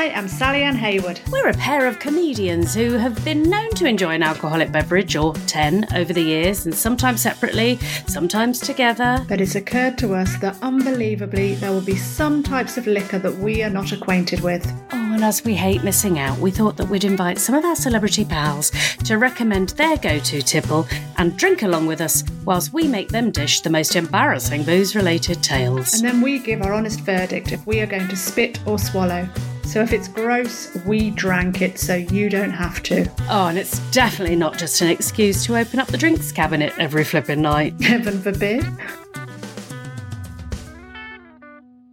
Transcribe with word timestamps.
I 0.00 0.04
am 0.04 0.28
Sally 0.28 0.62
Ann 0.62 0.76
Hayward. 0.76 1.20
We're 1.30 1.50
a 1.50 1.54
pair 1.58 1.86
of 1.86 1.98
comedians 1.98 2.74
who 2.74 2.92
have 2.94 3.22
been 3.22 3.42
known 3.42 3.68
to 3.72 3.84
enjoy 3.84 4.14
an 4.14 4.22
alcoholic 4.22 4.72
beverage 4.72 5.14
or 5.14 5.34
10 5.34 5.88
over 5.94 6.14
the 6.14 6.22
years, 6.22 6.64
and 6.64 6.74
sometimes 6.74 7.20
separately, 7.20 7.76
sometimes 8.06 8.60
together. 8.60 9.22
But 9.28 9.42
it's 9.42 9.56
occurred 9.56 9.98
to 9.98 10.14
us 10.14 10.38
that 10.38 10.56
unbelievably 10.62 11.56
there 11.56 11.70
will 11.70 11.82
be 11.82 11.96
some 11.96 12.42
types 12.42 12.78
of 12.78 12.86
liquor 12.86 13.18
that 13.18 13.36
we 13.40 13.62
are 13.62 13.68
not 13.68 13.92
acquainted 13.92 14.40
with. 14.40 14.66
Oh, 14.90 15.12
and 15.12 15.22
as 15.22 15.44
we 15.44 15.52
hate 15.52 15.84
missing 15.84 16.18
out, 16.18 16.38
we 16.38 16.50
thought 16.50 16.78
that 16.78 16.88
we'd 16.88 17.04
invite 17.04 17.36
some 17.36 17.54
of 17.54 17.66
our 17.66 17.76
celebrity 17.76 18.24
pals 18.24 18.70
to 19.04 19.18
recommend 19.18 19.68
their 19.70 19.98
go 19.98 20.18
to 20.18 20.40
tipple 20.40 20.88
and 21.18 21.36
drink 21.36 21.62
along 21.62 21.86
with 21.86 22.00
us 22.00 22.24
whilst 22.46 22.72
we 22.72 22.88
make 22.88 23.10
them 23.10 23.30
dish 23.30 23.60
the 23.60 23.68
most 23.68 23.94
embarrassing 23.94 24.62
booze 24.62 24.96
related 24.96 25.42
tales. 25.42 25.92
And 25.92 26.08
then 26.08 26.22
we 26.22 26.38
give 26.38 26.62
our 26.62 26.72
honest 26.72 27.00
verdict 27.00 27.52
if 27.52 27.66
we 27.66 27.80
are 27.80 27.86
going 27.86 28.08
to 28.08 28.16
spit 28.16 28.66
or 28.66 28.78
swallow. 28.78 29.28
So 29.64 29.80
if 29.80 29.92
it's 29.92 30.08
gross, 30.08 30.74
we 30.84 31.10
drank 31.10 31.62
it 31.62 31.78
so 31.78 31.94
you 31.94 32.28
don't 32.28 32.50
have 32.50 32.82
to. 32.84 33.08
Oh, 33.28 33.46
and 33.48 33.56
it's 33.58 33.78
definitely 33.90 34.36
not 34.36 34.58
just 34.58 34.80
an 34.80 34.88
excuse 34.88 35.44
to 35.46 35.56
open 35.56 35.78
up 35.78 35.88
the 35.88 35.98
drinks 35.98 36.32
cabinet 36.32 36.72
every 36.78 37.04
flipping 37.04 37.42
night. 37.42 37.74
Heaven 37.80 38.20
forbid. 38.20 38.64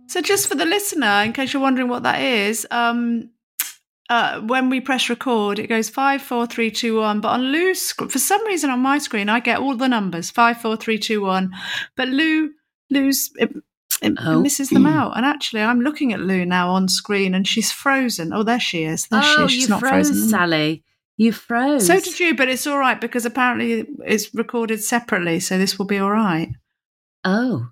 So, 0.08 0.22
just 0.22 0.48
for 0.48 0.56
the 0.56 0.66
listener, 0.66 1.22
in 1.24 1.34
case 1.34 1.54
you're 1.54 1.62
wondering 1.62 1.90
what 1.90 2.04
that 2.04 2.22
is, 2.22 2.66
um, 2.72 3.30
uh, 4.10 4.40
when 4.42 4.70
we 4.70 4.80
press 4.80 5.10
record, 5.10 5.60
it 5.60 5.68
goes 5.68 5.90
five, 5.90 6.22
four, 6.22 6.48
three, 6.48 6.72
two, 6.72 7.00
one. 7.00 7.22
But 7.22 7.30
on 7.30 7.42
Lou's, 7.52 7.82
sc- 7.82 8.10
for 8.10 8.20
some 8.20 8.44
reason 8.48 8.70
on 8.70 8.80
my 8.80 8.98
screen, 8.98 9.30
I 9.30 9.40
get 9.40 9.60
all 9.60 9.76
the 9.76 9.88
numbers 9.88 10.32
five, 10.32 10.62
four, 10.62 10.78
three, 10.78 10.98
two, 10.98 11.22
one. 11.22 11.52
But 11.96 12.08
Lou, 12.08 12.52
Lou's 12.90 13.30
it, 14.02 14.14
Oh. 14.20 14.42
misses 14.42 14.70
them 14.70 14.86
out. 14.86 15.16
And 15.18 15.26
actually, 15.26 15.62
I'm 15.62 15.82
looking 15.82 16.14
at 16.14 16.20
Lou 16.20 16.46
now 16.46 16.70
on 16.70 16.88
screen, 16.88 17.34
and 17.34 17.48
she's 17.48 17.72
frozen. 17.72 18.32
Oh, 18.34 18.44
there 18.44 18.60
she 18.60 18.84
is. 18.84 19.08
There 19.08 19.22
she 19.24 19.36
oh, 19.38 19.46
is. 19.46 19.52
She's 19.52 19.64
you 19.64 19.70
not 19.70 19.80
froze, 19.80 20.10
frozen. 20.10 20.30
Sally. 20.30 20.84
You 21.18 21.32
froze. 21.32 21.88
So 21.88 22.00
did 22.00 22.20
you, 22.20 22.36
but 22.36 22.48
it's 22.48 22.68
all 22.68 22.78
right 22.78 23.02
because 23.02 23.26
apparently 23.26 23.88
it's 24.06 24.34
recorded 24.36 24.84
separately, 24.84 25.40
so 25.40 25.58
this 25.58 25.80
will 25.80 25.88
be 25.88 25.98
all 25.98 26.12
right. 26.12 26.50
Oh, 27.24 27.70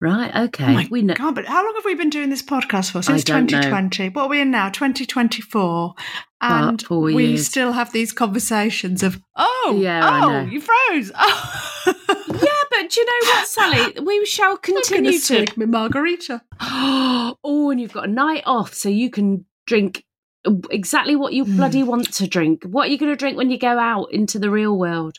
right. 0.00 0.30
Oh 0.34 0.44
okay. 0.44 0.64
Oh 0.64 0.72
my 0.72 0.88
we 0.90 1.02
know. 1.02 1.14
God, 1.14 1.36
but 1.36 1.46
how 1.46 1.64
long 1.64 1.74
have 1.76 1.84
we 1.84 1.94
been 1.94 2.10
doing 2.10 2.30
this 2.30 2.42
podcast 2.42 2.90
for? 2.90 3.00
Since 3.00 3.22
don't 3.22 3.42
know. 3.50 3.60
2020. 3.60 4.08
What 4.08 4.22
are 4.24 4.28
we 4.28 4.40
in 4.40 4.50
now? 4.50 4.70
2024. 4.70 5.94
And 6.40 6.82
we 6.90 7.26
years. 7.26 7.46
still 7.46 7.72
have 7.72 7.92
these 7.92 8.12
conversations 8.12 9.02
of, 9.02 9.18
oh, 9.36 9.78
Yeah, 9.80 10.20
oh, 10.24 10.40
you 10.40 10.60
froze. 10.60 11.12
Oh. 11.14 11.60
Yeah, 12.34 12.50
but 12.80 12.90
do 12.90 13.00
you 13.00 13.06
know 13.06 13.28
what, 13.30 13.46
Sally? 13.48 13.94
We 14.04 14.26
shall 14.26 14.56
continue 14.56 15.12
to. 15.12 15.18
swig 15.18 15.56
my 15.56 15.66
margarita. 15.66 16.42
oh, 16.60 17.70
and 17.70 17.80
you've 17.80 17.92
got 17.92 18.04
a 18.08 18.10
night 18.12 18.42
off, 18.46 18.74
so 18.74 18.88
you 18.88 19.10
can 19.10 19.44
drink 19.66 20.04
exactly 20.70 21.16
what 21.16 21.32
you 21.32 21.44
Hmm. 21.44 21.56
bloody 21.56 21.82
want 21.82 22.12
to 22.14 22.26
drink. 22.26 22.64
What 22.64 22.88
are 22.88 22.90
you 22.90 22.98
going 22.98 23.12
to 23.12 23.16
drink 23.16 23.36
when 23.36 23.50
you 23.50 23.58
go 23.58 23.78
out 23.78 24.12
into 24.12 24.38
the 24.38 24.50
real 24.50 24.76
world? 24.76 25.18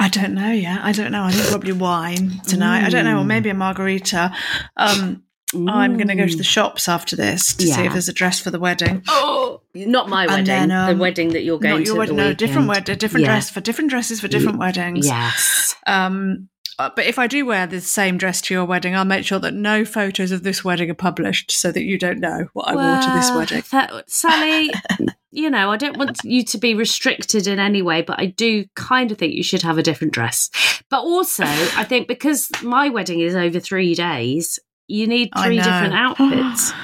I 0.00 0.08
don't 0.08 0.34
know 0.34 0.50
yet. 0.50 0.80
I 0.82 0.92
don't 0.92 1.12
know. 1.12 1.22
I 1.24 1.30
think 1.30 1.48
probably 1.48 1.72
wine 1.72 2.40
tonight. 2.46 2.84
I 2.84 2.88
don't 2.90 3.04
know, 3.04 3.18
or 3.18 3.22
Mm. 3.24 3.26
maybe 3.26 3.50
a 3.50 3.54
margarita. 3.54 4.32
Um, 4.76 5.22
I'm 5.54 5.96
going 5.96 6.08
to 6.08 6.14
go 6.14 6.26
to 6.26 6.36
the 6.36 6.42
Mm. 6.42 6.46
shops 6.46 6.88
after 6.88 7.14
this 7.16 7.54
to 7.54 7.66
see 7.66 7.82
if 7.84 7.92
there's 7.92 8.08
a 8.08 8.12
dress 8.12 8.40
for 8.40 8.50
the 8.50 8.58
wedding. 8.58 9.02
Oh, 9.08 9.60
not 9.74 10.08
my 10.08 10.26
wedding. 10.26 10.44
then, 10.46 10.70
um, 10.72 10.96
the 10.96 11.00
wedding 11.00 11.28
that 11.30 11.42
you're 11.42 11.58
going 11.58 11.76
Not 11.78 11.86
to. 11.86 11.92
your 11.92 11.94
at 11.94 11.98
wedding, 12.00 12.16
the 12.16 12.22
no, 12.24 12.32
different 12.34 12.68
weekend. 12.68 12.88
wedding, 12.88 12.98
different 12.98 13.22
Yeah. 13.26 13.32
dress 13.32 13.50
for 13.50 13.60
different 13.60 13.90
dresses 13.90 14.20
for 14.20 14.28
different 14.28 14.58
weddings. 14.58 15.06
Yes. 15.06 15.76
Um, 15.86 16.48
Uh, 16.78 16.90
but 16.94 17.06
if 17.06 17.18
I 17.18 17.26
do 17.26 17.44
wear 17.44 17.66
the 17.66 17.80
same 17.80 18.18
dress 18.18 18.40
to 18.42 18.54
your 18.54 18.64
wedding, 18.64 18.94
I'll 18.94 19.04
make 19.04 19.24
sure 19.24 19.40
that 19.40 19.52
no 19.52 19.84
photos 19.84 20.30
of 20.30 20.44
this 20.44 20.64
wedding 20.64 20.90
are 20.90 20.94
published 20.94 21.50
so 21.50 21.72
that 21.72 21.82
you 21.82 21.98
don't 21.98 22.20
know 22.20 22.48
what 22.52 22.68
I 22.68 22.74
wore 22.74 23.02
to 23.02 23.18
this 23.18 23.30
wedding. 23.32 23.64
that- 23.72 24.08
Sally, 24.08 24.70
you 25.32 25.50
know, 25.50 25.72
I 25.72 25.76
don't 25.76 25.96
want 25.96 26.20
you 26.22 26.44
to 26.44 26.58
be 26.58 26.74
restricted 26.74 27.48
in 27.48 27.58
any 27.58 27.82
way, 27.82 28.02
but 28.02 28.20
I 28.20 28.26
do 28.26 28.64
kind 28.76 29.10
of 29.10 29.18
think 29.18 29.34
you 29.34 29.42
should 29.42 29.62
have 29.62 29.76
a 29.76 29.82
different 29.82 30.12
dress. 30.12 30.50
But 30.88 31.00
also, 31.00 31.44
I 31.44 31.84
think 31.84 32.06
because 32.06 32.48
my 32.62 32.88
wedding 32.90 33.20
is 33.20 33.34
over 33.34 33.58
three 33.58 33.94
days, 33.94 34.60
you 34.86 35.08
need 35.08 35.30
three 35.36 35.56
different 35.56 35.94
outfits. 35.94 36.72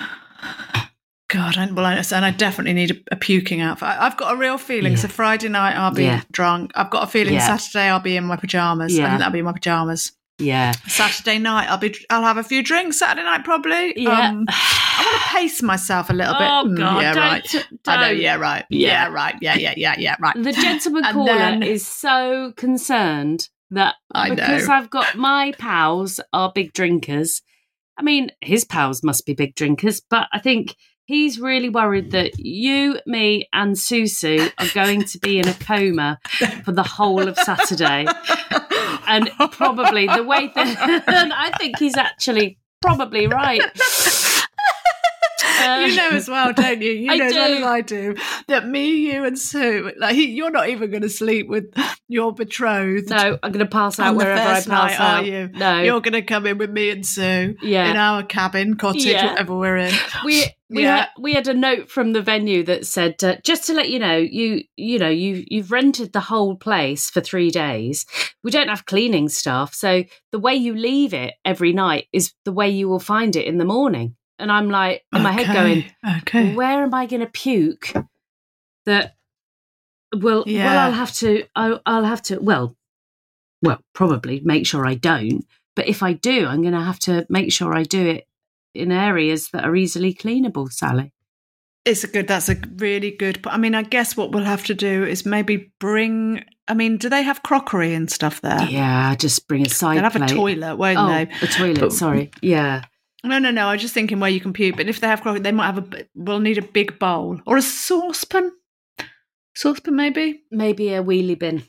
God, 1.34 1.56
I, 1.58 1.70
well, 1.72 1.84
I, 1.84 1.94
and 1.96 2.24
I 2.24 2.30
definitely 2.30 2.74
need 2.74 2.90
a, 2.92 2.94
a 3.12 3.16
puking 3.16 3.60
outfit. 3.60 3.88
I, 3.88 4.06
I've 4.06 4.16
got 4.16 4.34
a 4.34 4.36
real 4.36 4.56
feeling. 4.58 4.92
Yeah. 4.92 4.98
So 4.98 5.08
Friday 5.08 5.48
night 5.48 5.74
I'll 5.76 5.90
be 5.92 6.04
Yeah. 6.04 6.22
drunk. 6.30 6.70
I've 6.74 6.90
got 6.90 7.02
a 7.02 7.06
feeling 7.06 7.34
Yeah. 7.34 7.56
Saturday 7.56 7.88
I'll 7.88 8.00
be 8.00 8.16
in 8.16 8.24
my 8.24 8.36
pajamas. 8.36 8.98
I 8.98 9.02
think 9.08 9.18
that'll 9.18 9.32
be 9.32 9.40
in 9.40 9.44
my 9.44 9.52
pajamas. 9.52 10.12
Yeah. 10.38 10.72
Saturday 10.88 11.38
night 11.38 11.68
I'll 11.70 11.78
be. 11.78 11.94
I'll 12.10 12.22
have 12.24 12.36
a 12.38 12.42
few 12.44 12.62
drinks. 12.62 12.98
Saturday 12.98 13.24
night 13.24 13.44
probably. 13.44 13.94
Yeah. 14.00 14.30
Um, 14.30 14.44
I 14.48 15.04
want 15.12 15.22
to 15.22 15.28
pace 15.28 15.62
myself 15.62 16.10
a 16.10 16.12
little 16.12 16.34
bit. 16.34 16.42
Oh, 16.42 16.64
Mm, 16.66 16.76
God, 16.76 17.02
yeah, 17.02 17.12
don't- 17.14 17.22
right. 17.24 17.66
I 17.86 18.00
know. 18.00 18.10
Yeah, 18.10 18.36
right. 18.36 18.64
Yeah. 18.70 18.88
Yeah, 18.88 19.08
right. 19.12 19.34
Yeah, 19.40 19.54
yeah, 19.56 19.74
yeah, 19.76 19.94
yeah, 19.98 20.16
right. 20.20 20.34
The 20.40 20.52
gentleman 20.52 21.04
caller 21.12 21.34
then- 21.38 21.62
is 21.62 21.86
so 21.86 22.52
concerned 22.56 23.48
that 23.70 23.94
I 24.12 24.30
because 24.30 24.68
know. 24.68 24.74
I've 24.74 24.90
got 24.90 25.16
my 25.16 25.52
pals 25.58 26.20
are 26.32 26.52
big 26.54 26.72
drinkers. 26.72 27.42
I 27.96 28.02
mean, 28.02 28.30
his 28.40 28.64
pals 28.64 29.02
must 29.04 29.24
be 29.26 29.34
big 29.34 29.54
drinkers, 29.54 30.00
but 30.10 30.26
I 30.32 30.38
think 30.40 30.74
he's 31.06 31.38
really 31.38 31.68
worried 31.68 32.10
that 32.12 32.38
you, 32.38 32.98
me, 33.06 33.48
and 33.52 33.76
Susu 33.76 34.50
are 34.58 34.68
going 34.74 35.04
to 35.04 35.18
be 35.18 35.38
in 35.38 35.48
a 35.48 35.54
coma 35.54 36.18
for 36.64 36.72
the 36.72 36.82
whole 36.82 37.28
of 37.28 37.36
Saturday. 37.38 38.06
And 39.06 39.30
probably 39.52 40.06
the 40.06 40.22
way 40.22 40.50
that 40.54 41.04
I 41.34 41.50
think 41.58 41.78
he's 41.78 41.96
actually 41.96 42.58
probably 42.80 43.26
right. 43.26 43.62
You 45.64 45.96
know 45.96 46.10
as 46.10 46.28
well, 46.28 46.52
don't 46.52 46.80
you? 46.82 46.90
You 46.92 47.12
I 47.12 47.16
know 47.16 47.24
as 47.26 47.32
well 47.34 47.54
as 47.58 47.62
I 47.64 47.80
do 47.80 48.14
that 48.48 48.66
me, 48.66 49.12
you, 49.12 49.24
and 49.24 49.38
Sue, 49.38 49.92
like 49.98 50.16
you're 50.16 50.50
not 50.50 50.68
even 50.68 50.90
going 50.90 51.02
to 51.02 51.08
sleep 51.08 51.48
with 51.48 51.72
your 52.08 52.32
betrothed. 52.32 53.08
no, 53.10 53.38
I'm 53.42 53.52
going 53.52 53.64
to 53.64 53.70
pass 53.70 53.98
out 53.98 54.16
wherever 54.16 54.40
I 54.40 54.54
pass 54.54 54.66
night, 54.68 55.00
out. 55.00 55.22
are 55.22 55.26
you? 55.26 55.48
No, 55.54 55.80
You're 55.82 56.00
going 56.00 56.12
to 56.12 56.22
come 56.22 56.46
in 56.46 56.58
with 56.58 56.70
me 56.70 56.90
and 56.90 57.04
Sue 57.06 57.56
Yeah. 57.62 57.90
in 57.90 57.96
our 57.96 58.22
cabin, 58.22 58.76
cottage, 58.76 59.04
Yeah. 59.06 59.30
whatever 59.30 59.56
we're 59.56 59.76
in. 59.78 59.94
we 60.24 60.44
we 60.70 60.82
Yeah. 60.82 60.96
had 60.96 61.08
we 61.20 61.34
had 61.34 61.46
a 61.48 61.54
note 61.54 61.90
from 61.90 62.12
the 62.14 62.22
venue 62.22 62.62
that 62.64 62.86
said 62.86 63.22
uh, 63.22 63.36
just 63.44 63.64
to 63.66 63.74
let 63.74 63.90
you 63.90 63.98
know 63.98 64.16
you 64.16 64.62
you 64.76 64.98
know 64.98 65.08
you 65.10 65.44
you've 65.48 65.70
rented 65.70 66.12
the 66.12 66.20
whole 66.20 66.56
place 66.56 67.10
for 67.10 67.20
3 67.20 67.50
days 67.50 68.06
we 68.42 68.50
don't 68.50 68.68
have 68.68 68.86
cleaning 68.86 69.28
staff 69.28 69.74
so 69.74 70.04
the 70.32 70.38
way 70.38 70.54
you 70.54 70.74
leave 70.74 71.12
it 71.12 71.34
every 71.44 71.72
night 71.74 72.06
is 72.12 72.32
the 72.46 72.52
way 72.52 72.70
you 72.70 72.88
will 72.88 72.98
find 72.98 73.36
it 73.36 73.44
in 73.46 73.58
the 73.58 73.64
morning 73.66 74.16
and 74.38 74.50
i'm 74.52 74.68
like 74.70 75.04
in 75.14 75.22
my 75.22 75.32
head 75.32 75.52
going 75.54 75.84
okay. 76.18 76.54
where 76.54 76.82
am 76.82 76.92
i 76.94 77.06
going 77.06 77.20
to 77.20 77.26
puke 77.28 77.92
that 78.86 79.14
well 80.16 80.44
Yeah. 80.46 80.64
well, 80.66 80.78
i'll 80.86 80.92
have 80.92 81.12
to 81.14 81.44
I'll, 81.54 81.80
I'll 81.86 82.04
have 82.04 82.22
to 82.22 82.38
well 82.40 82.76
well 83.62 83.80
probably 83.94 84.40
make 84.44 84.66
sure 84.66 84.86
i 84.86 84.94
don't 84.94 85.44
but 85.76 85.88
if 85.88 86.02
i 86.02 86.12
do 86.12 86.46
i'm 86.46 86.62
going 86.62 86.74
to 86.74 86.80
have 86.80 86.98
to 87.00 87.26
make 87.28 87.52
sure 87.52 87.74
i 87.74 87.82
do 87.82 88.06
it 88.06 88.26
in 88.74 88.90
areas 88.92 89.50
that 89.52 89.64
are 89.64 89.76
easily 89.76 90.12
cleanable 90.14 90.70
sally 90.72 91.12
It's 91.86 92.02
a 92.02 92.08
good. 92.08 92.26
That's 92.26 92.48
a 92.48 92.56
really 92.78 93.10
good. 93.10 93.44
I 93.46 93.58
mean, 93.58 93.74
I 93.74 93.82
guess 93.82 94.16
what 94.16 94.32
we'll 94.32 94.46
have 94.48 94.64
to 94.66 94.74
do 94.74 95.04
is 95.04 95.26
maybe 95.26 95.70
bring. 95.78 96.42
I 96.66 96.72
mean, 96.72 96.96
do 96.96 97.10
they 97.10 97.22
have 97.22 97.42
crockery 97.42 97.92
and 97.94 98.10
stuff 98.10 98.40
there? 98.40 98.64
yeah 98.70 99.14
just 99.16 99.46
bring 99.48 99.66
a 99.66 99.68
side 99.68 99.96
They'll 99.96 100.04
have 100.10 100.14
plate 100.14 100.30
a 100.30 100.34
toilet, 100.34 100.76
won't 100.76 100.98
oh 100.98 101.08
they? 101.08 101.28
a 101.42 101.46
toilet 101.46 101.80
But- 101.80 101.92
sorry 101.92 102.30
yeah 102.40 102.84
No, 103.24 103.38
no, 103.38 103.50
no. 103.50 103.68
I 103.68 103.72
was 103.72 103.82
just 103.82 103.94
thinking 103.94 104.20
where 104.20 104.30
you 104.30 104.40
can 104.40 104.52
puke. 104.52 104.76
But 104.76 104.88
if 104.88 105.00
they 105.00 105.06
have 105.06 105.22
crockery, 105.22 105.40
they 105.40 105.52
might 105.52 105.66
have 105.72 105.78
a. 105.94 106.06
We'll 106.14 106.40
need 106.40 106.58
a 106.58 106.62
big 106.62 106.98
bowl 106.98 107.40
or 107.46 107.56
a 107.56 107.62
saucepan. 107.62 108.52
Saucepan, 109.54 109.94
maybe. 109.96 110.42
maybe 110.50 110.92
a 110.94 111.02
wheelie 111.02 111.38
bin 111.38 111.62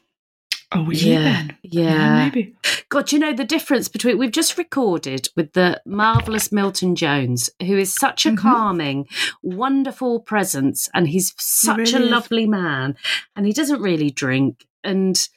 Oh, 0.71 0.83
were 0.85 0.93
Yeah, 0.93 1.21
then? 1.21 1.57
yeah. 1.61 2.23
maybe. 2.23 2.55
God, 2.89 3.11
you 3.11 3.19
know 3.19 3.31
the 3.33 3.43
difference 3.45 3.87
between 3.87 4.17
we've 4.17 4.31
just 4.31 4.57
recorded 4.57 5.29
with 5.35 5.53
the 5.53 5.79
marvelous 5.85 6.51
Milton 6.51 6.95
Jones, 6.95 7.49
who 7.61 7.77
is 7.77 7.93
such 7.93 8.25
a 8.25 8.31
Mhm. 8.31 8.37
calming, 8.39 9.07
wonderful 9.43 10.19
presence, 10.19 10.89
and 10.95 11.07
he's 11.07 11.33
such 11.37 11.77
a 11.93 11.97
really 11.97 12.05
is. 12.05 12.11
lovely 12.11 12.47
man, 12.47 12.97
and 13.35 13.45
he 13.45 13.53
doesn't 13.53 13.81
really 13.81 14.09
drink. 14.09 14.65
And 14.83 15.27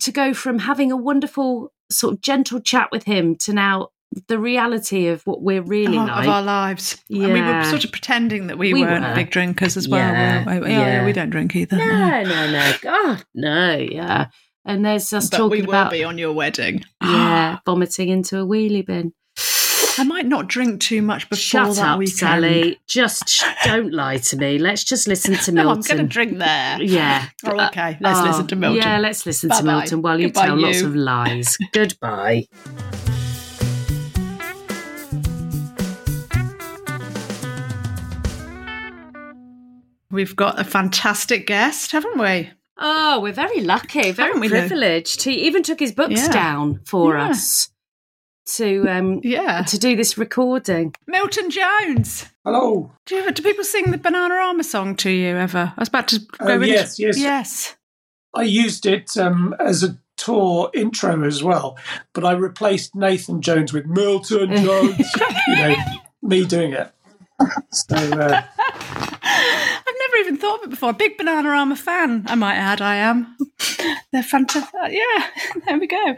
to 0.00 0.12
go 0.12 0.34
from 0.34 0.58
having 0.60 0.92
a 0.92 0.96
wonderful, 0.96 1.72
sort 1.90 2.12
of 2.14 2.20
gentle 2.20 2.60
chat 2.60 2.90
with 2.92 3.04
him 3.04 3.34
to 3.36 3.52
now 3.54 3.88
the 4.28 4.38
reality 4.38 5.08
of 5.08 5.22
what 5.26 5.42
we're 5.42 5.62
really 5.62 5.96
of, 5.98 6.06
like. 6.08 6.24
of 6.24 6.28
our 6.28 6.42
lives. 6.42 7.02
And 7.10 7.32
we 7.32 7.40
were 7.40 7.64
sort 7.64 7.84
of 7.84 7.92
pretending 7.92 8.46
that 8.48 8.58
we, 8.58 8.72
We 8.72 8.82
weren't 8.82 9.04
were. 9.04 9.14
big 9.14 9.30
drinkers 9.30 9.76
as 9.76 9.88
well. 9.88 10.00
Yeah, 10.00 10.44
we? 10.46 10.52
Oh, 10.52 10.66
yeah, 10.66 10.78
yeah. 10.78 11.04
we 11.04 11.12
don't 11.12 11.30
drink 11.30 11.54
either. 11.56 11.76
no, 11.76 12.22
no, 12.22 12.50
no, 12.50 12.72
God, 12.82 13.24
no, 13.34 13.76
yeah. 13.76 14.26
And 14.64 14.84
there's 14.84 15.12
us 15.12 15.28
But 15.28 15.36
we 15.36 15.58
talking 15.58 15.66
will 15.66 15.70
about 15.74 15.90
be 15.92 16.04
on 16.04 16.16
your 16.18 16.32
wedding. 16.32 16.82
yeah, 17.02 17.58
vomiting 17.66 18.08
into 18.08 18.38
a 18.40 18.46
wheelie 18.46 18.86
bin. 18.86 19.12
I 19.96 20.02
might 20.02 20.26
not 20.26 20.48
drink 20.48 20.80
too 20.80 21.02
much 21.02 21.28
before 21.30 21.36
Shut 21.66 21.76
that 21.76 21.84
up, 21.86 21.98
weekend. 22.00 22.18
Sally. 22.18 22.80
Just 22.88 23.28
sh- 23.28 23.44
don't 23.64 23.92
lie 23.92 24.16
to 24.16 24.36
me. 24.36 24.58
Let's 24.58 24.82
just 24.82 25.06
listen 25.06 25.34
to 25.34 25.52
No, 25.52 25.62
Milton. 25.64 25.78
I'm 25.92 25.96
going 25.98 26.08
to 26.08 26.12
drink 26.12 26.38
there. 26.38 26.82
Yeah. 26.82 27.26
Oh, 27.46 27.60
okay. 27.66 27.96
Let's 28.00 28.18
Oh, 28.18 28.24
listen 28.24 28.46
to 28.48 28.56
Milton. 28.56 28.82
Yeah, 28.82 28.98
let's 28.98 29.24
listen 29.26 29.50
to 29.50 29.56
Bye-bye. 29.56 29.66
Milton 29.80 30.02
while 30.02 30.18
you 30.18 30.28
Goodbye, 30.28 30.46
tell 30.46 30.56
lots 30.60 30.80
of 30.80 30.96
lies. 30.96 31.56
Goodbye. 31.72 32.46
We've 40.14 40.36
got 40.36 40.60
a 40.60 40.64
fantastic 40.64 41.46
guest, 41.46 41.90
haven't 41.90 42.18
we? 42.18 42.50
Oh, 42.78 43.18
we're 43.20 43.32
very 43.32 43.60
lucky, 43.62 44.12
very 44.12 44.38
we, 44.38 44.48
Lou? 44.48 44.60
privileged. 44.60 45.22
He 45.24 45.46
even 45.46 45.62
took 45.64 45.80
his 45.80 45.90
books 45.92 46.22
Yeah. 46.26 46.32
down 46.32 46.80
for 46.86 47.16
Yeah. 47.16 47.30
us 47.30 47.68
to 48.56 48.86
um 48.88 49.20
Yeah. 49.24 49.62
to 49.64 49.76
do 49.78 49.96
this 49.96 50.16
recording. 50.16 50.94
Milton 51.08 51.50
Jones. 51.50 52.26
Hello. 52.44 52.92
Do, 53.06 53.16
you 53.16 53.22
ever, 53.22 53.32
do 53.32 53.42
people 53.42 53.64
sing 53.64 53.90
the 53.90 53.98
Bananarama 53.98 54.64
song 54.64 54.94
to 54.96 55.10
you 55.10 55.36
ever? 55.36 55.72
I 55.76 55.80
was 55.80 55.88
about 55.88 56.06
to 56.08 56.20
go 56.38 56.52
into 56.54 56.68
yes, 56.68 56.98
yes. 57.00 57.18
Yes. 57.18 57.76
I 58.34 58.42
used 58.42 58.86
it 58.86 59.16
um, 59.16 59.54
as 59.58 59.82
a 59.82 59.98
tour 60.16 60.70
intro 60.74 61.24
as 61.24 61.42
well, 61.42 61.76
but 62.12 62.24
I 62.24 62.32
replaced 62.32 62.94
Nathan 62.94 63.42
Jones 63.42 63.72
with 63.72 63.86
Milton 63.86 64.54
Jones. 64.56 64.98
you 65.48 65.56
know, 65.56 65.74
me 66.22 66.44
doing 66.44 66.72
it. 66.72 66.90
So 67.72 67.96
uh, 67.96 68.42
I've 68.58 69.13
never 70.14 70.26
even 70.28 70.36
thought 70.38 70.58
of 70.60 70.64
it 70.64 70.70
before. 70.70 70.92
Big 70.92 71.16
Bananarama 71.18 71.76
fan, 71.76 72.24
I 72.28 72.34
might 72.34 72.56
add. 72.56 72.80
I 72.80 72.96
am. 72.96 73.36
They're 74.12 74.22
fantastic. 74.22 74.72
Yeah, 74.90 75.26
there 75.66 75.78
we 75.78 75.86
go. 75.86 76.16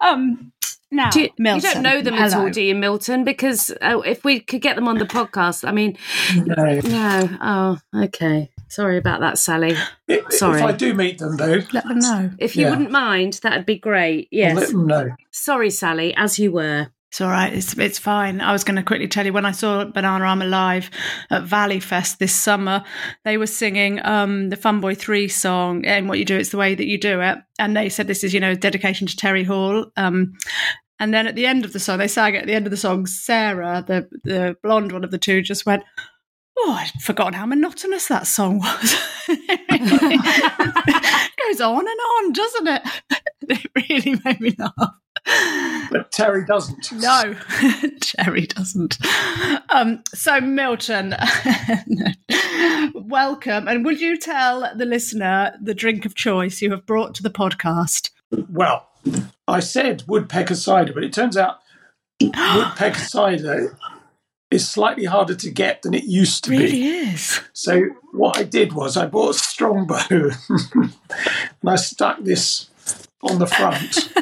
Um, 0.00 0.52
now, 0.92 1.10
Do 1.10 1.20
you, 1.20 1.28
you 1.38 1.60
don't 1.60 1.82
know 1.82 2.02
them 2.02 2.14
at 2.14 2.34
all, 2.34 2.50
do 2.50 2.60
you, 2.60 2.74
Milton? 2.74 3.22
Because 3.24 3.70
uh, 3.80 4.00
if 4.04 4.24
we 4.24 4.40
could 4.40 4.60
get 4.60 4.74
them 4.74 4.88
on 4.88 4.98
the 4.98 5.04
podcast, 5.04 5.66
I 5.66 5.70
mean, 5.70 5.96
no. 6.34 6.80
no. 6.80 7.38
Oh, 7.40 7.78
okay. 8.04 8.50
Sorry 8.68 8.98
about 8.98 9.20
that, 9.20 9.38
Sally. 9.38 9.76
If, 10.08 10.32
Sorry. 10.32 10.58
if 10.60 10.64
I 10.66 10.72
do 10.72 10.92
meet 10.94 11.18
them, 11.18 11.36
though, 11.36 11.60
Let 11.72 11.86
them 11.86 11.98
know. 12.00 12.30
If 12.38 12.56
you 12.56 12.64
Yeah. 12.64 12.70
wouldn't 12.70 12.90
mind, 12.90 13.34
that'd 13.42 13.66
be 13.66 13.78
great. 13.78 14.28
I'll 14.32 14.54
let 14.54 14.54
Yes. 14.62 14.70
them 14.72 14.86
know. 14.86 15.10
Sorry, 15.30 15.70
Sally, 15.70 16.14
as 16.16 16.38
you 16.40 16.50
were. 16.52 16.88
It's 17.10 17.20
all 17.20 17.28
right. 17.28 17.52
It's 17.52 17.76
it's 17.76 17.98
fine. 17.98 18.40
I 18.40 18.52
was 18.52 18.62
going 18.62 18.76
to 18.76 18.84
quickly 18.84 19.08
tell 19.08 19.26
you 19.26 19.32
when 19.32 19.44
I 19.44 19.50
saw 19.50 19.84
Bananarama 19.84 20.48
live 20.48 20.92
at 21.30 21.42
Valley 21.42 21.80
Fest 21.80 22.20
this 22.20 22.32
summer, 22.32 22.84
they 23.24 23.36
were 23.36 23.48
singing 23.48 24.00
um, 24.06 24.48
the 24.48 24.56
Funboy 24.56 24.96
Three 24.96 25.26
song, 25.26 25.84
and 25.84 26.08
what 26.08 26.20
you 26.20 26.24
do, 26.24 26.36
it's 26.36 26.50
the 26.50 26.56
way 26.56 26.76
that 26.76 26.86
you 26.86 26.98
do 26.98 27.20
it. 27.20 27.38
And 27.58 27.76
they 27.76 27.88
said 27.88 28.06
this 28.06 28.22
is 28.22 28.32
you 28.32 28.38
know 28.38 28.54
dedication 28.54 29.08
to 29.08 29.16
Terry 29.16 29.42
Hall. 29.42 29.86
Um, 29.96 30.34
and 31.00 31.12
then 31.12 31.26
at 31.26 31.34
the 31.34 31.46
end 31.46 31.64
of 31.64 31.72
the 31.72 31.80
song, 31.80 31.98
they 31.98 32.06
sang 32.06 32.36
at 32.36 32.46
the 32.46 32.54
end 32.54 32.68
of 32.68 32.70
the 32.70 32.76
song, 32.76 33.06
Sarah, 33.06 33.84
the 33.84 34.08
the 34.22 34.56
blonde 34.62 34.92
one 34.92 35.02
of 35.02 35.10
the 35.10 35.18
two, 35.18 35.42
just 35.42 35.66
went. 35.66 35.82
Oh, 36.62 36.72
I'd 36.78 37.02
forgotten 37.02 37.32
how 37.32 37.46
monotonous 37.46 38.06
that 38.06 38.28
song 38.28 38.58
was. 38.58 38.96
it 39.28 39.68
goes 41.48 41.60
on 41.60 41.78
and 41.78 41.88
on, 41.88 42.32
doesn't 42.32 42.68
it? 42.68 42.82
It 43.48 43.66
really 43.74 44.20
made 44.24 44.40
me 44.40 44.54
laugh. 44.58 44.94
But 45.90 46.12
Terry 46.12 46.44
doesn't. 46.44 46.92
No, 47.00 47.34
Terry 48.00 48.46
doesn't. 48.46 48.98
Um, 49.70 50.02
so, 50.14 50.40
Milton, 50.40 51.14
welcome. 52.94 53.68
And 53.68 53.84
would 53.84 54.00
you 54.00 54.18
tell 54.18 54.70
the 54.74 54.84
listener 54.84 55.56
the 55.60 55.74
drink 55.74 56.04
of 56.04 56.14
choice 56.14 56.60
you 56.60 56.70
have 56.70 56.86
brought 56.86 57.14
to 57.16 57.22
the 57.22 57.30
podcast? 57.30 58.10
Well, 58.50 58.88
I 59.48 59.60
said 59.60 60.04
woodpecker 60.06 60.54
cider, 60.54 60.92
but 60.92 61.04
it 61.04 61.12
turns 61.12 61.36
out 61.36 61.58
woodpecker 62.20 62.98
cider 62.98 63.76
is 64.50 64.68
slightly 64.68 65.04
harder 65.04 65.34
to 65.36 65.50
get 65.50 65.82
than 65.82 65.94
it 65.94 66.04
used 66.04 66.44
to 66.44 66.50
be. 66.50 66.58
Really 66.58 66.84
is. 66.84 67.40
So 67.52 67.82
what 68.12 68.36
I 68.36 68.42
did 68.42 68.72
was 68.72 68.96
I 68.96 69.06
bought 69.06 69.36
a 69.36 69.38
strongbow 69.38 70.30
and 70.48 70.92
I 71.66 71.76
stuck 71.76 72.20
this 72.20 72.68
on 73.22 73.38
the 73.38 73.46
front 73.46 74.12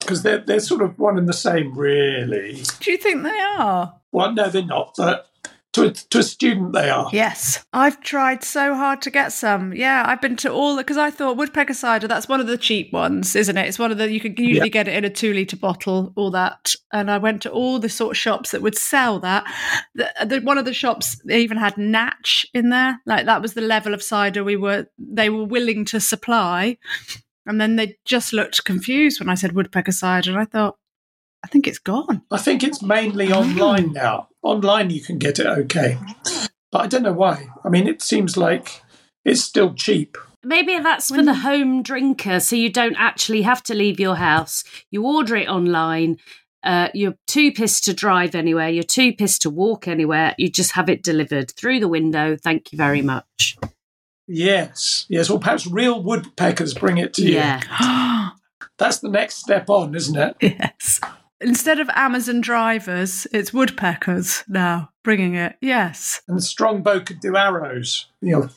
because 0.00 0.22
they're 0.22 0.38
they're 0.38 0.60
sort 0.60 0.82
of 0.82 0.98
one 0.98 1.18
and 1.18 1.28
the 1.28 1.32
same, 1.32 1.76
really. 1.76 2.62
Do 2.80 2.90
you 2.90 2.98
think 2.98 3.22
they 3.22 3.40
are? 3.58 3.94
Well, 4.12 4.32
no, 4.32 4.48
they're 4.48 4.64
not, 4.64 4.94
but 4.96 5.28
to 5.74 5.84
a, 5.88 5.90
to 5.90 6.20
a 6.20 6.22
student 6.22 6.72
they 6.72 6.88
are. 6.88 7.10
Yes. 7.12 7.66
I've 7.74 8.00
tried 8.00 8.42
so 8.42 8.74
hard 8.74 9.02
to 9.02 9.10
get 9.10 9.30
some. 9.30 9.74
Yeah, 9.74 10.04
I've 10.06 10.22
been 10.22 10.36
to 10.36 10.50
all 10.50 10.74
the, 10.74 10.80
because 10.82 10.96
I 10.96 11.10
thought 11.10 11.36
woodpecker 11.36 11.74
cider, 11.74 12.08
that's 12.08 12.30
one 12.30 12.40
of 12.40 12.46
the 12.46 12.56
cheap 12.56 12.94
ones, 12.94 13.36
isn't 13.36 13.58
it? 13.58 13.68
It's 13.68 13.78
one 13.78 13.92
of 13.92 13.98
the, 13.98 14.10
you 14.10 14.18
can 14.18 14.34
usually 14.38 14.68
Yeah. 14.68 14.68
get 14.68 14.88
it 14.88 14.94
in 14.96 15.04
a 15.04 15.10
two 15.10 15.34
litre 15.34 15.58
bottle, 15.58 16.14
all 16.16 16.30
that. 16.30 16.72
And 16.94 17.10
I 17.10 17.18
went 17.18 17.42
to 17.42 17.50
all 17.50 17.78
the 17.78 17.90
sort 17.90 18.12
of 18.12 18.16
shops 18.16 18.52
that 18.52 18.62
would 18.62 18.78
sell 18.78 19.20
that. 19.20 19.44
The, 19.94 20.10
the, 20.24 20.40
one 20.40 20.56
of 20.56 20.64
the 20.64 20.72
shops, 20.72 21.20
they 21.26 21.40
even 21.40 21.58
had 21.58 21.76
Natch 21.76 22.46
in 22.54 22.70
there. 22.70 22.98
Like 23.04 23.26
that 23.26 23.42
was 23.42 23.52
the 23.52 23.60
level 23.60 23.92
of 23.92 24.02
cider 24.02 24.42
we 24.42 24.56
were, 24.56 24.86
they 24.98 25.28
were 25.28 25.44
willing 25.44 25.84
to 25.86 26.00
supply. 26.00 26.78
And 27.46 27.60
then 27.60 27.76
they 27.76 27.96
just 28.04 28.32
looked 28.32 28.64
confused 28.64 29.20
when 29.20 29.28
I 29.28 29.34
said 29.34 29.52
woodpecker 29.52 29.92
cider. 29.92 30.30
And 30.32 30.40
I 30.40 30.44
thought, 30.44 30.76
I 31.44 31.48
think 31.48 31.66
it's 31.66 31.78
gone. 31.78 32.22
I 32.30 32.38
think 32.38 32.64
it's 32.64 32.82
mainly 32.82 33.32
online 33.32 33.92
now. 33.92 34.28
Online 34.42 34.90
you 34.90 35.00
can 35.00 35.18
get 35.18 35.38
it 35.38 35.46
okay, 35.46 35.98
but 36.72 36.80
I 36.80 36.86
don't 36.86 37.02
know 37.02 37.12
why. 37.12 37.48
I 37.64 37.68
mean, 37.68 37.86
it 37.86 38.02
seems 38.02 38.36
like 38.36 38.82
it's 39.24 39.42
still 39.42 39.74
cheap. 39.74 40.16
Maybe 40.42 40.78
that's 40.78 41.08
for 41.08 41.22
the 41.22 41.34
home 41.34 41.82
drinker, 41.82 42.40
so 42.40 42.56
you 42.56 42.70
don't 42.70 42.96
actually 42.96 43.42
have 43.42 43.62
to 43.64 43.74
leave 43.74 43.98
your 43.98 44.16
house. 44.16 44.64
You 44.90 45.04
order 45.04 45.36
it 45.36 45.48
online. 45.48 46.18
Uh, 46.62 46.88
you're 46.94 47.16
too 47.26 47.52
pissed 47.52 47.84
to 47.84 47.94
drive 47.94 48.34
anywhere. 48.34 48.68
You're 48.68 48.82
too 48.82 49.12
pissed 49.12 49.42
to 49.42 49.50
walk 49.50 49.86
anywhere. 49.86 50.34
You 50.38 50.48
just 50.48 50.72
have 50.72 50.88
it 50.88 51.02
delivered 51.02 51.52
through 51.52 51.80
the 51.80 51.88
window. 51.88 52.36
Thank 52.36 52.72
you 52.72 52.76
very 52.76 53.02
much. 53.02 53.56
Yes, 54.28 55.06
yes. 55.08 55.30
Or 55.30 55.38
perhaps 55.38 55.66
real 55.66 56.02
woodpeckers 56.02 56.74
bring 56.74 56.98
it 56.98 57.14
to 57.14 57.22
you. 57.22 57.34
Yeah. 57.34 58.30
That's 58.78 58.98
the 58.98 59.08
next 59.08 59.36
step 59.36 59.70
on, 59.70 59.94
isn't 59.94 60.16
it? 60.16 60.36
Yes. 60.40 61.00
Instead 61.40 61.80
of 61.80 61.90
Amazon 61.94 62.40
drivers, 62.40 63.26
it's 63.32 63.52
woodpeckers 63.52 64.42
now 64.48 64.90
bringing 65.04 65.34
it. 65.34 65.56
Yes. 65.60 66.22
And 66.28 66.42
Strongbow 66.42 67.00
could 67.00 67.20
do 67.20 67.36
arrows. 67.36 68.06
You 68.22 68.32
know, 68.32 68.48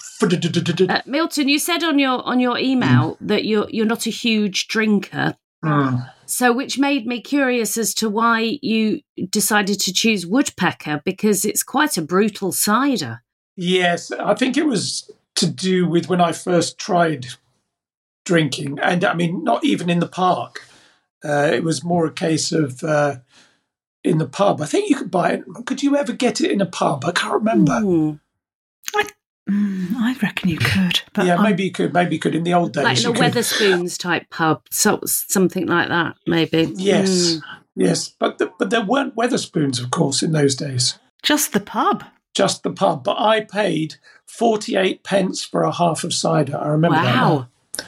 Uh, 0.89 1.01
Milton, 1.05 1.49
you 1.49 1.59
said 1.59 1.83
on 1.83 1.99
your 1.99 2.25
on 2.25 2.39
your 2.39 2.57
email 2.57 3.17
that 3.21 3.45
you're 3.45 3.67
you're 3.69 3.85
not 3.85 4.07
a 4.07 4.11
huge 4.11 4.67
drinker. 4.67 5.35
Mm. 5.63 6.09
So, 6.25 6.53
which 6.53 6.79
made 6.79 7.05
me 7.05 7.21
curious 7.21 7.75
as 7.77 7.93
to 7.95 8.09
why 8.09 8.59
you 8.61 9.01
decided 9.29 9.79
to 9.81 9.93
choose 9.93 10.25
Woodpecker 10.25 11.01
because 11.03 11.43
it's 11.43 11.63
quite 11.63 11.97
a 11.97 12.01
brutal 12.01 12.51
cider. 12.51 13.23
Yes, 13.57 14.09
I 14.11 14.35
think 14.35 14.55
it 14.55 14.65
was 14.65 15.11
to 15.39 15.47
do 15.47 15.87
with 15.87 16.07
when 16.09 16.21
I 16.21 16.31
first 16.31 16.77
tried 16.77 17.27
drinking, 18.25 18.79
and 18.81 19.03
I 19.03 19.13
mean, 19.13 19.43
not 19.43 19.63
even 19.65 19.89
in 19.89 19.99
the 19.99 20.07
park. 20.07 20.65
Uh, 21.23 21.49
it 21.53 21.63
was 21.63 21.83
more 21.83 22.05
a 22.05 22.11
case 22.13 22.51
of 22.53 22.83
uh, 22.83 23.17
in 24.03 24.17
the 24.19 24.27
pub. 24.27 24.61
I 24.61 24.65
think 24.65 24.89
you 24.89 24.95
could 24.95 25.11
buy 25.11 25.31
it. 25.33 25.43
Could 25.65 25.83
you 25.83 25.97
ever 25.97 26.13
get 26.13 26.39
it 26.39 26.51
in 26.51 26.61
a 26.61 26.65
pub? 26.65 27.03
I 27.05 27.11
can't 27.11 27.33
remember. 27.33 27.79
Hmm. 27.79 28.11
Mm, 29.49 29.95
I 29.95 30.15
reckon 30.21 30.49
you 30.49 30.57
could. 30.59 31.01
But 31.13 31.25
yeah, 31.25 31.33
I'm- 31.33 31.43
maybe 31.43 31.63
you 31.63 31.71
could. 31.71 31.91
Maybe 31.93 32.15
you 32.15 32.19
could 32.19 32.35
in 32.35 32.43
the 32.43 32.53
old 32.53 32.71
days. 32.73 32.83
Like 32.83 32.99
in 33.03 33.05
a. 33.07 33.13
Wetherspoons 33.13 33.97
type 33.97 34.29
pub, 34.29 34.61
so 34.69 34.99
something 35.05 35.65
like 35.65 35.87
that, 35.89 36.17
maybe. 36.27 36.71
Yes, 36.75 37.35
Hmm. 37.35 37.39
yes, 37.75 38.09
but 38.09 38.37
the, 38.37 38.51
but 38.59 38.69
there 38.69 38.85
weren't 38.85 39.15
Wetherspoons, 39.15 39.81
of 39.81 39.89
course, 39.89 40.21
in 40.21 40.33
those 40.33 40.55
days. 40.55 40.99
just 41.23 41.51
the 41.53 41.59
pub. 41.59 42.03
Just 42.35 42.61
the 42.61 42.69
pub. 42.71 43.03
But 43.03 43.19
I 43.19 43.41
paid 43.41 43.95
forty-eight 44.29 45.03
pence 45.03 45.43
for 45.43 45.63
a 45.63 45.71
half 45.71 46.03
of 46.03 46.13
cider. 46.13 46.57
I 46.57 46.67
remember 46.69 46.97
that. 46.97 47.15
Wow. 47.15 47.47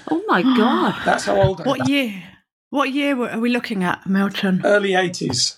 Oh 0.09 0.23
my 0.27 0.41
god. 0.57 0.95
That's 1.05 1.25
how 1.25 1.41
old 1.41 1.61
I 1.61 1.63
am. 1.63 1.69
What 1.69 1.89
year? 1.89 2.23
What 2.69 2.91
year 2.91 3.15
were- 3.15 3.29
are 3.29 3.39
we 3.39 3.49
looking 3.49 3.83
at, 3.83 4.07
Milton? 4.07 4.61
Early 4.63 4.93
eighties. 4.95 5.57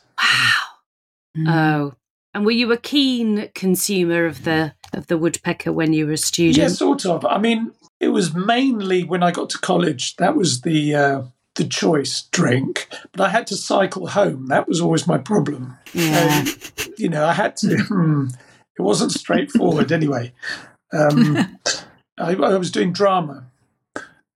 Mm. 1.38 1.48
Oh. 1.48 1.94
And 2.36 2.46
were 2.46 2.52
you 2.52 2.72
a 2.72 2.78
keen 2.78 3.50
consumer 3.54 4.26
of 4.26 4.44
the 4.44 4.74
of 4.92 5.08
the 5.08 5.18
woodpecker 5.18 5.72
when 5.72 5.94
you 5.94 6.08
were 6.08 6.14
a 6.14 6.18
student? 6.18 6.58
Yeah, 6.58 6.68
sort 6.68 7.06
of. 7.06 7.26
I 7.26 7.38
mean, 7.38 7.72
it 8.00 8.10
was 8.10 8.34
mainly 8.34 9.04
when 9.04 9.22
I 9.24 9.32
got 9.32 9.50
to 9.52 9.60
college. 9.60 10.16
That 10.18 10.36
was 10.36 10.62
the 10.62 10.96
uh, 10.96 11.22
the 11.56 11.64
choice 11.66 12.24
drink, 12.32 12.88
but 13.12 13.22
I 13.22 13.30
had 13.30 13.46
to 13.48 13.56
cycle 13.56 14.08
home. 14.08 14.48
That 14.48 14.68
was 14.68 14.82
always 14.82 15.06
my 15.08 15.20
problem. 15.20 15.78
Yeah. 15.94 16.44
So, 16.44 16.92
you 16.98 17.10
know, 17.10 17.26
I 17.26 17.34
had 17.34 17.56
to. 17.58 17.78
hmm, 17.88 18.28
it 18.78 18.82
wasn't 18.82 19.12
straightforward 19.12 19.92
anyway. 20.00 20.34
Um, 20.94 21.58
I, 22.18 22.34
I 22.36 22.58
was 22.58 22.72
doing 22.72 22.94
drama 22.94 23.46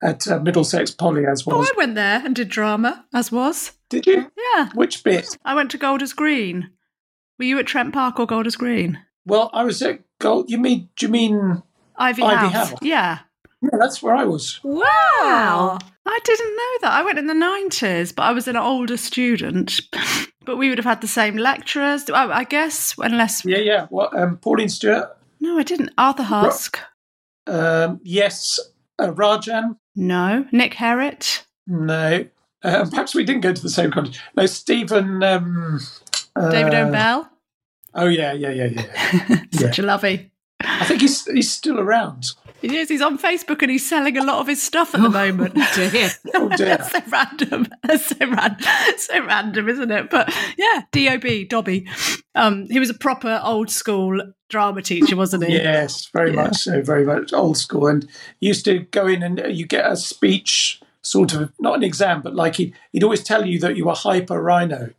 at 0.02 0.28
uh, 0.28 0.40
Middlesex 0.40 0.92
Poly 0.92 1.26
as 1.26 1.44
Oh, 1.48 1.58
was. 1.58 1.70
I 1.72 1.78
went 1.78 1.96
there 1.96 2.22
and 2.24 2.36
did 2.36 2.50
drama, 2.50 3.06
as 3.14 3.32
was. 3.32 3.74
Did 3.90 4.06
you? 4.06 4.32
Yeah. 4.56 4.70
Which 4.74 5.04
bit? 5.04 5.38
I 5.46 5.56
went 5.56 5.72
to 5.72 5.78
Golders 5.78 6.14
Green. 6.14 6.72
Were 7.40 7.46
you 7.46 7.60
at 7.60 7.68
Trent 7.68 7.94
Park 7.94 8.20
or 8.20 8.26
Golders 8.26 8.56
Green? 8.56 9.00
Well, 9.26 9.50
I 9.54 9.64
was 9.64 9.82
at 9.82 10.00
Gold. 10.20 10.50
You 10.50 10.58
mean? 10.58 10.90
Do 10.96 11.06
you 11.06 11.12
mean? 11.12 11.62
Ivy, 11.98 12.24
Ivy 12.24 12.54
House. 12.54 12.70
House. 12.72 12.80
Yeah. 12.82 13.20
Yeah, 13.62 13.78
that's 13.80 14.02
where 14.04 14.16
I 14.16 14.24
was. 14.24 14.60
Wow. 14.64 15.78
I 16.06 16.20
didn't 16.24 16.56
know 16.56 16.78
that. 16.82 16.94
I 16.94 17.04
went 17.04 17.20
in 17.20 17.28
the 17.28 17.34
90s, 17.34 18.16
but 18.16 18.24
I 18.24 18.32
was 18.32 18.48
an 18.48 18.56
older 18.58 18.98
student. 18.98 19.82
But 20.46 20.56
we 20.56 20.70
would 20.70 20.78
have 20.78 20.86
had 20.86 21.02
the 21.02 21.10
same 21.10 21.36
lecturers, 21.36 22.10
I, 22.10 22.24
I 22.32 22.44
guess, 22.46 22.96
unless. 22.98 23.44
Yeah, 23.44 23.58
yeah. 23.58 23.88
Well, 23.90 24.10
um, 24.18 24.38
Pauline 24.38 24.70
Stewart. 24.70 25.16
No, 25.39 25.58
I 25.58 25.63
didn't. 25.63 25.91
Arthur 25.98 26.24
Husk. 26.24 26.79
Um, 27.46 28.00
yes. 28.03 28.60
Uh, 29.00 29.12
Rajan. 29.12 29.77
No. 29.96 30.46
Nick 30.51 30.74
Herritt. 30.74 31.46
No. 31.65 32.25
Um, 32.63 32.89
perhaps 32.89 33.13
we 33.13 33.24
didn't 33.24 33.41
go 33.41 33.53
to 33.53 33.62
the 33.62 33.70
same 33.70 33.91
college. 33.91 34.20
No, 34.36 34.46
Stephen. 34.46 35.24
Um, 35.24 35.79
David 36.50 36.74
uh, 36.74 36.77
Owen 36.77 36.91
Bell. 36.91 37.29
Oh 37.94 38.08
yeah, 38.08 38.34
yeah, 38.34 38.51
yeah, 38.51 38.65
yeah. 38.65 39.44
Such 39.51 39.79
a 39.79 39.84
lovey. 39.84 40.32
I 40.60 40.86
think 40.86 41.01
he's 41.01 41.25
he's 41.25 41.51
still 41.51 41.79
around. 41.79 42.32
He 42.62 42.76
is. 42.78 42.90
He's 42.90 43.02
on 43.02 43.18
Facebook 43.18 43.62
and 43.62 43.70
he's 43.72 43.88
selling 43.88 44.18
a 44.18 44.24
lot 44.24 44.40
of 44.40 44.48
his 44.48 44.62
stuff 44.62 44.96
at 44.96 45.02
the 45.02 45.10
moment. 45.22 45.54
Dear. 45.76 46.10
Oh 46.34 46.50
dear. 46.50 46.78
That's 46.78 46.92
so 46.92 47.02
random. 47.10 47.68
That's 47.84 48.06
so 48.08 48.16
random. 48.20 48.66
So 48.98 49.26
random, 49.26 49.70
isn't 49.70 49.92
it? 49.92 50.10
But 50.10 50.34
yeah, 50.58 50.82
Dob 50.92 51.24
Dobby. 51.50 51.88
Um, 52.36 52.68
he 52.70 52.80
was 52.80 52.90
a 52.90 52.94
proper 52.94 53.40
old 53.44 53.70
school 53.70 54.22
drama 54.50 54.82
teacher, 54.82 55.16
wasn't 55.16 55.46
he? 55.46 55.54
Yes, 55.54 56.08
very 56.08 56.32
Yeah. 56.34 56.44
much 56.44 56.58
so, 56.58 56.82
very 56.82 57.06
much 57.06 57.34
old 57.34 57.58
school. 57.58 57.88
And 57.88 58.08
used 58.40 58.66
to 58.66 58.80
go 58.80 59.08
in 59.08 59.24
and 59.24 59.40
uh, 59.40 59.48
you 59.48 59.66
get 59.66 59.90
a 59.92 59.96
speech, 59.96 60.82
sort 61.02 61.34
of 61.34 61.52
not 61.60 61.76
an 61.76 61.84
exam, 61.84 62.22
but 62.22 62.36
like 62.36 62.56
he'd, 62.56 62.74
he'd 62.92 63.04
always 63.04 63.24
tell 63.24 63.46
you 63.46 63.60
that 63.60 63.76
you 63.78 63.86
were 63.86 63.94
hyper 63.96 64.42
rhino. 64.42 64.92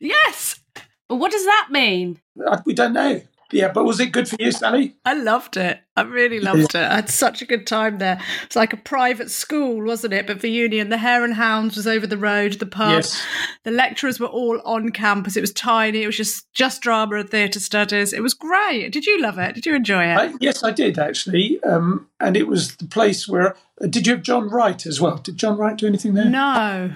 Yes, 0.00 0.60
But 1.08 1.16
what 1.16 1.30
does 1.30 1.44
that 1.44 1.68
mean? 1.70 2.20
Uh, 2.44 2.60
We 2.66 2.74
don't 2.74 2.92
know. 2.92 3.22
Yeah, 3.52 3.68
but 3.68 3.84
was 3.84 4.00
it 4.00 4.12
good 4.12 4.28
for 4.28 4.36
you, 4.40 4.50
Sally? 4.50 4.96
I 5.04 5.14
loved 5.14 5.56
it. 5.56 5.80
I 5.94 6.02
really 6.02 6.40
loved 6.40 6.74
it. 6.74 6.76
I 6.76 6.96
had 6.96 7.10
such 7.10 7.42
a 7.42 7.44
good 7.44 7.66
time 7.66 7.98
there. 7.98 8.18
It's 8.44 8.56
like 8.56 8.72
a 8.72 8.78
private 8.78 9.30
school, 9.30 9.84
wasn't 9.84 10.14
it? 10.14 10.26
But 10.26 10.40
for 10.40 10.46
Union, 10.46 10.88
the 10.88 10.96
Hare 10.96 11.22
and 11.22 11.34
Hounds 11.34 11.76
was 11.76 11.86
over 11.86 12.06
the 12.06 12.16
road, 12.16 12.54
the 12.54 12.66
pub. 12.66 12.92
Yes. 12.92 13.22
The 13.64 13.70
lecturers 13.70 14.18
were 14.18 14.26
all 14.26 14.60
on 14.64 14.90
campus. 14.90 15.36
It 15.36 15.42
was 15.42 15.52
tiny. 15.52 16.02
It 16.02 16.06
was 16.06 16.16
just 16.16 16.50
just 16.54 16.80
drama 16.80 17.16
and 17.16 17.28
theatre 17.28 17.60
studies. 17.60 18.14
It 18.14 18.22
was 18.22 18.32
great. 18.32 18.90
Did 18.90 19.04
you 19.04 19.20
love 19.20 19.38
it? 19.38 19.54
Did 19.54 19.66
you 19.66 19.74
enjoy 19.74 20.04
it? 20.04 20.16
I, 20.16 20.32
yes, 20.40 20.64
I 20.64 20.70
did 20.70 20.98
actually. 20.98 21.62
Um, 21.62 22.08
and 22.20 22.36
it 22.36 22.48
was 22.48 22.76
the 22.76 22.86
place 22.86 23.28
where. 23.28 23.54
Uh, 23.80 23.86
did 23.86 24.06
you 24.06 24.14
have 24.14 24.22
John 24.22 24.48
Wright 24.48 24.86
as 24.86 25.00
well? 25.00 25.18
Did 25.18 25.36
John 25.36 25.58
Wright 25.58 25.76
do 25.76 25.86
anything 25.86 26.14
there? 26.14 26.24
no, 26.24 26.92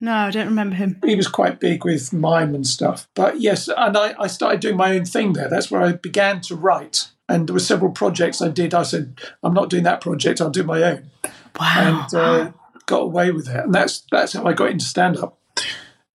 no, 0.00 0.12
I 0.12 0.30
don't 0.30 0.48
remember 0.48 0.76
him. 0.76 1.00
he 1.04 1.16
was 1.16 1.28
quite 1.28 1.58
big 1.58 1.84
with 1.84 2.12
mime 2.12 2.54
and 2.54 2.66
stuff. 2.66 3.08
But 3.14 3.40
yes, 3.40 3.68
and 3.68 3.96
I, 3.96 4.14
I 4.18 4.26
started 4.26 4.60
doing 4.60 4.76
my 4.76 4.94
own 4.96 5.04
thing 5.04 5.32
there. 5.32 5.48
That's 5.48 5.70
where 5.70 5.82
I 5.82 5.92
began 5.92 6.40
to 6.42 6.56
write. 6.56 7.10
And 7.28 7.48
there 7.48 7.54
were 7.54 7.60
several 7.60 7.90
projects 7.90 8.40
I 8.40 8.48
did. 8.48 8.72
I 8.72 8.82
said, 8.84 9.18
I'm 9.42 9.54
not 9.54 9.70
doing 9.70 9.82
that 9.84 10.00
project. 10.00 10.40
I'll 10.40 10.50
do 10.50 10.62
my 10.62 10.82
own. 10.82 11.10
Wow. 11.58 12.04
And 12.10 12.14
uh, 12.14 12.52
got 12.86 13.02
away 13.02 13.32
with 13.32 13.48
it. 13.48 13.64
And 13.64 13.74
that's 13.74 14.04
that's 14.10 14.34
how 14.34 14.44
I 14.44 14.52
got 14.52 14.70
into 14.70 14.84
stand 14.84 15.16
up 15.16 15.38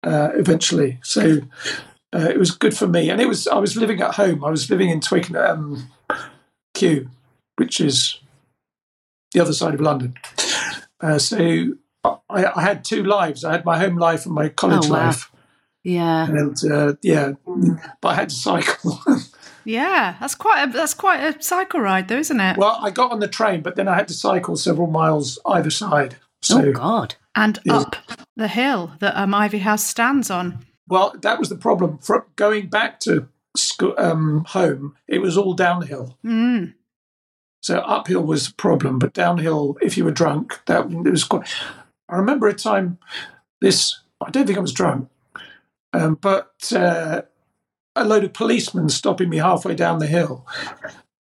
uh, 0.02 0.30
eventually. 0.35 0.99
So 1.02 1.38
uh, 2.14 2.28
it 2.28 2.38
was 2.38 2.50
good 2.50 2.76
for 2.76 2.87
me. 2.87 3.11
And 3.11 3.20
it 3.20 3.28
was 3.28 3.47
I 3.47 3.58
was 3.58 3.76
living 3.76 4.00
at 4.00 4.16
home. 4.16 4.44
I 4.44 4.50
was 4.50 4.68
living 4.70 4.90
in 4.90 5.00
Twickenham 5.00 5.90
Kew, 6.75 7.08
which 7.56 7.80
is 7.80 8.18
the 9.32 9.40
other 9.40 9.52
side 9.52 9.75
of 9.75 9.80
London. 9.80 10.14
Uh, 11.00 11.18
so 11.18 11.75
I, 12.05 12.17
I 12.57 12.62
had 12.62 12.85
two 12.85 13.02
lives. 13.02 13.45
I 13.45 13.52
had 13.52 13.64
my 13.64 13.78
home 13.78 13.97
life 13.97 14.26
and 14.26 14.35
my 14.35 14.49
college 14.49 14.87
Oh, 14.87 14.93
wow. 14.93 15.07
life. 15.07 15.33
Yeah. 15.85 16.26
And 16.26 16.57
uh, 16.71 16.95
yeah, 17.02 17.33
but 18.00 18.09
I 18.09 18.14
had 18.14 18.28
to 18.31 18.35
cycle. 18.35 19.00
yeah, 19.64 20.17
that's 20.21 20.35
quite 20.35 20.64
a 20.69 20.73
that's 20.73 20.95
quite 20.95 21.21
a 21.21 21.40
cycle 21.43 21.81
ride, 21.81 22.09
though, 22.09 22.19
isn't 22.19 22.40
it? 22.40 22.57
well, 22.59 22.78
I 22.81 22.90
got 22.90 23.11
on 23.12 23.21
the 23.21 23.28
train, 23.28 23.62
but 23.62 23.76
then 23.76 23.88
I 23.88 23.95
had 23.95 24.09
to 24.09 24.14
cycle 24.14 24.57
several 24.57 24.87
miles 24.88 25.38
either 25.47 25.71
side. 25.71 26.17
So, 26.43 26.61
oh 26.62 26.73
God. 26.73 27.14
and 27.35 27.59
Yeah. 27.64 27.78
up 27.78 27.97
the 28.37 28.49
hill 28.49 28.93
that 29.00 29.17
um, 29.17 29.35
Ivy 29.35 29.59
House 29.59 29.85
stands 29.85 30.31
on. 30.31 30.64
well, 30.88 31.14
that 31.23 31.38
was 31.38 31.49
the 31.49 31.57
problem. 31.57 31.99
For 31.99 32.26
going 32.37 32.69
back 32.69 33.00
to 33.00 33.28
school, 33.57 33.95
um, 33.99 34.45
home, 34.49 34.95
it 35.09 35.21
was 35.21 35.37
all 35.37 35.55
downhill. 35.55 36.17
Mm. 36.25 36.75
So 37.61 37.78
uphill 37.81 38.23
was 38.23 38.49
a 38.49 38.55
problem, 38.55 38.99
but 39.00 39.12
downhill, 39.14 39.76
if 39.83 39.97
you 39.97 40.05
were 40.05 40.12
drunk, 40.12 40.61
that 40.67 40.87
it 40.90 41.11
was 41.11 41.25
quite. 41.25 41.49
I 42.08 42.16
remember 42.16 42.46
a 42.48 42.54
time. 42.54 42.98
This 43.60 44.00
I 44.24 44.30
don't 44.30 44.46
think 44.46 44.58
I 44.58 44.62
was 44.62 44.72
drunk, 44.72 45.08
um, 45.92 46.14
but 46.20 46.72
uh, 46.74 47.22
a 47.96 48.04
load 48.04 48.24
of 48.24 48.32
policemen 48.32 48.88
stopping 48.88 49.28
me 49.28 49.38
halfway 49.38 49.74
down 49.74 49.98
the 49.98 50.06
hill 50.06 50.46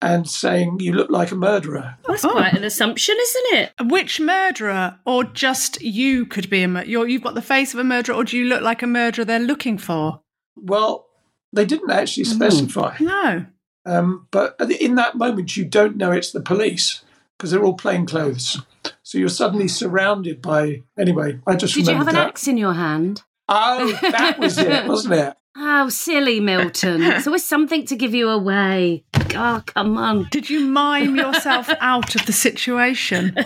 and 0.00 0.28
saying, 0.28 0.78
"You 0.80 0.92
look 0.92 1.10
like 1.10 1.30
a 1.32 1.36
murderer." 1.36 1.96
That's 2.06 2.24
Oh. 2.24 2.30
quite 2.30 2.54
an 2.54 2.64
assumption, 2.64 3.16
isn't 3.20 3.58
it? 3.58 3.72
Which 3.86 4.20
murderer, 4.20 4.98
or 5.04 5.24
just 5.24 5.80
you, 5.82 6.26
could 6.26 6.48
be 6.48 6.62
a 6.62 6.68
murderer? 6.68 6.88
You're, 6.90 7.08
you've 7.08 7.22
got 7.22 7.34
the 7.34 7.42
face 7.42 7.74
of 7.74 7.80
a 7.80 7.84
murderer, 7.84 8.14
or 8.16 8.24
do 8.24 8.36
you 8.38 8.44
look 8.44 8.62
like 8.62 8.82
a 8.82 8.86
murderer 8.86 9.24
they're 9.24 9.38
looking 9.40 9.78
for? 9.78 10.20
Well, 10.56 11.06
they 11.52 11.64
didn't 11.64 11.90
actually 11.90 12.24
specify, 12.24 12.96
No. 13.00 13.46
um, 13.86 14.26
but 14.30 14.56
in 14.80 14.94
that 14.96 15.16
moment, 15.16 15.56
you 15.56 15.64
don't 15.64 15.96
know 15.96 16.12
it's 16.12 16.30
the 16.32 16.40
police 16.42 17.02
because 17.36 17.50
they're 17.50 17.64
all 17.64 17.74
plain 17.74 18.06
clothes. 18.06 18.60
So 19.08 19.16
you're 19.16 19.30
suddenly 19.30 19.68
surrounded 19.68 20.42
by. 20.42 20.82
Anyway, 20.98 21.40
I 21.46 21.56
just 21.56 21.72
Did 21.72 21.86
you 21.86 21.94
have 21.94 22.00
remembered 22.00 22.10
an 22.10 22.16
that. 22.16 22.28
axe 22.28 22.46
in 22.46 22.58
your 22.58 22.74
hand? 22.74 23.22
Oh, 23.48 23.98
that 24.02 24.38
was 24.38 24.58
it, 24.58 24.84
wasn't 24.86 25.14
it? 25.14 25.34
Oh, 25.56 25.88
silly 25.88 26.40
Milton. 26.40 27.00
So 27.00 27.08
it's 27.16 27.26
always 27.26 27.46
something 27.46 27.86
to 27.86 27.96
give 27.96 28.14
you 28.14 28.28
away. 28.28 29.06
Oh, 29.34 29.62
come 29.64 29.96
on. 29.96 30.28
Did 30.30 30.50
you 30.50 30.60
mime 30.60 31.16
yourself 31.16 31.70
out 31.80 32.16
of 32.16 32.26
the 32.26 32.34
situation? 32.34 33.32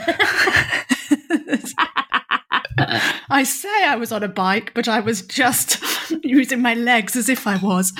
I 3.30 3.44
say 3.44 3.84
I 3.84 3.94
was 3.94 4.10
on 4.10 4.24
a 4.24 4.28
bike, 4.28 4.72
but 4.74 4.88
I 4.88 4.98
was 4.98 5.22
just 5.22 5.80
using 6.24 6.60
my 6.60 6.74
legs 6.74 7.14
as 7.14 7.28
if 7.28 7.46
I 7.46 7.56
was. 7.58 7.92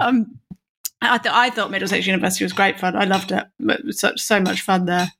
Um, 0.00 0.40
I, 1.00 1.18
th- 1.18 1.32
I 1.32 1.50
thought 1.50 1.70
Middlesex 1.70 2.08
University 2.08 2.44
was 2.44 2.52
great 2.52 2.80
fun. 2.80 2.96
I 2.96 3.04
loved 3.04 3.30
it. 3.30 3.44
It 3.60 3.84
was 3.84 4.00
such 4.00 4.20
so 4.20 4.40
much 4.40 4.62
fun 4.62 4.86
there. 4.86 5.12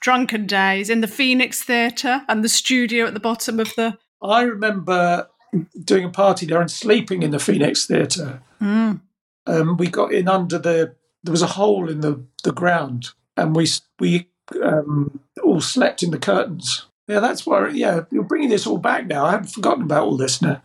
Drunken 0.00 0.46
days 0.46 0.88
in 0.88 1.00
the 1.00 1.08
Phoenix 1.08 1.62
Theatre 1.62 2.22
and 2.28 2.42
the 2.42 2.48
studio 2.48 3.06
at 3.06 3.14
the 3.14 3.20
bottom 3.20 3.60
of 3.60 3.74
the. 3.76 3.98
I 4.22 4.42
remember 4.42 5.28
doing 5.84 6.04
a 6.04 6.10
party 6.10 6.46
there 6.46 6.60
and 6.60 6.70
sleeping 6.70 7.22
in 7.22 7.30
the 7.30 7.38
Phoenix 7.38 7.86
Theatre. 7.86 8.42
Mm. 8.60 9.00
Um, 9.46 9.76
we 9.76 9.88
got 9.88 10.12
in 10.12 10.28
under 10.28 10.58
the 10.58 10.94
there 11.22 11.32
was 11.32 11.42
a 11.42 11.46
hole 11.48 11.90
in 11.90 12.00
the, 12.00 12.24
the 12.44 12.52
ground, 12.52 13.08
and 13.36 13.54
we 13.54 13.68
we 13.98 14.28
um, 14.62 15.20
all 15.42 15.60
slept 15.60 16.02
in 16.02 16.10
the 16.10 16.18
curtains. 16.18 16.86
Yeah, 17.06 17.20
that's 17.20 17.44
why. 17.44 17.68
Yeah, 17.68 18.02
you're 18.10 18.22
bringing 18.22 18.50
this 18.50 18.66
all 18.66 18.78
back 18.78 19.06
now. 19.06 19.26
I 19.26 19.32
haven't 19.32 19.48
forgotten 19.50 19.82
about 19.82 20.04
all 20.04 20.16
this 20.16 20.40
now. 20.40 20.62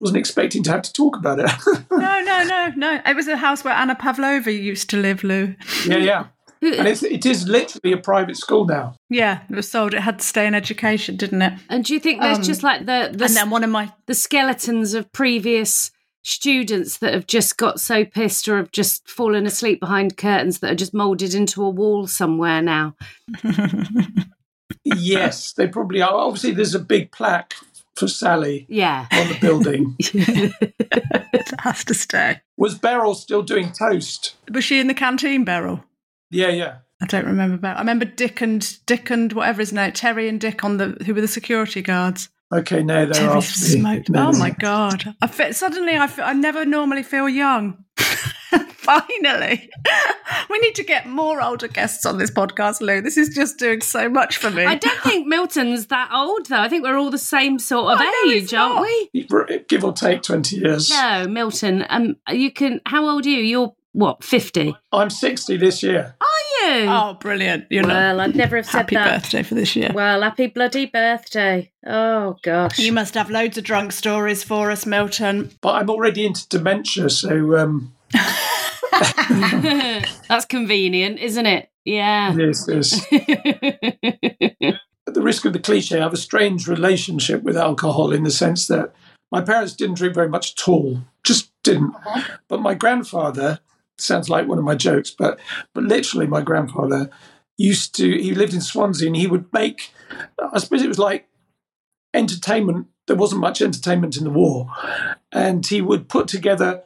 Wasn't 0.00 0.18
expecting 0.18 0.62
to 0.64 0.70
have 0.70 0.82
to 0.82 0.92
talk 0.92 1.16
about 1.16 1.40
it. 1.40 1.50
No, 1.90 2.20
no, 2.22 2.42
no, 2.44 2.72
no. 2.76 3.00
It 3.06 3.16
was 3.16 3.26
a 3.26 3.36
house 3.36 3.64
where 3.64 3.72
Anna 3.72 3.94
Pavlova 3.94 4.52
used 4.52 4.90
to 4.90 4.96
live, 4.96 5.24
Lou. 5.24 5.54
yeah, 5.86 5.96
yeah. 5.96 6.26
And 6.62 6.88
it's, 6.88 7.02
it 7.02 7.26
is 7.26 7.46
literally 7.48 7.92
a 7.92 7.98
private 7.98 8.36
school 8.36 8.64
now. 8.64 8.94
Yeah, 9.10 9.40
it 9.50 9.54
was 9.54 9.70
sold. 9.70 9.94
It 9.94 10.00
had 10.00 10.18
to 10.20 10.24
stay 10.24 10.46
in 10.46 10.54
education, 10.54 11.16
didn't 11.16 11.42
it? 11.42 11.52
And 11.68 11.84
do 11.84 11.92
you 11.94 12.00
think 12.00 12.20
there's 12.20 12.38
Um, 12.38 12.44
just 12.44 12.62
like 12.62 12.80
the 12.86 13.10
the, 13.12 13.24
and 13.26 13.34
then 13.36 13.50
one 13.50 13.62
of 13.64 13.70
my 13.70 13.92
the 14.06 14.14
skeletons 14.14 14.94
of 14.94 15.12
previous 15.12 15.90
students 16.22 16.98
that 16.98 17.14
have 17.14 17.26
just 17.26 17.56
got 17.56 17.78
so 17.80 18.04
pissed 18.04 18.48
or 18.48 18.56
have 18.56 18.72
just 18.72 19.08
fallen 19.08 19.46
asleep 19.46 19.78
behind 19.78 20.16
curtains 20.16 20.58
that 20.58 20.72
are 20.72 20.74
just 20.76 20.92
molded 20.94 21.34
into 21.34 21.62
a 21.62 21.70
wall 21.70 22.06
somewhere 22.06 22.60
now? 22.60 22.96
yes, 24.84 25.52
they 25.52 25.68
probably 25.68 26.02
are. 26.02 26.12
Obviously, 26.12 26.52
there's 26.52 26.74
a 26.74 26.80
big 26.80 27.12
plaque 27.12 27.54
for 27.94 28.08
Sally 28.08 28.66
Yeah. 28.68 29.06
on 29.12 29.28
the 29.28 29.38
building. 29.40 29.94
it 29.98 31.60
has 31.60 31.84
to 31.84 31.94
stay. 31.94 32.40
Was 32.56 32.74
Beryl 32.76 33.14
still 33.14 33.42
doing 33.42 33.72
toast? 33.72 34.34
Was 34.50 34.64
she 34.64 34.80
in 34.80 34.86
the 34.86 34.94
canteen, 34.94 35.44
Beryl? 35.44 35.84
Yeah, 36.30 36.48
yeah. 36.48 36.76
I 37.02 37.06
don't 37.06 37.26
remember 37.26 37.56
Beryl. 37.58 37.76
I 37.76 37.80
remember 37.80 38.04
Dick 38.06 38.40
and 38.40 38.84
Dick 38.86 39.10
and 39.10 39.32
whatever 39.32 39.60
his 39.60 39.72
name, 39.72 39.92
Terry 39.92 40.28
and 40.28 40.40
Dick 40.40 40.64
on 40.64 40.78
the 40.78 40.96
who 41.04 41.14
were 41.14 41.20
the 41.20 41.28
security 41.28 41.82
guards. 41.82 42.30
Okay, 42.54 42.82
no, 42.82 43.04
they're 43.06 43.12
Terry 43.14 43.34
off. 43.36 43.44
smoked. 43.46 44.08
No, 44.08 44.28
oh 44.28 44.30
no. 44.30 44.38
my 44.38 44.50
god! 44.50 45.14
I 45.20 45.26
fe- 45.26 45.52
suddenly 45.52 45.96
I, 45.96 46.06
fe- 46.06 46.22
I 46.22 46.32
never 46.32 46.64
normally 46.64 47.02
feel 47.02 47.28
young. 47.28 47.84
Finally. 48.76 49.70
We 50.48 50.58
need 50.60 50.76
to 50.76 50.84
get 50.84 51.06
more 51.06 51.42
older 51.42 51.66
guests 51.68 52.06
on 52.06 52.18
this 52.18 52.30
podcast, 52.30 52.80
Lou. 52.80 53.00
This 53.00 53.16
is 53.16 53.34
just 53.34 53.58
doing 53.58 53.80
so 53.80 54.08
much 54.08 54.36
for 54.36 54.50
me. 54.50 54.64
I 54.64 54.76
don't 54.76 55.00
think 55.00 55.26
Milton's 55.26 55.86
that 55.88 56.10
old, 56.12 56.46
though. 56.46 56.60
I 56.60 56.68
think 56.68 56.84
we're 56.84 56.96
all 56.96 57.10
the 57.10 57.18
same 57.18 57.58
sort 57.58 57.92
of 57.94 57.98
Oh, 58.00 58.24
age, 58.28 58.32
he's 58.42 58.52
aren't 58.54 58.76
not. 58.76 58.82
we? 58.82 59.62
Give 59.68 59.84
or 59.84 59.92
take 59.92 60.22
20 60.22 60.56
years. 60.56 60.88
No, 60.90 61.26
Milton. 61.28 61.84
Um, 61.88 62.16
you 62.30 62.50
can. 62.52 62.80
How 62.86 63.08
old 63.08 63.26
are 63.26 63.28
you? 63.28 63.38
You're 63.40 63.74
what? 63.96 64.22
Fifty? 64.22 64.76
I'm 64.92 65.08
60 65.08 65.56
this 65.56 65.82
year. 65.82 66.14
Are 66.20 66.68
you? 66.68 66.86
Oh, 66.88 67.16
brilliant. 67.18 67.64
You're 67.70 67.82
not. 67.82 67.94
well, 67.94 68.20
I'd 68.20 68.36
never 68.36 68.56
have 68.56 68.66
said 68.66 68.78
Happy 68.80 68.96
that. 68.96 69.22
birthday 69.22 69.42
for 69.42 69.54
this 69.54 69.74
year. 69.74 69.90
Well, 69.94 70.20
happy 70.20 70.48
bloody 70.48 70.84
birthday! 70.84 71.72
Oh 71.86 72.36
gosh. 72.42 72.78
You 72.78 72.92
must 72.92 73.14
have 73.14 73.30
loads 73.30 73.56
of 73.56 73.64
drunk 73.64 73.92
stories 73.92 74.44
for 74.44 74.70
us, 74.70 74.84
Milton. 74.84 75.50
But 75.62 75.76
I'm 75.76 75.88
already 75.88 76.26
into 76.26 76.46
dementia, 76.48 77.08
so 77.08 77.56
um, 77.56 77.94
That's 80.28 80.44
convenient, 80.48 81.18
isn't 81.18 81.46
it? 81.46 81.70
Yeah. 81.84 82.34
yes, 82.34 82.66
there's, 82.66 82.94
at 83.12 85.14
the 85.14 85.22
risk 85.22 85.44
of 85.44 85.52
the 85.52 85.58
cliche, 85.58 85.98
I 85.98 86.02
have 86.02 86.12
a 86.12 86.16
strange 86.18 86.68
relationship 86.68 87.42
with 87.42 87.56
alcohol 87.56 88.12
in 88.12 88.24
the 88.24 88.30
sense 88.30 88.66
that 88.66 88.92
my 89.30 89.40
parents 89.40 89.74
didn't 89.74 89.96
drink 89.96 90.14
very 90.14 90.28
much 90.28 90.52
at 90.52 90.68
all, 90.68 90.98
just 91.22 91.50
didn't. 91.62 91.94
But 92.48 92.60
my 92.60 92.74
grandfather 92.74 93.60
sounds 93.98 94.28
like 94.28 94.46
one 94.46 94.58
of 94.58 94.64
my 94.64 94.74
jokes, 94.74 95.10
but 95.10 95.38
but 95.74 95.84
literally, 95.84 96.26
my 96.26 96.42
grandfather 96.42 97.10
used 97.56 97.94
to. 97.96 98.10
He 98.18 98.34
lived 98.34 98.54
in 98.54 98.60
Swansea, 98.60 99.06
and 99.06 99.16
he 99.16 99.26
would 99.26 99.52
make. 99.52 99.92
I 100.52 100.58
suppose 100.58 100.82
it 100.82 100.88
was 100.88 100.98
like 100.98 101.28
entertainment. 102.14 102.86
There 103.06 103.16
wasn't 103.16 103.40
much 103.40 103.62
entertainment 103.62 104.16
in 104.16 104.24
the 104.24 104.30
war, 104.30 104.68
and 105.32 105.66
he 105.66 105.80
would 105.80 106.08
put 106.08 106.28
together 106.28 106.82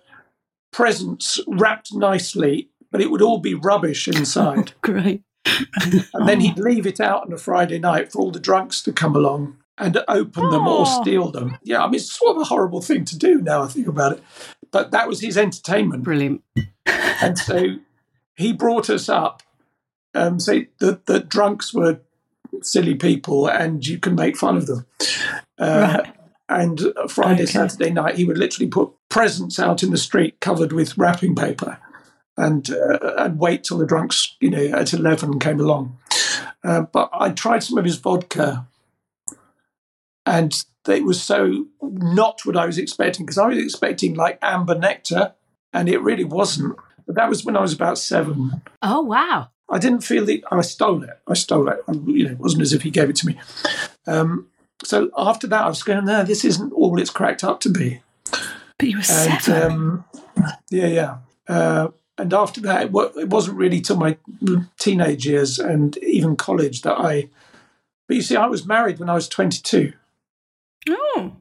presents 0.72 1.40
wrapped 1.46 1.92
nicely, 1.92 2.70
but 2.90 3.00
it 3.00 3.10
would 3.10 3.22
all 3.22 3.38
be 3.38 3.54
rubbish 3.54 4.06
inside. 4.08 4.72
Great. 4.82 5.22
And 6.14 6.28
then 6.28 6.40
he'd 6.40 6.58
oh. 6.58 6.62
leave 6.62 6.86
it 6.86 7.00
out 7.00 7.26
on 7.26 7.32
a 7.32 7.38
Friday 7.38 7.78
night 7.78 8.12
for 8.12 8.20
all 8.20 8.30
the 8.30 8.38
drunks 8.40 8.82
to 8.82 8.92
come 8.92 9.16
along 9.16 9.56
and 9.78 9.98
open 10.06 10.50
them 10.50 10.68
or 10.68 10.84
Oh. 10.86 11.00
steal 11.00 11.30
them. 11.30 11.56
Yeah, 11.62 11.82
I 11.82 11.86
mean, 11.86 11.96
it's 11.96 12.12
sort 12.12 12.36
of 12.36 12.42
a 12.42 12.44
horrible 12.44 12.82
thing 12.82 13.04
to 13.06 13.18
do 13.18 13.40
now 13.40 13.62
I 13.62 13.66
think 13.68 13.86
about 13.86 14.12
it. 14.12 14.22
But 14.70 14.90
that 14.92 15.08
was 15.08 15.20
his 15.20 15.36
entertainment. 15.36 16.04
Brilliant. 16.04 16.42
And 17.22 17.38
so 17.38 17.76
he 18.34 18.52
brought 18.52 18.88
us 18.88 19.08
up, 19.08 19.42
um, 20.14 20.40
say 20.40 20.68
that 20.78 21.04
the 21.06 21.20
drunks 21.20 21.74
were 21.74 22.00
silly 22.62 22.94
people 22.94 23.46
and 23.46 23.86
you 23.86 23.98
can 23.98 24.14
make 24.14 24.36
fun 24.36 24.56
of 24.56 24.66
them. 24.66 24.86
Uh, 25.58 25.98
Right. 25.98 26.14
And 26.48 26.80
Friday, 27.08 27.44
Okay. 27.44 27.52
Saturday 27.52 27.90
night, 27.90 28.16
he 28.16 28.24
would 28.24 28.36
literally 28.38 28.68
put 28.68 28.90
presents 29.08 29.60
out 29.60 29.84
in 29.84 29.90
the 29.92 29.96
street 29.96 30.40
covered 30.40 30.72
with 30.72 30.98
wrapping 30.98 31.36
paper 31.36 31.78
and 32.36 32.68
uh, 32.70 33.14
and 33.18 33.38
wait 33.38 33.62
till 33.62 33.78
the 33.78 33.86
drunks, 33.86 34.36
you 34.40 34.50
know, 34.50 34.64
at 34.76 34.92
11 34.92 35.38
came 35.38 35.60
along. 35.60 35.96
Uh, 36.64 36.80
but 36.80 37.08
I 37.12 37.30
tried 37.30 37.62
some 37.62 37.78
of 37.78 37.84
his 37.84 37.98
vodka 37.98 38.66
and 40.26 40.64
it 40.88 41.04
was 41.04 41.22
so 41.22 41.66
not 41.82 42.40
what 42.44 42.56
I 42.56 42.66
was 42.66 42.78
expecting 42.78 43.26
because 43.26 43.38
I 43.38 43.46
was 43.46 43.58
expecting 43.58 44.14
like 44.14 44.38
amber 44.42 44.74
nectar 44.74 45.34
and 45.72 45.88
it 45.88 46.00
really 46.02 46.24
wasn't. 46.24 46.76
But 47.06 47.16
that 47.16 47.28
was 47.28 47.44
when 47.44 47.56
I 47.56 47.60
was 47.60 47.72
about 47.72 47.98
seven. 47.98 48.62
Oh 48.82 49.02
wow. 49.02 49.48
I 49.68 49.78
didn't 49.78 50.00
feel 50.02 50.24
that 50.26 50.42
I 50.50 50.62
stole 50.62 51.02
it. 51.04 51.18
I 51.28 51.34
stole 51.34 51.68
it. 51.68 51.78
I, 51.86 51.92
you 51.92 52.24
know, 52.24 52.32
it 52.32 52.38
wasn't 52.38 52.62
as 52.62 52.72
if 52.72 52.82
he 52.82 52.90
gave 52.90 53.08
it 53.08 53.16
to 53.16 53.26
me. 53.26 53.38
Um, 54.06 54.48
so 54.82 55.10
after 55.16 55.46
that, 55.46 55.62
I 55.62 55.68
was 55.68 55.82
going, 55.84 56.04
no, 56.04 56.24
this 56.24 56.44
isn't 56.44 56.72
all 56.72 56.98
it's 57.00 57.10
cracked 57.10 57.44
up 57.44 57.60
to 57.60 57.68
be. 57.70 58.02
But 58.78 58.88
you 58.88 58.96
were 58.96 59.04
And 59.08 59.42
seven. 59.42 59.72
um, 59.72 60.04
yeah, 60.70 60.86
yeah. 60.86 61.16
Uh, 61.48 61.88
and 62.18 62.34
after 62.34 62.60
that, 62.62 62.86
it, 62.86 62.90
it 63.16 63.28
wasn't 63.28 63.58
really 63.58 63.80
till 63.80 63.96
my 63.96 64.16
teenage 64.78 65.24
years 65.26 65.58
and 65.60 65.96
even 65.98 66.34
college 66.36 66.82
that 66.82 66.98
I. 66.98 67.28
But 68.08 68.16
you 68.16 68.22
see, 68.22 68.36
I 68.36 68.46
was 68.46 68.66
married 68.66 68.98
when 68.98 69.08
I 69.08 69.14
was 69.14 69.28
22. 69.28 69.92
oh. 70.88 71.32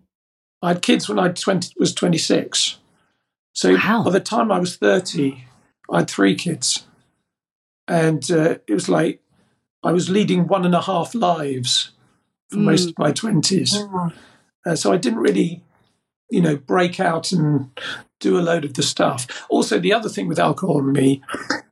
I 0.61 0.67
had 0.69 0.81
kids 0.81 1.07
when 1.09 1.17
I 1.17 1.29
20, 1.29 1.73
was 1.79 1.93
26. 1.95 2.77
So 3.53 3.73
Wow. 3.75 4.03
by 4.03 4.11
the 4.11 4.19
time 4.19 4.51
I 4.51 4.59
was 4.59 4.77
30, 4.77 5.43
I 5.91 5.99
had 5.99 6.09
three 6.09 6.35
kids. 6.35 6.85
And 7.87 8.29
uh, 8.31 8.55
it 8.67 8.73
was 8.73 8.87
like 8.89 9.21
I 9.83 9.91
was 9.91 10.09
leading 10.09 10.47
one 10.47 10.65
and 10.65 10.75
a 10.75 10.81
half 10.81 11.15
lives 11.15 11.91
for 12.49 12.57
Mm. 12.57 12.63
most 12.63 12.89
of 12.89 12.99
my 12.99 13.11
20s. 13.11 14.11
Uh, 14.65 14.75
so 14.75 14.91
I 14.93 14.97
didn't 14.97 15.19
really, 15.19 15.63
you 16.29 16.41
know, 16.41 16.55
break 16.57 16.99
out 16.99 17.31
and 17.31 17.69
do 18.19 18.37
a 18.37 18.41
load 18.41 18.65
of 18.65 18.73
the 18.73 18.83
stuff. 18.83 19.25
Also, 19.49 19.79
the 19.79 19.93
other 19.93 20.09
thing 20.09 20.27
with 20.27 20.39
alcohol 20.39 20.79
and 20.79 20.91
me 20.93 21.21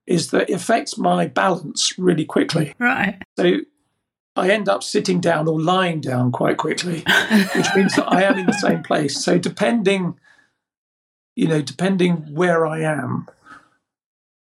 is 0.07 0.31
that 0.31 0.49
it 0.49 0.53
affects 0.53 0.97
my 0.97 1.27
balance 1.27 1.93
really 1.97 2.23
quickly. 2.25 2.73
Right. 2.79 3.21
So 3.37 3.57
I 4.35 4.49
end 4.51 4.69
up 4.69 4.83
sitting 4.83 5.19
down 5.19 5.47
or 5.47 5.59
lying 5.61 5.99
down 5.99 6.31
quite 6.31 6.57
quickly, 6.57 7.03
which 7.55 7.67
means 7.75 7.95
that 7.95 8.05
I 8.07 8.23
am 8.23 8.37
in 8.39 8.45
the 8.45 8.53
same 8.53 8.81
place. 8.83 9.21
So 9.23 9.37
depending, 9.37 10.17
you 11.37 11.47
know, 11.47 11.61
depending 11.61 12.33
where 12.33 12.65
I 12.65 12.81
am, 12.81 13.27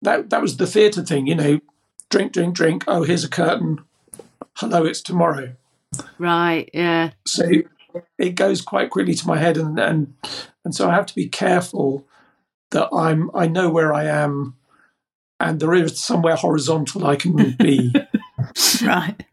that 0.03 0.31
that 0.31 0.43
was 0.43 0.57
the 0.57 0.67
theatre 0.67 1.05
thing, 1.05 1.29
you 1.29 1.37
know, 1.37 1.61
drink, 2.11 2.33
drink, 2.33 2.57
drink. 2.57 2.83
Oh, 2.89 3.05
here's 3.05 3.23
a 3.23 3.29
curtain. 3.29 3.81
Hello, 4.57 4.85
it's 4.85 5.01
tomorrow. 5.01 5.55
Right. 6.19 6.69
Yeah. 6.75 7.13
So 7.25 7.49
it 8.19 8.35
goes 8.35 8.63
quite 8.63 8.91
quickly 8.91 9.15
to 9.15 9.29
my 9.29 9.39
head, 9.39 9.57
and 9.57 9.79
and 9.79 10.15
and 10.65 10.75
so 10.75 10.91
I 10.91 10.95
have 10.95 11.07
to 11.07 11.15
be 11.15 11.29
careful 11.29 12.05
that 12.73 12.89
I'm 12.93 13.31
I 13.33 13.47
know 13.47 13.71
where 13.71 13.95
I 13.95 14.07
am, 14.07 14.57
and 15.39 15.61
there 15.61 15.75
is 15.75 16.03
somewhere 16.03 16.37
horizontal 16.37 17.07
I 17.07 17.17
can 17.17 17.55
be. 17.57 17.95
Right. 18.85 19.25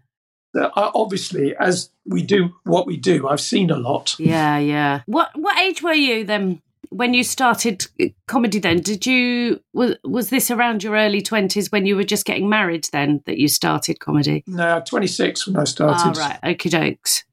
Uh, 0.55 0.69
obviously, 0.75 1.55
as 1.59 1.89
we 2.05 2.21
do 2.21 2.53
what 2.63 2.85
we 2.85 2.95
do, 2.95 3.27
I've 3.27 3.41
seen 3.41 3.71
a 3.71 3.75
lot. 3.75 4.15
Yeah. 4.19 4.59
Yeah. 4.59 5.01
What 5.07 5.31
What 5.33 5.57
age 5.57 5.81
were 5.81 5.93
you 5.93 6.23
then 6.23 6.61
when 6.89 7.13
you 7.13 7.23
started 7.23 7.87
uh, 8.01 8.05
comedy? 8.27 8.59
Then 8.59 8.79
did 8.81 9.05
you 9.05 9.61
was 9.73 9.95
was 10.03 10.29
this 10.29 10.51
around 10.51 10.83
your 10.83 10.95
early 10.95 11.21
twenties 11.21 11.71
when 11.71 11.85
you 11.85 11.95
were 11.95 12.03
just 12.03 12.25
getting 12.25 12.49
married? 12.49 12.87
Then 12.91 13.21
that 13.25 13.37
you 13.37 13.47
started 13.47 13.99
comedy. 13.99 14.43
No, 14.47 14.81
26 14.85 15.47
when 15.47 15.57
I 15.57 15.63
started. 15.65 16.17
right. 16.17 16.39
Okie 16.43 16.69
dokes. 16.69 17.23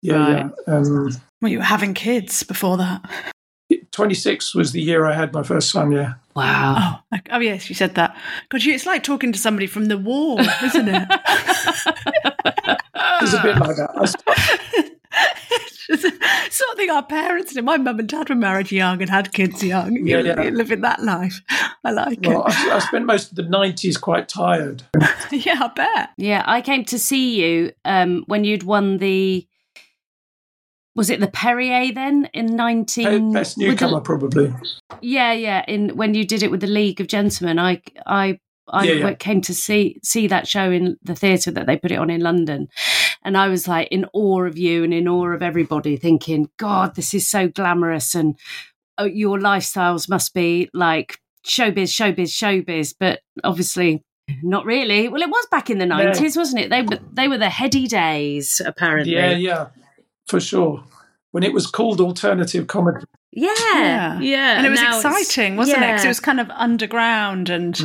Yeah, 0.00 0.16
right. 0.16 0.50
yeah. 0.66 0.74
Um, 0.74 1.10
Well, 1.40 1.50
you 1.52 1.58
were 1.58 1.64
having 1.64 1.94
kids 1.94 2.42
before 2.42 2.76
that. 2.78 3.02
26 3.92 4.54
was 4.54 4.72
the 4.72 4.80
year 4.80 5.04
I 5.06 5.14
had 5.14 5.32
my 5.32 5.42
first 5.42 5.70
son. 5.70 5.92
Yeah. 5.92 6.14
Wow. 6.34 7.00
Oh, 7.12 7.18
oh 7.30 7.38
yes, 7.40 7.68
you 7.68 7.74
said 7.74 7.94
that. 7.96 8.16
God, 8.48 8.62
you, 8.62 8.74
it's 8.74 8.86
like 8.86 9.02
talking 9.02 9.32
to 9.32 9.38
somebody 9.38 9.66
from 9.66 9.86
the 9.86 9.98
war, 9.98 10.40
isn't 10.40 10.88
it? 10.88 11.08
It's 13.22 13.34
a 13.34 13.42
bit 13.42 13.56
like 13.58 13.76
that. 13.76 14.90
I, 16.04 16.08
st- 16.08 16.22
It's 16.46 16.56
sort 16.56 16.70
of 16.72 16.76
thing 16.76 16.90
our 16.90 17.02
parents 17.04 17.52
did. 17.54 17.64
My 17.64 17.76
mum 17.76 17.98
and 17.98 18.08
dad 18.08 18.28
were 18.28 18.34
married 18.34 18.70
young 18.72 19.00
and 19.00 19.10
had 19.10 19.32
kids 19.32 19.62
young. 19.62 19.94
Yeah, 19.96 20.18
You're, 20.18 20.26
yeah. 20.26 20.42
you're 20.42 20.52
living 20.52 20.80
that 20.82 21.02
life. 21.02 21.40
I 21.84 21.90
like 21.90 22.18
well, 22.22 22.44
I, 22.46 22.70
I 22.72 22.78
spent 22.78 23.06
most 23.06 23.30
of 23.30 23.36
the 23.36 23.42
90s 23.44 24.00
quite 24.00 24.28
tired. 24.28 24.82
Yeah, 25.30 25.60
I 25.62 25.68
bet. 25.74 26.10
Yeah, 26.18 26.42
I 26.46 26.60
came 26.60 26.84
to 26.86 26.98
see 26.98 27.40
you 27.42 27.72
um, 27.86 28.24
when 28.26 28.44
you'd 28.44 28.64
won 28.64 28.98
the. 28.98 29.46
Was 30.94 31.08
it 31.08 31.20
the 31.20 31.26
Perrier 31.28 31.90
then 31.94 32.28
in 32.34 32.54
nineteen? 32.54 33.32
Best 33.32 33.56
with 33.56 33.64
the- 33.66 33.70
newcomer, 33.72 34.00
probably. 34.02 34.52
yeah, 35.00 35.32
yeah. 35.32 35.64
In 35.66 35.96
when 35.96 36.12
you 36.12 36.26
did 36.26 36.42
it 36.42 36.50
with 36.50 36.60
the 36.60 36.66
League 36.66 37.00
of 37.00 37.06
Gentlemen, 37.06 37.58
I 37.58 37.80
I 38.06 38.38
I 38.68 38.84
Yeah, 38.84 38.92
yeah. 39.08 39.14
came 39.14 39.40
to 39.42 39.54
see 39.54 39.98
see 40.04 40.26
that 40.26 40.46
show 40.46 40.70
in 40.70 40.98
the 41.02 41.14
theatre 41.14 41.50
that 41.52 41.66
they 41.66 41.78
put 41.78 41.92
it 41.92 41.98
on 41.98 42.10
in 42.10 42.20
London, 42.20 42.68
and 43.24 43.36
I 43.36 43.48
was 43.48 43.68
like 43.68 43.88
in 43.88 44.06
awe 44.12 44.44
of 44.44 44.58
you 44.58 44.84
and 44.84 44.92
in 44.92 45.08
awe 45.08 45.32
of 45.32 45.42
everybody, 45.42 45.96
thinking, 45.96 46.50
God, 46.58 46.94
this 46.94 47.14
is 47.14 47.28
so 47.28 47.48
glamorous, 47.48 48.14
and 48.14 48.38
oh, 48.98 49.04
your 49.04 49.38
lifestyles 49.38 50.08
must 50.08 50.34
be 50.34 50.68
like 50.74 51.18
showbiz, 51.46 51.90
showbiz, 51.90 52.30
showbiz. 52.30 52.94
But 52.98 53.20
obviously, 53.44 54.02
not 54.42 54.64
really. 54.64 55.08
Well, 55.08 55.22
it 55.22 55.30
was 55.30 55.46
back 55.50 55.70
in 55.70 55.78
the 55.78 55.86
No. 55.86 55.98
nineties, 55.98 56.36
wasn't 56.36 56.62
it? 56.62 56.70
They 56.70 56.82
were 56.82 56.98
they 57.12 57.28
were 57.28 57.38
the 57.38 57.50
heady 57.50 57.86
days, 57.86 58.60
apparently. 58.64 59.14
Yeah, 59.14 59.32
yeah, 59.36 59.66
for 60.26 60.40
sure. 60.40 60.84
When 61.30 61.42
it 61.42 61.52
was 61.52 61.66
called 61.66 62.00
alternative 62.00 62.66
comedy. 62.66 63.04
Yeah, 63.34 63.52
Yeah. 63.74 64.20
yeah. 64.20 64.58
And 64.58 64.66
it 64.66 64.70
was 64.70 64.80
now 64.80 64.96
exciting, 64.96 65.56
wasn't 65.56 65.78
it? 65.78 65.80
'Cause 65.80 65.88
it? 65.88 65.92
Because 65.92 66.04
it 66.04 66.08
was 66.08 66.20
kind 66.20 66.38
of 66.40 66.50
underground 66.50 67.48
and 67.48 67.80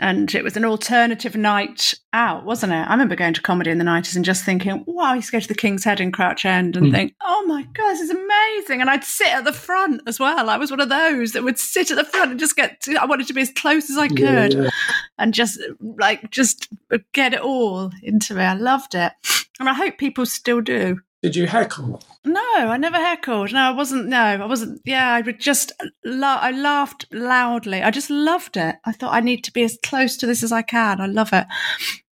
and 0.00 0.34
it 0.34 0.44
was 0.44 0.56
an 0.56 0.64
alternative 0.66 1.34
night 1.34 1.94
out, 2.12 2.44
wasn't 2.44 2.72
it? 2.72 2.76
I 2.86 2.90
remember 2.92 3.16
going 3.16 3.32
to 3.34 3.40
comedy 3.42 3.70
in 3.70 3.78
the 3.78 3.84
nineties 3.84 4.16
and 4.16 4.24
just 4.24 4.44
thinking, 4.44 4.84
"Wow!" 4.86 5.04
I 5.12 5.14
used 5.16 5.28
to 5.28 5.32
go 5.32 5.40
to 5.40 5.48
the 5.48 5.54
King's 5.54 5.84
Head 5.84 6.00
in 6.00 6.12
Crouch 6.12 6.44
End 6.44 6.76
and 6.76 6.86
Mm. 6.88 6.92
think, 6.92 7.14
"Oh 7.24 7.44
my 7.46 7.62
god, 7.62 7.92
this 7.92 8.00
is 8.02 8.10
amazing!" 8.10 8.80
And 8.82 8.90
I'd 8.90 9.04
sit 9.04 9.28
at 9.28 9.44
the 9.44 9.52
front 9.52 10.02
as 10.06 10.20
well. 10.20 10.50
I 10.50 10.56
was 10.58 10.70
one 10.70 10.80
of 10.80 10.88
those 10.90 11.32
that 11.32 11.42
would 11.42 11.58
sit 11.58 11.90
at 11.90 11.96
the 11.96 12.04
front 12.04 12.32
and 12.32 12.40
just 12.40 12.56
get. 12.56 12.80
To, 12.82 12.94
I 13.00 13.06
wanted 13.06 13.26
to 13.28 13.32
be 13.34 13.40
as 13.42 13.52
close 13.52 13.88
as 13.90 13.96
I 13.96 14.08
could 14.08 14.18
Yeah, 14.20 14.48
yeah. 14.64 14.70
and 15.18 15.32
just 15.32 15.58
like 15.80 16.30
just 16.30 16.68
get 17.12 17.32
it 17.32 17.40
all 17.40 17.90
into 18.02 18.34
me. 18.34 18.42
I 18.44 18.54
loved 18.54 18.94
it, 18.94 19.12
and 19.58 19.68
I 19.70 19.72
hope 19.74 19.96
people 19.98 20.26
still 20.26 20.60
do. 20.60 21.00
Did 21.22 21.34
you 21.34 21.46
heckle? 21.46 22.02
No, 22.24 22.40
I 22.40 22.76
never 22.76 22.98
heckled. 22.98 23.52
No, 23.52 23.60
I 23.60 23.70
wasn't. 23.70 24.06
No, 24.06 24.20
I 24.20 24.44
wasn't. 24.46 24.80
Yeah, 24.84 25.12
I 25.12 25.22
would 25.22 25.40
just. 25.40 25.72
La- 26.04 26.38
I 26.40 26.50
laughed 26.50 27.06
loudly. 27.10 27.82
I 27.82 27.90
just 27.90 28.10
loved 28.10 28.56
it. 28.56 28.76
I 28.84 28.92
thought 28.92 29.14
I 29.14 29.20
need 29.20 29.42
to 29.44 29.52
be 29.52 29.62
as 29.62 29.78
close 29.82 30.16
to 30.18 30.26
this 30.26 30.42
as 30.42 30.52
I 30.52 30.62
can. 30.62 31.00
I 31.00 31.06
love 31.06 31.32
it, 31.32 31.46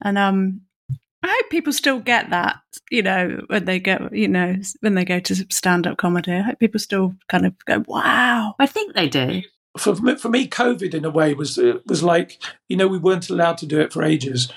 and 0.01 0.17
um, 0.17 0.61
I 1.23 1.27
hope 1.27 1.49
people 1.49 1.73
still 1.73 1.99
get 1.99 2.29
that. 2.29 2.57
You 2.89 3.03
know, 3.03 3.41
when 3.47 3.65
they 3.65 3.79
go, 3.79 4.09
you 4.11 4.27
know, 4.27 4.55
when 4.81 4.95
they 4.95 5.05
go 5.05 5.19
to 5.19 5.35
stand-up 5.49 5.97
comedy, 5.97 6.31
I 6.33 6.41
hope 6.41 6.59
people 6.59 6.79
still 6.79 7.15
kind 7.27 7.45
of 7.45 7.53
go, 7.65 7.83
"Wow." 7.87 8.55
I 8.59 8.65
think 8.65 8.93
they 8.93 9.09
do. 9.09 9.41
For 9.77 9.95
me, 9.95 10.15
for 10.15 10.29
me, 10.29 10.47
COVID 10.47 10.93
in 10.93 11.05
a 11.05 11.09
way 11.09 11.33
was 11.33 11.59
was 11.85 12.03
like 12.03 12.41
you 12.69 12.77
know 12.77 12.87
we 12.87 12.97
weren't 12.97 13.29
allowed 13.29 13.57
to 13.59 13.65
do 13.65 13.79
it 13.79 13.93
for 13.93 14.03
ages, 14.03 14.51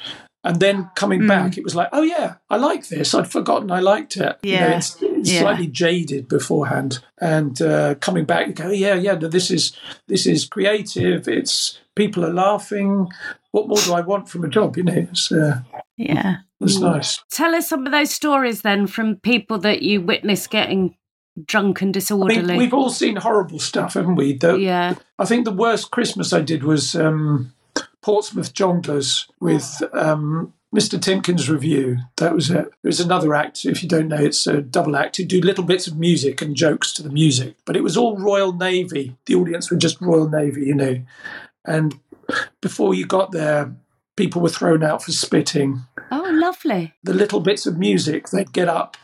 and 0.44 0.61
then 0.61 0.90
coming 0.94 1.22
Mm. 1.22 1.28
back, 1.28 1.57
it 1.59 1.64
was 1.64 1.74
like, 1.74 1.88
oh 1.92 2.02
yeah, 2.02 2.35
I 2.50 2.57
like 2.57 2.88
this. 2.88 3.14
I'd 3.14 3.30
forgotten 3.30 3.70
I 3.70 3.80
liked 3.80 4.16
it. 4.16 4.38
You 4.42 4.52
know, 4.52 4.59
Yeah. 4.68 4.76
it's, 4.76 4.96
it's 5.02 5.33
Yeah. 5.33 5.40
slightly 5.40 5.66
jaded 5.66 6.28
beforehand, 6.28 7.00
and 7.20 7.61
uh, 7.62 7.94
coming 7.96 8.24
back, 8.26 8.46
you 8.46 8.52
go, 8.52 8.70
yeah, 8.70 8.94
yeah. 8.94 9.14
no, 9.14 9.28
This 9.28 9.50
is 9.50 9.72
this 10.07 10.26
is 10.26 10.44
creative. 10.44 11.26
It's 11.26 11.78
people 11.96 12.24
are 12.24 12.33
laughing. 12.33 13.09
What 13.52 13.68
more 13.68 13.78
do 13.78 13.94
I 13.94 14.00
want 14.02 14.28
from 14.28 14.44
a 14.44 14.48
job? 14.48 14.76
You 14.76 14.83
know, 14.85 15.07
it's 15.11 15.33
uh, 15.33 15.61
Yeah. 15.96 16.37
it's 16.61 16.78
Mm. 16.78 16.92
nice. 16.94 17.22
Tell 17.30 17.54
us 17.54 17.68
some 17.68 17.87
of 17.87 17.92
those 17.92 18.11
stories 18.11 18.62
then 18.62 18.87
from 18.87 19.16
people 19.16 19.59
that 19.59 19.83
you 19.83 20.00
witnessed 20.00 20.50
getting 20.50 20.96
drunk 21.46 21.83
and 21.83 21.88
I 21.90 21.98
disorderly. 21.98 22.42
mean, 22.46 22.59
we've 22.59 22.74
all 22.74 22.90
seen 22.90 23.16
horrible 23.16 23.59
stuff, 23.59 23.94
haven't 23.94 24.14
we? 24.16 24.37
The, 24.38 24.54
yeah. 24.57 24.94
I 25.18 25.24
think 25.24 25.44
the 25.44 25.52
worst 25.52 25.90
Christmas 25.90 26.33
I 26.33 26.40
did 26.40 26.62
was 26.62 26.94
um, 26.94 27.52
Portsmouth 28.05 28.53
Jongleurs 28.53 29.31
with 29.40 29.83
um, 29.95 30.53
Mr. 30.77 30.99
Timkins 30.99 31.49
Review. 31.49 31.97
That 32.19 32.35
was 32.35 32.51
it. 32.51 32.69
There's 32.83 33.01
another 33.01 33.35
act, 33.35 33.64
if 33.64 33.83
you 33.83 33.88
don't 33.88 34.09
know, 34.09 34.21
it's 34.21 34.47
a 34.47 34.61
double 34.61 34.95
act 34.95 35.17
who 35.17 35.25
do 35.25 35.40
little 35.40 35.64
bits 35.64 35.87
of 35.87 35.97
music 35.97 36.43
and 36.43 36.55
jokes 36.55 36.93
to 36.93 37.03
the 37.03 37.09
music. 37.09 37.57
But 37.64 37.77
it 37.77 37.83
was 37.83 37.97
all 37.97 38.19
Royal 38.19 38.53
Navy. 38.53 39.17
The 39.25 39.37
audience 39.37 39.71
were 39.71 39.79
just 39.79 40.03
Royal 40.03 40.29
Navy, 40.29 40.67
you 40.67 40.75
know. 40.75 41.03
And 41.64 41.99
before 42.61 42.93
you 42.93 43.07
got 43.07 43.33
there, 43.33 43.75
people 44.17 44.43
were 44.43 44.51
thrown 44.51 44.85
out 44.85 45.03
for 45.03 45.12
spitting. 45.12 45.85
Oh, 46.12 46.29
lovely. 46.31 46.93
The 47.05 47.14
little 47.14 47.40
bits 47.40 47.64
of 47.64 47.79
music, 47.79 48.29
they'd 48.29 48.53
get 48.53 48.69
up 48.69 48.99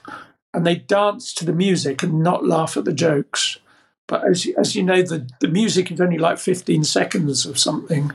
and 0.52 0.66
they'd 0.66 0.86
dance 0.86 1.32
to 1.34 1.46
the 1.46 1.54
music 1.54 2.02
and 2.02 2.22
not 2.22 2.44
laugh 2.44 2.76
at 2.76 2.84
the 2.84 2.92
jokes. 2.92 3.60
But 4.06 4.28
as, 4.28 4.46
as 4.58 4.76
you 4.76 4.82
know, 4.82 5.00
the, 5.00 5.26
the 5.40 5.48
music 5.48 5.90
is 5.90 6.02
only 6.02 6.18
like 6.18 6.36
15 6.36 6.84
seconds 6.84 7.46
of 7.46 7.58
something, 7.58 8.12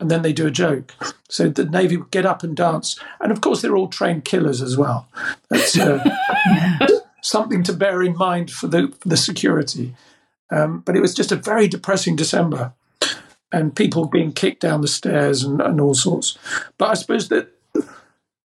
and 0.00 0.10
then 0.10 0.22
they 0.22 0.32
do 0.32 0.46
a 0.46 0.50
joke. 0.50 0.94
So 1.28 1.48
the 1.48 1.64
Navy 1.64 1.96
would 1.96 2.10
get 2.10 2.26
up 2.26 2.42
and 2.42 2.56
dance. 2.56 2.98
And 3.20 3.30
of 3.30 3.40
course, 3.40 3.62
they're 3.62 3.76
all 3.76 3.88
trained 3.88 4.24
killers 4.24 4.62
as 4.62 4.76
well. 4.76 5.06
That's 5.48 5.78
uh, 5.78 6.02
something 7.22 7.62
to 7.64 7.72
bear 7.72 8.02
in 8.02 8.16
mind 8.16 8.50
for 8.50 8.66
the, 8.66 8.88
for 8.98 9.08
the 9.08 9.16
security. 9.16 9.94
Um, 10.50 10.80
but 10.80 10.96
it 10.96 11.00
was 11.00 11.14
just 11.14 11.30
a 11.30 11.36
very 11.36 11.68
depressing 11.68 12.16
December, 12.16 12.72
and 13.52 13.76
people 13.76 14.06
being 14.06 14.32
kicked 14.32 14.60
down 14.60 14.80
the 14.80 14.88
stairs 14.88 15.44
and, 15.44 15.60
and 15.60 15.80
all 15.80 15.94
sorts. 15.94 16.36
But 16.78 16.90
I 16.90 16.94
suppose 16.94 17.28
that 17.28 17.52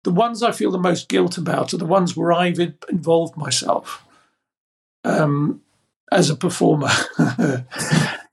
the 0.05 0.13
ones 0.13 0.43
I 0.43 0.53
feel 0.53 0.71
the 0.71 0.79
most 0.79 1.09
guilt 1.09 1.39
about 1.39 1.75
are 1.75 1.79
the 1.79 1.87
ones 1.87 2.17
where 2.17 2.33
I've 2.33 2.61
involved 2.89 3.37
myself 3.37 4.05
um, 5.05 5.63
as 6.13 6.31
a 6.31 6.37
performer. 6.37 6.91
uh, 7.19 7.65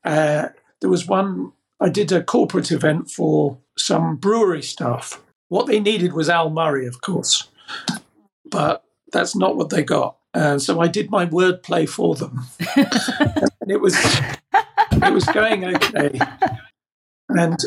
there 0.03 0.89
was 0.89 1.07
one, 1.07 1.53
I 1.83 1.89
did 1.89 2.13
a 2.13 2.23
corporate 2.23 2.71
event 2.71 3.11
for 3.11 3.57
some 3.77 4.15
brewery 4.15 4.63
staff. 4.63 5.21
What 5.49 5.67
they 5.67 5.81
needed 5.81 6.13
was 6.13 6.29
Al 6.29 6.49
Murray, 6.49 6.87
of 6.87 7.01
course, 7.01 7.49
but 8.49 8.85
that's 9.11 9.35
not 9.35 9.57
what 9.57 9.69
they 9.69 9.83
got. 9.83 10.15
Uh, 10.33 10.57
so 10.57 10.79
I 10.79 10.87
did 10.87 11.11
my 11.11 11.25
wordplay 11.25 11.87
for 11.87 12.15
them, 12.15 12.45
and 12.77 13.69
it 13.69 13.81
was 13.81 13.95
it 14.91 15.13
was 15.13 15.25
going 15.25 15.65
okay. 15.75 16.17
And 17.27 17.59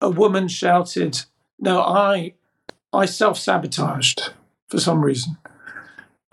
a 0.00 0.08
woman 0.08 0.46
shouted, 0.46 1.22
"No, 1.58 1.80
I 1.80 2.34
I 2.92 3.06
self 3.06 3.38
sabotaged 3.38 4.30
for 4.68 4.78
some 4.78 5.04
reason. 5.04 5.36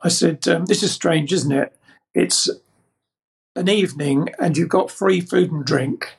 I 0.03 0.09
said, 0.09 0.47
um, 0.47 0.65
This 0.65 0.83
is 0.83 0.91
strange, 0.91 1.33
isn't 1.33 1.51
it? 1.51 1.75
It's 2.13 2.49
an 3.55 3.67
evening 3.67 4.29
and 4.39 4.55
you've 4.55 4.69
got 4.69 4.91
free 4.91 5.21
food 5.21 5.51
and 5.51 5.65
drink. 5.65 6.17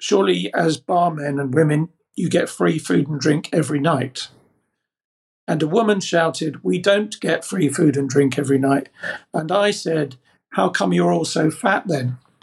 Surely, 0.00 0.52
as 0.54 0.80
barmen 0.80 1.40
and 1.40 1.54
women, 1.54 1.88
you 2.14 2.28
get 2.28 2.48
free 2.48 2.78
food 2.78 3.08
and 3.08 3.20
drink 3.20 3.48
every 3.52 3.80
night. 3.80 4.28
And 5.46 5.62
a 5.62 5.66
woman 5.68 6.00
shouted, 6.00 6.62
We 6.64 6.78
don't 6.78 7.18
get 7.20 7.44
free 7.44 7.68
food 7.68 7.96
and 7.96 8.08
drink 8.08 8.38
every 8.38 8.58
night. 8.58 8.88
And 9.32 9.52
I 9.52 9.70
said, 9.72 10.16
How 10.50 10.68
come 10.68 10.92
you're 10.92 11.12
all 11.12 11.24
so 11.24 11.50
fat 11.50 11.84
then? 11.86 12.18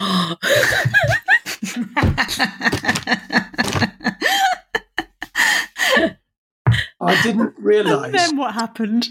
I 7.00 7.20
didn't 7.22 7.54
And 7.56 7.64
realize, 7.64 8.12
then 8.12 8.36
what 8.36 8.54
happened? 8.54 9.08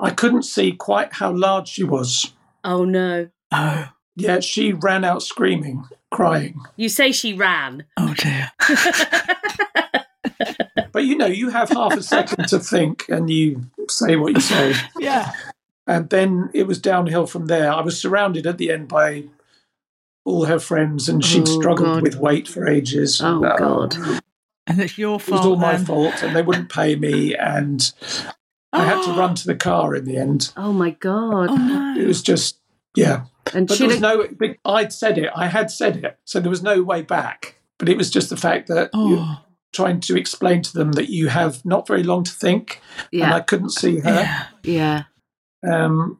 I 0.00 0.10
couldn't 0.10 0.44
see 0.44 0.72
quite 0.72 1.14
how 1.14 1.32
large 1.32 1.68
she 1.68 1.82
was. 1.84 2.32
oh, 2.64 2.84
no. 2.84 3.28
Oh, 3.52 3.88
Yeah, 4.20 4.40
she 4.40 4.72
ran 4.72 5.04
out 5.04 5.22
screaming, 5.22 5.84
crying. 6.10 6.60
You 6.76 6.88
say 6.88 7.12
she 7.12 7.32
ran. 7.34 7.84
oh 7.96 8.14
dear. 8.14 8.50
But 10.92 11.04
you 11.04 11.16
know, 11.16 11.26
you 11.26 11.50
have 11.50 11.68
half 11.68 11.92
a 11.92 12.02
second 12.02 12.48
to 12.48 12.58
think 12.58 13.08
and 13.08 13.28
you 13.30 13.66
say 13.88 14.16
what 14.16 14.34
you 14.34 14.40
say. 14.40 14.74
Yeah. 14.98 15.32
And 15.86 16.10
then 16.10 16.50
it 16.54 16.66
was 16.66 16.78
downhill 16.80 17.26
from 17.26 17.46
there. 17.46 17.72
I 17.72 17.80
was 17.82 18.00
surrounded 18.00 18.46
at 18.46 18.58
the 18.58 18.70
end 18.70 18.88
by 18.88 19.24
all 20.24 20.46
her 20.46 20.58
friends 20.58 21.08
and 21.08 21.24
she'd 21.24 21.48
Oh, 21.48 21.60
struggled 21.60 21.88
God. 21.88 22.02
with 22.02 22.16
weight 22.16 22.48
for 22.48 22.66
ages. 22.66 23.20
Oh, 23.22 23.44
Uh, 23.44 23.56
God. 23.56 23.96
And 24.66 24.80
it's 24.80 24.98
your 24.98 25.20
fault. 25.20 25.22
It 25.22 25.30
fault. 25.30 25.40
was 25.40 25.46
all 25.46 25.56
my 25.56 25.76
then. 25.76 25.86
fault 25.86 26.22
and 26.22 26.34
they 26.34 26.42
wouldn't 26.42 26.68
pay 26.70 26.96
me 26.96 27.34
and 27.36 27.92
I 28.72 28.84
had 28.84 29.02
to 29.04 29.12
run 29.18 29.34
to 29.36 29.46
the 29.46 29.54
car 29.56 29.94
in 29.94 30.04
the 30.04 30.16
end. 30.16 30.52
Oh, 30.56 30.72
my 30.72 30.90
God. 30.90 31.50
Oh 31.50 31.56
no. 31.56 31.94
It 32.00 32.06
was 32.06 32.22
just, 32.22 32.58
yeah. 32.96 33.24
And 33.54 33.66
But 33.68 33.78
there 33.78 33.88
was 33.88 34.00
no, 34.00 34.26
I'd 34.64 34.92
said 34.92 35.18
it, 35.18 35.30
I 35.34 35.46
had 35.46 35.70
said 35.70 35.96
it, 36.04 36.18
so 36.24 36.40
there 36.40 36.50
was 36.50 36.62
no 36.62 36.82
way 36.82 37.02
back. 37.02 37.56
But 37.78 37.88
it 37.88 37.96
was 37.96 38.10
just 38.10 38.28
the 38.30 38.36
fact 38.36 38.68
that 38.68 38.90
you're 38.94 39.18
Oh. 39.20 39.38
trying 39.72 40.00
to 40.00 40.16
explain 40.18 40.62
to 40.62 40.72
them 40.72 40.92
that 40.92 41.10
you 41.10 41.28
have 41.28 41.64
not 41.64 41.86
very 41.86 42.02
long 42.02 42.24
to 42.24 42.32
think, 42.32 42.80
and 43.12 43.22
I 43.24 43.40
couldn't 43.40 43.70
see 43.70 44.00
her. 44.00 44.10
Yeah. 44.10 44.46
Yeah. 44.64 45.02
Um, 45.70 46.18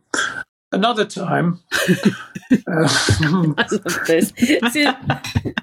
another 0.73 1.05
time, 1.05 1.61
uh, 1.73 2.57
I 2.69 3.67
love 3.71 4.07
this. 4.07 4.33
This 4.33 4.77
is, 4.77 4.87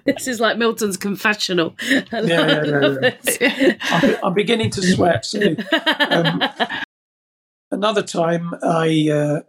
this 0.06 0.28
is 0.28 0.40
like 0.40 0.58
Milton's 0.58 0.98
confessional. 0.98 1.76
I 1.82 2.04
yeah, 2.12 2.22
yeah, 2.24 2.64
yeah. 2.66 3.12
this. 3.24 3.78
I'm, 3.92 4.16
I'm 4.24 4.34
beginning 4.34 4.70
to 4.72 4.82
sweat. 4.82 5.26
So, 5.26 5.40
um, 6.10 6.42
another 7.72 8.02
time, 8.04 8.54
I 8.64 9.10
uh, 9.12 9.42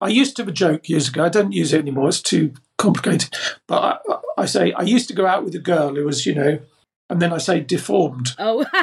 I 0.00 0.08
used 0.08 0.36
to 0.36 0.42
have 0.42 0.48
a 0.48 0.52
joke 0.52 0.88
years 0.88 1.08
ago. 1.08 1.24
I 1.24 1.28
don't 1.28 1.52
use 1.52 1.72
it 1.72 1.80
anymore. 1.80 2.08
It's 2.08 2.20
too 2.20 2.52
complicated. 2.78 3.34
But 3.66 4.02
I, 4.08 4.42
I 4.42 4.46
say 4.46 4.72
I 4.72 4.82
used 4.82 5.08
to 5.08 5.14
go 5.14 5.26
out 5.26 5.44
with 5.44 5.54
a 5.54 5.58
girl 5.60 5.94
who 5.94 6.04
was, 6.04 6.26
you 6.26 6.34
know, 6.34 6.58
and 7.08 7.20
then 7.22 7.32
I 7.32 7.38
say 7.38 7.60
deformed. 7.60 8.30
oh. 8.38 8.64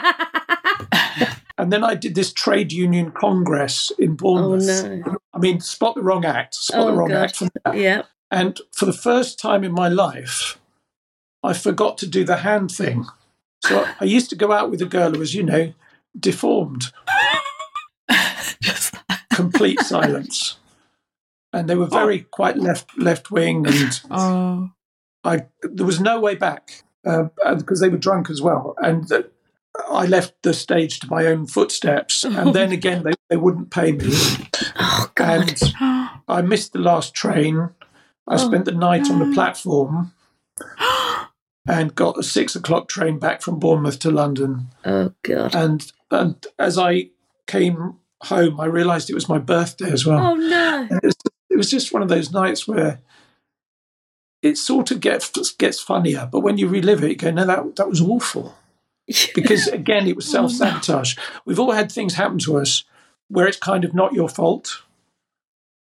And 1.56 1.72
then 1.72 1.84
I 1.84 1.94
did 1.94 2.16
this 2.16 2.34
trade 2.34 2.72
union 2.72 3.12
congress 3.12 3.92
in 4.00 4.16
Bournemouth. 4.16 4.68
oh, 4.86 4.96
no. 4.96 5.18
I 5.36 5.38
mean, 5.38 5.60
spot 5.62 5.94
the 5.94 6.02
wrong 6.02 6.26
act. 6.26 6.56
Spot 6.56 6.80
Oh, 6.82 6.88
the 6.88 6.94
wrong 6.94 7.10
God. 7.10 7.24
act. 7.26 7.36
From 7.36 7.50
that. 7.64 7.78
Yeah. 7.78 8.02
And 8.32 8.60
for 8.72 8.86
the 8.86 8.92
first 8.92 9.38
time 9.40 9.64
in 9.64 9.72
my 9.72 9.88
life, 9.88 10.60
I 11.44 11.54
forgot 11.54 12.00
to 12.00 12.08
do 12.08 12.24
the 12.24 12.38
hand 12.38 12.72
thing. 12.72 13.06
So 13.64 13.88
I 14.02 14.06
used 14.06 14.32
to 14.32 14.36
go 14.36 14.52
out 14.52 14.72
with 14.72 14.82
a 14.82 14.88
girl 14.88 15.12
who 15.12 15.20
was, 15.20 15.36
you 15.36 15.44
know, 15.44 15.74
deformed. 16.20 16.86
Complete 19.34 19.80
silence. 19.82 20.58
And 21.54 21.70
they 21.70 21.76
were 21.76 21.86
very 21.86 22.22
quite 22.22 22.58
left 22.58 22.98
left 22.98 23.30
wing, 23.30 23.68
and 23.68 24.02
oh. 24.10 24.72
I 25.24 25.46
there 25.62 25.86
was 25.86 26.00
no 26.00 26.20
way 26.20 26.36
back 26.36 26.84
uh, 27.06 27.26
because 27.56 27.80
they 27.80 27.90
were 27.90 27.98
drunk 27.98 28.30
as 28.30 28.42
well. 28.42 28.76
And 28.80 29.10
uh, 29.12 29.24
I 29.90 30.06
left 30.06 30.42
the 30.44 30.54
stage 30.54 31.00
to 31.00 31.10
my 31.10 31.26
own 31.28 31.48
footsteps, 31.48 32.24
and 32.24 32.54
then 32.54 32.72
again 32.80 33.04
they, 33.04 33.14
they 33.30 33.38
wouldn't 33.38 33.72
pay 33.72 33.92
me. 33.92 34.12
Oh, 34.76 35.12
God. 35.16 35.50
And 35.50 36.22
I 36.28 36.42
missed 36.42 36.74
the 36.74 36.80
last 36.80 37.14
train. 37.14 37.70
I 38.28 38.38
spent 38.38 38.66
the 38.66 38.72
night 38.72 39.10
on 39.10 39.20
the 39.20 39.32
platform 39.34 40.14
and 41.68 41.96
got 41.96 42.18
a 42.18 42.24
six 42.24 42.56
o'clock 42.56 42.88
train 42.88 43.20
back 43.20 43.42
from 43.42 43.60
Bournemouth 43.60 44.00
to 44.00 44.12
London. 44.12 44.68
Oh, 44.86 45.14
God. 45.24 45.56
And 45.56 45.92
and 46.12 46.46
as 46.60 46.78
I 46.78 47.10
came 47.48 47.96
home, 48.24 48.60
I 48.60 48.66
realised 48.66 49.10
it 49.10 49.16
was 49.16 49.30
my 49.30 49.40
birthday 49.40 49.92
as 49.92 50.06
well. 50.06 50.20
Oh, 50.20 50.36
no. 50.36 50.88
And 50.90 51.00
it, 51.04 51.06
was, 51.06 51.16
it 51.54 51.58
was 51.58 51.70
just 51.70 51.94
one 51.94 52.02
of 52.02 52.10
those 52.10 52.32
nights 52.32 52.68
where 52.68 53.00
it 54.42 54.58
sort 54.58 54.92
of 54.92 55.00
gets 55.00 55.30
gets 55.54 55.80
funnier, 55.80 56.28
but 56.32 56.42
when 56.42 56.58
you 56.58 56.68
relive 56.68 57.04
it, 57.04 57.10
you 57.10 57.16
go, 57.16 57.32
"No, 57.32 57.46
that 57.46 57.76
that 57.76 57.90
was 57.90 58.02
awful." 58.02 58.56
Because 59.36 59.68
again, 59.68 60.08
it 60.08 60.16
was 60.16 60.30
self 60.30 60.52
sabotage. 60.52 61.18
We've 61.46 61.60
all 61.60 61.74
had 61.74 61.92
things 61.92 62.16
happen 62.16 62.40
to 62.40 62.58
us 62.58 62.86
where 63.28 63.48
it's 63.48 63.58
kind 63.58 63.84
of 63.84 63.94
not 63.94 64.14
your 64.14 64.30
fault. 64.30 64.82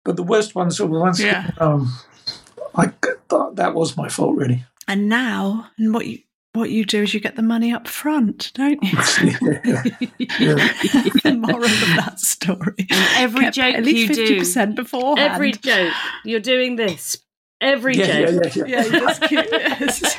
But 0.06 0.16
the 0.16 0.24
worst 0.24 0.56
ones 0.56 0.80
are 0.80 0.88
the 0.88 1.00
ones. 1.00 1.22
Yeah. 1.22 1.50
Um, 1.58 1.98
I 2.76 2.94
that, 3.30 3.52
that 3.56 3.74
was 3.74 3.98
my 3.98 4.08
fault, 4.08 4.38
really. 4.38 4.66
And 4.88 5.10
now, 5.10 5.70
and 5.78 5.94
what 5.94 6.06
you 6.06 6.20
what 6.58 6.70
you 6.72 6.84
do 6.86 7.04
is 7.04 7.14
you 7.14 7.20
get 7.20 7.36
the 7.36 7.42
money 7.44 7.72
up 7.74 7.88
front, 7.88 8.52
don't 8.56 8.82
you? 8.84 8.90
yeah. 10.20 10.56
the 11.24 11.38
moral 11.40 11.64
of 11.64 11.96
that 11.96 12.20
story. 12.20 12.76
And 12.90 13.08
every 13.18 13.42
Get 13.46 13.54
joke 13.54 13.76
at 13.76 13.84
least 13.86 13.98
you 13.98 14.08
fifty 14.08 14.26
do, 14.26 14.40
percent 14.40 14.76
beforehand. 14.76 15.20
every 15.34 15.52
joke, 15.54 15.94
you're 16.26 16.40
doing 16.40 16.76
this. 16.76 17.18
Every 17.60 17.96
Yeah, 17.96 18.26
joke. 18.26 18.56
yeah, 18.56 18.64
yeah, 18.66 18.66
yeah. 18.66 18.66
yeah, 18.68 18.86
you 18.86 18.92
just 19.00 19.22
keep, 19.24 19.40
yes. 19.52 20.14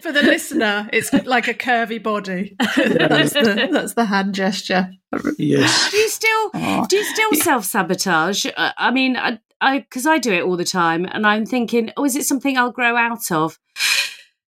For 0.00 0.12
the 0.12 0.22
listener, 0.22 0.88
it's 0.92 1.12
like 1.12 1.48
a 1.48 1.54
curvy 1.54 2.00
body. 2.00 2.54
that's, 2.76 3.32
the, 3.32 3.68
that's 3.72 3.94
the 3.94 4.04
hand 4.04 4.34
gesture. 4.36 4.90
Yes. 5.38 5.90
Do 5.90 5.96
you 5.96 6.08
still 6.08 6.50
Oh. 6.54 6.86
do 6.88 6.96
you 6.98 7.04
still 7.04 7.34
self 7.34 7.64
sabotage? 7.64 8.46
Uh, 8.56 8.70
I 8.78 8.92
mean, 8.92 9.16
I 9.16 9.40
I 9.60 9.80
because 9.80 10.06
I 10.06 10.18
do 10.18 10.32
it 10.32 10.42
all 10.44 10.56
the 10.56 10.64
time, 10.64 11.04
and 11.04 11.26
I'm 11.26 11.44
thinking, 11.46 11.90
oh, 11.96 12.04
is 12.04 12.14
it 12.14 12.24
something 12.26 12.56
I'll 12.56 12.70
grow 12.70 12.96
out 12.96 13.32
of? 13.32 13.58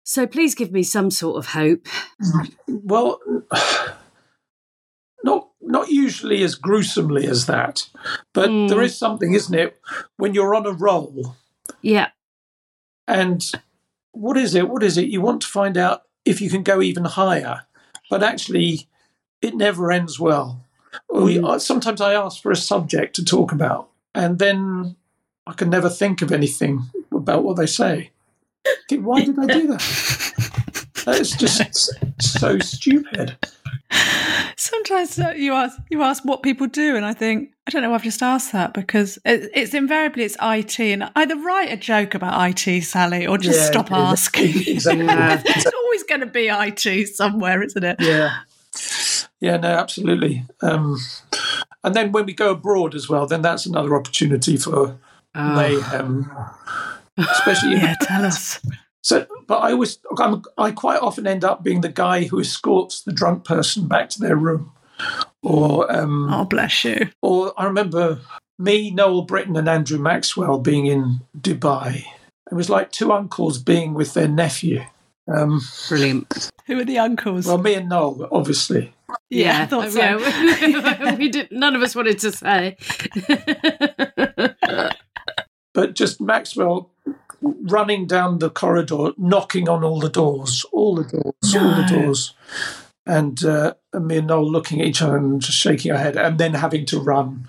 So 0.04 0.26
please 0.26 0.54
give 0.54 0.72
me 0.72 0.82
some 0.82 1.10
sort 1.10 1.36
of 1.38 1.46
hope. 1.52 1.86
Well, 2.66 3.20
not 5.24 5.48
not 5.60 5.90
usually 5.90 6.42
as 6.42 6.54
gruesomely 6.56 7.26
as 7.26 7.46
that, 7.46 7.88
but 8.32 8.50
Mm. 8.50 8.68
there 8.68 8.82
is 8.82 8.98
something, 8.98 9.32
isn't 9.34 9.54
it, 9.54 9.80
when 10.16 10.34
you're 10.34 10.54
on 10.54 10.66
a 10.66 10.72
roll 10.72 11.36
Yeah, 11.80 12.08
and 13.06 13.40
what 14.12 14.36
is 14.36 14.54
it? 14.54 14.68
What 14.68 14.82
is 14.82 14.96
it? 14.98 15.08
You 15.08 15.20
want 15.20 15.42
to 15.42 15.48
find 15.48 15.76
out 15.76 16.02
if 16.24 16.40
you 16.40 16.50
can 16.50 16.62
go 16.62 16.82
even 16.82 17.04
higher, 17.04 17.62
but 18.10 18.22
actually, 18.22 18.88
it 19.40 19.54
never 19.54 19.90
ends 19.92 20.18
well. 20.18 20.64
We, 21.12 21.36
Mm. 21.38 21.48
I- 21.48 21.58
sometimes 21.58 22.00
I 22.00 22.12
ask 22.14 22.42
for 22.42 22.50
a 22.52 22.56
subject 22.56 23.14
to 23.16 23.24
talk 23.24 23.52
about, 23.52 23.88
and 24.14 24.38
then 24.38 24.96
I 25.46 25.52
can 25.54 25.70
never 25.70 25.88
think 25.88 26.22
of 26.22 26.32
anything 26.32 26.90
about 27.12 27.44
what 27.44 27.56
they 27.56 27.66
say. 27.66 28.10
Think, 28.88 29.04
Why 29.06 29.24
did 29.24 29.38
I 29.38 29.46
do 29.46 29.66
that? 29.68 30.82
That's 31.04 31.30
just 31.36 31.90
so 32.20 32.58
stupid. 32.60 33.36
Sometimes 34.56 35.18
uh, 35.18 35.32
you 35.36 35.52
ask 35.52 35.78
you 35.90 36.02
ask 36.02 36.24
what 36.24 36.42
people 36.42 36.66
do, 36.66 36.96
and 36.96 37.04
I 37.04 37.12
think 37.12 37.50
I 37.66 37.70
don't 37.70 37.82
know. 37.82 37.92
I've 37.94 38.02
just 38.04 38.22
asked 38.22 38.52
that 38.52 38.72
because 38.72 39.18
it, 39.24 39.50
it's 39.54 39.74
invariably 39.74 40.24
it's 40.24 40.36
IT, 40.40 40.78
and 40.80 41.10
either 41.16 41.36
write 41.36 41.72
a 41.72 41.76
joke 41.76 42.14
about 42.14 42.40
IT, 42.66 42.82
Sally, 42.82 43.26
or 43.26 43.36
just 43.38 43.58
Yeah, 43.58 43.66
stop 43.66 43.86
exactly. 43.90 44.44
asking. 44.62 44.74
Exactly. 44.74 45.06
There's 45.52 45.66
always 45.66 46.02
going 46.04 46.20
to 46.20 46.26
be 46.26 46.48
IT 46.48 47.08
somewhere, 47.08 47.62
isn't 47.62 47.82
it? 47.84 47.96
Yeah. 48.00 48.38
Yeah, 49.40 49.56
no, 49.56 49.68
absolutely. 49.68 50.44
Um, 50.62 50.98
and 51.82 51.94
then 51.96 52.12
when 52.12 52.26
we 52.26 52.32
go 52.32 52.50
abroad 52.52 52.94
as 52.94 53.08
well, 53.08 53.26
then 53.26 53.42
that's 53.42 53.66
another 53.66 53.96
opportunity 53.96 54.56
for 54.56 54.96
Oh. 55.34 55.56
mayhem, 55.56 56.30
especially. 57.18 57.76
Yeah, 57.76 57.94
tell 58.00 58.24
us. 58.24 58.60
So, 59.02 59.26
but 59.48 59.58
I 59.58 59.72
always, 59.72 59.98
I'm, 60.18 60.42
I 60.56 60.70
quite 60.70 61.00
often 61.00 61.26
end 61.26 61.44
up 61.44 61.64
being 61.64 61.80
the 61.80 61.88
guy 61.88 62.24
who 62.24 62.40
escorts 62.40 63.02
the 63.02 63.12
drunk 63.12 63.44
person 63.44 63.88
back 63.88 64.08
to 64.10 64.20
their 64.20 64.36
room, 64.36 64.72
or, 65.42 65.90
um, 65.92 66.32
Oh, 66.32 66.44
bless 66.44 66.84
you. 66.84 67.08
or 67.20 67.52
I 67.56 67.64
remember 67.64 68.20
me, 68.58 68.90
Noel 68.92 69.22
Britten, 69.22 69.56
and 69.56 69.68
Andrew 69.68 69.98
Maxwell 69.98 70.58
being 70.60 70.86
in 70.86 71.20
Dubai. 71.36 72.04
It 72.50 72.54
was 72.54 72.70
like 72.70 72.92
two 72.92 73.10
uncles 73.12 73.58
being 73.58 73.94
with 73.94 74.14
their 74.14 74.28
nephew. 74.28 74.84
Um, 75.26 75.60
brilliant. 75.88 76.50
Who 76.66 76.78
are 76.78 76.84
the 76.84 76.98
uncles? 76.98 77.46
well, 77.46 77.58
me 77.58 77.74
and 77.74 77.88
Noel, 77.88 78.28
obviously. 78.30 78.92
yeah, 79.30 79.62
I 79.62 79.66
thought 79.66 79.90
so. 79.90 79.98
Yeah. 80.00 81.14
we 81.16 81.28
did. 81.30 81.50
None 81.50 81.74
of 81.74 81.82
us 81.82 81.94
wanted 81.96 82.18
to 82.20 82.30
say. 82.30 82.76
but 85.74 85.94
just 85.94 86.20
Maxwell 86.20 86.90
running 87.40 88.06
down 88.06 88.38
the 88.38 88.50
corridor, 88.50 89.10
knocking 89.16 89.68
on 89.68 89.82
all 89.82 89.98
the 90.00 90.08
doors, 90.08 90.64
all 90.72 90.94
the 90.94 91.04
doors, 91.04 91.56
all 91.56 91.74
the 91.74 91.86
doors, 91.88 92.34
and, 93.06 93.44
uh, 93.44 93.74
and 93.92 94.06
me 94.06 94.18
and 94.18 94.28
Noel 94.28 94.50
looking 94.50 94.80
at 94.80 94.86
each 94.86 95.02
other 95.02 95.16
and 95.16 95.40
just 95.40 95.58
shaking 95.58 95.90
our 95.90 95.98
head, 95.98 96.16
and 96.16 96.38
then 96.38 96.54
having 96.54 96.86
to 96.86 97.00
run 97.00 97.48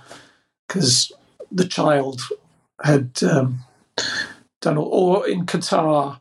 because 0.67 1.11
the 1.51 1.65
child 1.67 2.21
had 2.83 3.21
um, 3.23 3.59
done 4.61 4.77
all. 4.77 4.87
Or 5.19 5.27
in 5.27 5.45
Qatar, 5.45 6.19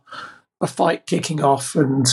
a 0.61 0.67
fight 0.67 1.07
kicking 1.07 1.43
off, 1.43 1.75
and 1.75 2.07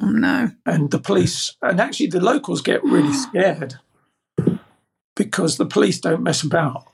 Oh, 0.00 0.10
no. 0.10 0.52
and 0.64 0.90
the 0.92 1.00
police, 1.00 1.56
and 1.60 1.80
actually 1.80 2.06
the 2.06 2.20
locals 2.20 2.60
get 2.62 2.84
really 2.84 3.12
scared 3.28 3.74
because 5.16 5.56
the 5.56 5.66
police 5.66 6.00
don't 6.00 6.22
mess 6.22 6.42
about 6.42 6.86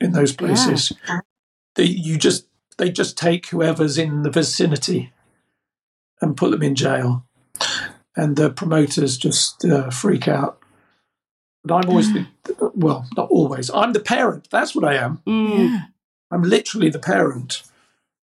in 0.00 0.12
those 0.12 0.32
places. 0.32 0.92
They, 1.74 1.84
you 1.84 2.18
just 2.18 2.46
they 2.78 2.90
just 2.90 3.16
take 3.16 3.46
whoever's 3.46 3.98
in 3.98 4.22
the 4.22 4.30
vicinity 4.30 5.12
and 6.20 6.36
put 6.36 6.50
them 6.50 6.62
in 6.62 6.74
jail, 6.74 7.24
and 8.16 8.36
the 8.36 8.50
promoters 8.50 9.16
just 9.16 9.64
uh, 9.64 9.90
freak 9.90 10.28
out. 10.28 10.58
But 11.64 11.84
I'm 11.84 11.90
always 11.90 12.12
the 12.12 12.26
well, 12.74 13.06
not 13.16 13.30
always. 13.30 13.70
I'm 13.70 13.92
the 13.92 14.00
parent. 14.00 14.48
That's 14.50 14.74
what 14.74 14.84
I 14.84 14.94
am. 14.96 15.22
Mm. 15.26 15.70
Yeah. 15.70 15.80
I'm 16.30 16.42
literally 16.42 16.88
the 16.88 16.98
parent 16.98 17.62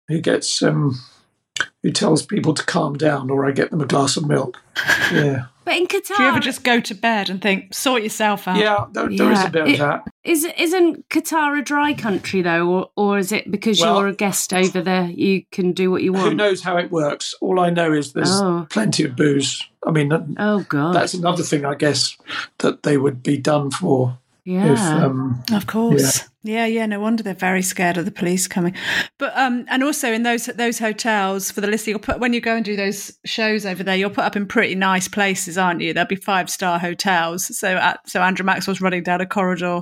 who 0.07 0.21
gets 0.21 0.61
um, 0.61 0.99
who 1.83 1.91
tells 1.91 2.25
people 2.25 2.53
to 2.53 2.63
calm 2.63 2.97
down, 2.97 3.29
or 3.29 3.45
I 3.45 3.51
get 3.51 3.71
them 3.71 3.81
a 3.81 3.85
glass 3.85 4.17
of 4.17 4.27
milk. 4.27 4.61
Yeah. 5.11 5.45
But 5.65 5.77
in 5.77 5.87
Qatar, 5.87 6.15
Do 6.17 6.23
you 6.23 6.29
ever 6.29 6.39
just 6.39 6.63
go 6.63 6.79
to 6.79 6.93
bed 6.95 7.29
and 7.29 7.41
think, 7.41 7.73
sort 7.73 8.03
yourself 8.03 8.47
out? 8.47 8.57
Yeah, 8.57 8.85
there, 8.93 9.09
there 9.09 9.31
is 9.31 9.39
Yeah, 9.39 9.47
a 9.47 9.49
bit 9.49 9.67
it- 9.67 9.73
of 9.73 9.79
that. 9.79 10.03
is 10.23 10.45
isn't 10.57 11.09
Qatar 11.09 11.59
a 11.59 11.63
dry 11.63 11.93
country 11.93 12.41
though, 12.43 12.67
or 12.67 12.89
or 12.95 13.17
is 13.17 13.31
it 13.31 13.49
because 13.51 13.81
Well- 13.81 13.97
you're 13.99 14.07
a 14.09 14.15
guest 14.15 14.53
over 14.53 14.81
there 14.81 15.05
you 15.05 15.43
can 15.51 15.71
do 15.73 15.89
what 15.91 16.03
you 16.03 16.13
want? 16.13 16.29
Who 16.29 16.33
knows 16.35 16.61
how 16.61 16.77
it 16.77 16.91
works? 16.91 17.33
All 17.41 17.59
I 17.59 17.71
know 17.71 17.91
is 17.91 18.13
there's 18.13 18.29
Oh. 18.31 18.67
plenty 18.69 19.03
of 19.03 19.15
booze. 19.15 19.61
I 19.87 19.91
mean, 19.91 20.11
Oh 20.39 20.65
god, 20.69 20.95
that's 20.95 21.13
another 21.13 21.43
thing 21.43 21.65
I 21.65 21.75
guess 21.75 22.15
that 22.59 22.83
they 22.83 22.97
would 22.97 23.21
be 23.23 23.37
done 23.37 23.69
for 23.71 24.17
yeah. 24.45 25.03
um, 25.03 25.43
Of 25.51 25.65
course. 25.65 26.23
Yeah. 26.43 26.67
yeah, 26.67 26.85
No 26.85 26.99
wonder 26.99 27.23
they're 27.23 27.33
very 27.33 27.63
scared 27.63 27.97
of 27.97 28.05
the 28.05 28.11
police 28.11 28.47
coming. 28.47 28.75
But 29.17 29.35
um, 29.35 29.65
and 29.67 29.83
also 29.83 30.13
in 30.13 30.21
those 30.21 30.45
those 30.45 30.77
hotels 30.77 31.49
for 31.49 31.61
the 31.61 31.67
list, 31.67 31.87
you'll 31.87 31.97
put 31.97 32.19
when 32.19 32.31
you 32.31 32.41
go 32.41 32.55
and 32.55 32.63
do 32.63 32.75
those 32.75 33.11
shows 33.25 33.65
over 33.65 33.83
there, 33.83 33.95
you'll 33.95 34.11
put 34.11 34.23
up 34.23 34.35
in 34.35 34.45
pretty 34.45 34.75
nice 34.75 35.07
places, 35.07 35.57
aren't 35.57 35.81
you? 35.81 35.93
There'll 35.93 36.07
be 36.07 36.15
five 36.15 36.51
star 36.51 36.77
hotels. 36.77 37.57
So 37.57 37.69
at, 37.69 38.07
so 38.07 38.21
Andrew 38.21 38.45
Maxwell's 38.45 38.81
running 38.81 39.01
down 39.01 39.21
a 39.21 39.25
corridor, 39.25 39.81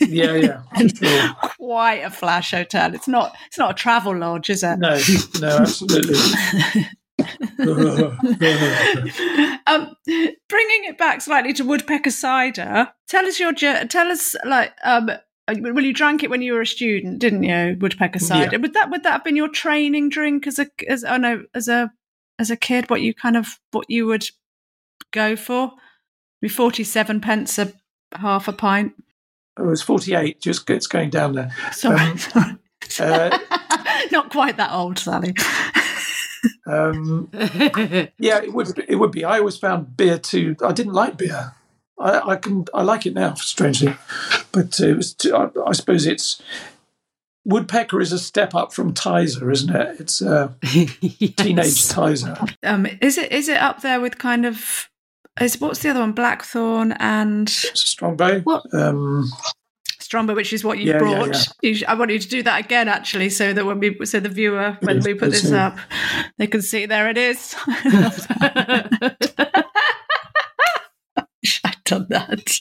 yeah, 0.00 0.32
yeah, 0.34 0.62
sure. 0.88 1.34
quite 1.56 2.02
a 2.02 2.10
flash 2.10 2.50
hotel. 2.50 2.92
It's 2.92 3.08
not 3.08 3.36
it's 3.46 3.58
not 3.58 3.70
a 3.70 3.74
travel 3.74 4.16
lodge, 4.16 4.50
is 4.50 4.64
it? 4.64 4.78
No, 4.80 4.98
no, 5.40 5.58
absolutely. 5.58 6.18
um, 9.66 9.96
bringing 10.48 10.84
it 10.84 10.98
back 10.98 11.20
slightly 11.20 11.52
to 11.54 11.64
woodpecker 11.64 12.10
cider, 12.10 12.88
tell 13.08 13.26
us 13.26 13.40
your 13.40 13.52
tell 13.52 14.08
us 14.08 14.34
like 14.44 14.72
um. 14.84 15.10
Well, 15.48 15.84
you 15.84 15.92
drank 15.92 16.24
it 16.24 16.30
when 16.30 16.42
you 16.42 16.54
were 16.54 16.62
a 16.62 16.66
student, 16.66 17.20
didn't 17.20 17.44
you? 17.44 17.76
Woodpecker 17.80 18.18
cider. 18.18 18.50
Yeah. 18.52 18.58
Would 18.58 18.74
that 18.74 18.90
would 18.90 19.04
that 19.04 19.12
have 19.12 19.24
been 19.24 19.36
your 19.36 19.48
training 19.48 20.08
drink 20.08 20.44
as 20.46 20.58
a 20.58 20.66
as 20.88 21.04
oh 21.04 21.16
no 21.18 21.44
as 21.54 21.68
a 21.68 21.92
as 22.40 22.50
a 22.50 22.56
kid? 22.56 22.90
What 22.90 23.00
you 23.00 23.14
kind 23.14 23.36
of 23.36 23.60
what 23.70 23.88
you 23.88 24.06
would 24.06 24.24
go 25.12 25.36
for? 25.36 25.70
Be 26.42 26.48
forty 26.48 26.82
seven 26.82 27.20
pence 27.20 27.58
a 27.58 27.72
half 28.14 28.48
a 28.48 28.52
pint. 28.52 28.94
it 29.56 29.62
was 29.62 29.82
48. 29.82 30.40
Just 30.40 30.68
it's 30.68 30.88
going 30.88 31.10
down 31.10 31.34
there. 31.34 31.54
Sorry, 31.72 32.00
Um, 32.34 32.58
sorry. 32.88 33.30
Uh, 33.30 33.38
not 34.12 34.30
quite 34.30 34.56
that 34.56 34.72
old, 34.72 34.98
Sally. 34.98 35.32
Um, 36.66 37.28
yeah, 37.32 38.42
it 38.42 38.52
would. 38.52 38.78
It 38.88 38.96
would 38.96 39.12
be. 39.12 39.24
I 39.24 39.38
always 39.38 39.56
found 39.56 39.96
beer 39.96 40.18
too. 40.18 40.56
I 40.64 40.72
didn't 40.72 40.92
like 40.92 41.16
beer. 41.16 41.52
I, 41.98 42.32
I 42.32 42.36
can. 42.36 42.66
I 42.74 42.82
like 42.82 43.06
it 43.06 43.14
now, 43.14 43.34
strangely, 43.34 43.94
but 44.52 44.78
it 44.80 44.96
was. 44.96 45.14
Too, 45.14 45.34
I, 45.34 45.48
I 45.66 45.72
suppose 45.72 46.06
it's. 46.06 46.42
Woodpecker 47.44 48.00
is 48.00 48.10
a 48.10 48.18
step 48.18 48.56
up 48.56 48.72
from 48.72 48.92
Tizer, 48.92 49.52
isn't 49.52 49.74
it? 49.74 50.00
It's 50.00 50.20
a 50.20 50.56
teenage 50.62 51.86
Tizer. 51.86 52.54
Um, 52.64 52.86
is 53.00 53.18
it 53.18 53.30
is 53.30 53.48
it 53.48 53.58
up 53.58 53.82
there 53.82 54.00
with 54.00 54.18
kind 54.18 54.44
of 54.44 54.88
is 55.40 55.60
what's 55.60 55.80
the 55.80 55.90
other 55.90 56.00
one? 56.00 56.12
Blackthorn 56.12 56.92
and 56.92 57.48
It's 57.48 57.84
a 57.84 57.86
Strongbow. 57.86 58.40
What? 58.40 58.62
Um, 58.72 59.30
Strongbow, 60.06 60.34
which 60.36 60.52
is 60.52 60.62
what 60.62 60.78
you 60.78 60.84
Yeah, 60.86 60.92
yeah, 60.94 60.98
brought. 60.98 61.34
yeah. 61.34 61.42
You 61.62 61.74
sh- 61.74 61.82
I 61.88 61.94
want 61.94 62.12
you 62.12 62.18
to 62.20 62.28
do 62.28 62.40
that 62.44 62.64
again, 62.64 62.88
actually, 62.88 63.28
so 63.28 63.52
that 63.52 63.66
when 63.66 63.80
we, 63.80 64.06
so 64.06 64.20
the 64.20 64.28
viewer, 64.28 64.78
when 64.82 65.00
we 65.00 65.14
put 65.14 65.32
this 65.32 65.50
up, 65.50 65.76
they 66.38 66.46
can 66.46 66.62
see 66.62 66.86
there 66.86 67.10
it 67.10 67.18
is. 67.18 67.56
I'd 71.64 71.84
done 71.84 72.06
that. 72.10 72.60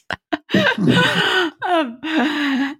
um, 1.65 2.77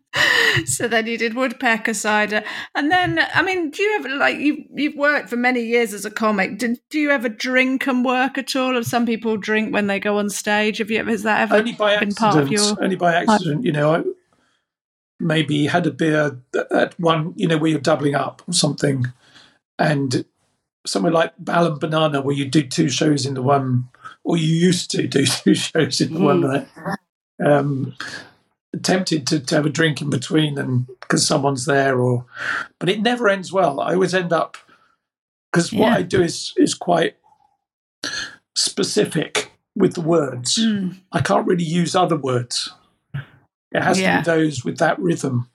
So 0.65 0.88
then 0.88 1.06
you 1.08 1.17
did 1.17 1.34
woodpecker 1.36 1.93
cider, 1.93 2.41
and 2.73 2.89
then 2.91 3.19
I 3.34 3.41
mean, 3.41 3.69
do 3.69 3.84
you 3.84 3.95
ever 3.99 4.10
like 4.15 4.38
you 4.39 4.63
you've 4.73 4.95
worked 4.95 5.30
for 5.30 5.36
many 5.36 5.62
years 5.62 5.93
as 5.93 6.06
a 6.06 6.12
comic? 6.12 6.58
Did 6.58 6.80
do 6.89 6.99
you 6.99 7.12
ever 7.12 7.28
drink 7.30 7.86
and 7.88 8.06
work 8.06 8.38
at 8.38 8.56
all? 8.56 8.78
Or 8.78 8.84
some 8.84 9.06
people 9.06 9.36
drink 9.38 9.73
when 9.73 9.88
they 9.88 9.99
go 9.99 10.17
on 10.17 10.30
stage. 10.30 10.78
Have 10.78 10.89
you 10.89 10.99
ever 10.99 11.10
has 11.12 11.23
that 11.23 11.41
ever 11.41 11.56
only 11.58 11.73
by 11.73 11.99
been 11.99 12.10
accident. 12.10 12.17
part 12.17 12.43
of 12.43 12.49
your? 12.51 12.82
Only 12.82 12.95
by 12.95 13.13
accident. 13.15 13.65
You 13.65 13.73
know, 13.73 13.93
I 13.95 14.04
maybe 15.19 15.65
had 15.67 15.88
a 15.88 15.91
beer 15.91 16.39
at 16.71 16.99
one. 16.99 17.34
You 17.36 17.47
know, 17.47 17.58
where 17.58 17.71
you're 17.71 17.80
doubling 17.80 18.15
up 18.15 18.41
or 18.47 18.54
something, 18.54 19.06
and 19.80 20.25
somewhere 20.86 21.12
like 21.12 21.34
Balham 21.39 21.80
Banana, 21.80 22.21
where 22.21 22.36
you 22.36 22.45
do 22.45 22.62
two 22.63 22.89
shows 22.89 23.25
in 23.25 23.34
the 23.34 23.41
one, 23.41 23.89
or 24.23 24.38
you 24.38 24.47
used 24.47 24.91
to 24.91 25.08
do 25.08 25.25
two 25.43 25.56
shows 25.56 26.01
in 26.01 26.13
the 26.13 26.19
one 26.19 26.41
Mm. 26.41 26.47
night. 26.54 26.97
Um, 27.45 27.95
tempted 28.82 29.25
to, 29.28 29.39
to 29.39 29.56
have 29.56 29.65
a 29.65 29.69
drink 29.69 30.01
in 30.01 30.10
between, 30.10 30.58
and 30.58 30.88
because 31.01 31.25
someone's 31.25 31.65
there, 31.65 31.99
or 31.99 32.25
but 32.80 32.89
it 32.89 33.01
never 33.01 33.28
ends 33.30 33.51
well. 33.51 33.80
I 33.80 33.93
always 33.93 34.13
end 34.13 34.32
up 34.34 34.58
because 35.51 35.71
what 35.73 35.88
Yeah. 35.91 35.95
I 35.95 36.01
do 36.01 36.21
is 36.21 36.54
is 36.58 36.73
quite 36.73 37.15
specific 38.56 39.51
with 39.75 39.93
the 39.95 40.01
words. 40.01 40.58
Mm. 40.58 40.97
I 41.12 41.21
can't 41.21 41.47
really 41.47 41.63
use 41.63 41.95
other 41.95 42.15
words. 42.17 42.71
It 43.76 43.84
has 43.84 44.00
Yeah. 44.00 44.22
to 44.22 44.24
be 44.24 44.26
those 44.38 44.64
with 44.64 44.78
that 44.78 44.98
rhythm. 45.00 45.48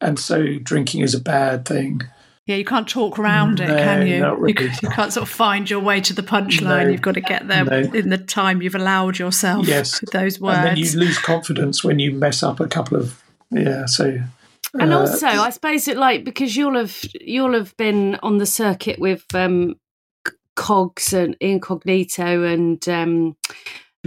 And 0.00 0.18
so 0.18 0.58
drinking 0.62 1.02
is 1.02 1.14
a 1.14 1.20
bad 1.20 1.64
thing. 1.66 2.02
Yeah, 2.46 2.56
you 2.56 2.64
can't 2.64 2.86
talk 2.86 3.18
around 3.18 3.58
it, 3.60 3.68
No, 3.68 3.76
can 3.76 4.06
you? 4.06 4.20
not 4.20 4.36
You, 4.36 4.44
really. 4.44 4.68
c- 4.70 4.80
you 4.82 4.90
can't 4.90 5.12
sort 5.12 5.22
of 5.26 5.30
find 5.34 5.70
your 5.70 5.80
way 5.80 6.00
to 6.02 6.12
the 6.12 6.22
punchline. 6.22 6.84
No. 6.84 6.88
You've 6.90 7.00
got 7.00 7.14
to 7.14 7.22
get 7.22 7.48
there 7.48 7.64
No. 7.64 7.78
in 7.78 8.10
the 8.10 8.18
time 8.18 8.60
you've 8.60 8.74
allowed 8.74 9.18
yourself 9.18 9.66
Yes. 9.66 10.00
with 10.02 10.10
those 10.10 10.38
words. 10.38 10.58
And 10.58 10.66
then 10.66 10.76
you 10.76 10.98
lose 10.98 11.18
confidence 11.18 11.82
when 11.82 11.98
you 11.98 12.12
mess 12.12 12.42
up 12.42 12.60
a 12.60 12.66
couple 12.68 12.98
of 12.98 13.22
yeah, 13.50 13.86
so 13.86 14.18
And 14.78 14.92
uh, 14.92 14.98
also, 15.00 15.26
I 15.26 15.50
suppose 15.50 15.86
it 15.88 15.96
like 15.96 16.24
because 16.24 16.54
you'll 16.56 16.76
have 16.76 16.98
you'll 17.20 17.54
have 17.54 17.74
been 17.78 18.16
on 18.22 18.38
the 18.38 18.46
circuit 18.46 18.98
with 18.98 19.24
um, 19.34 19.76
Cogs 20.56 21.12
and 21.12 21.36
Incognito 21.40 22.42
and 22.44 22.86
um, 22.88 23.36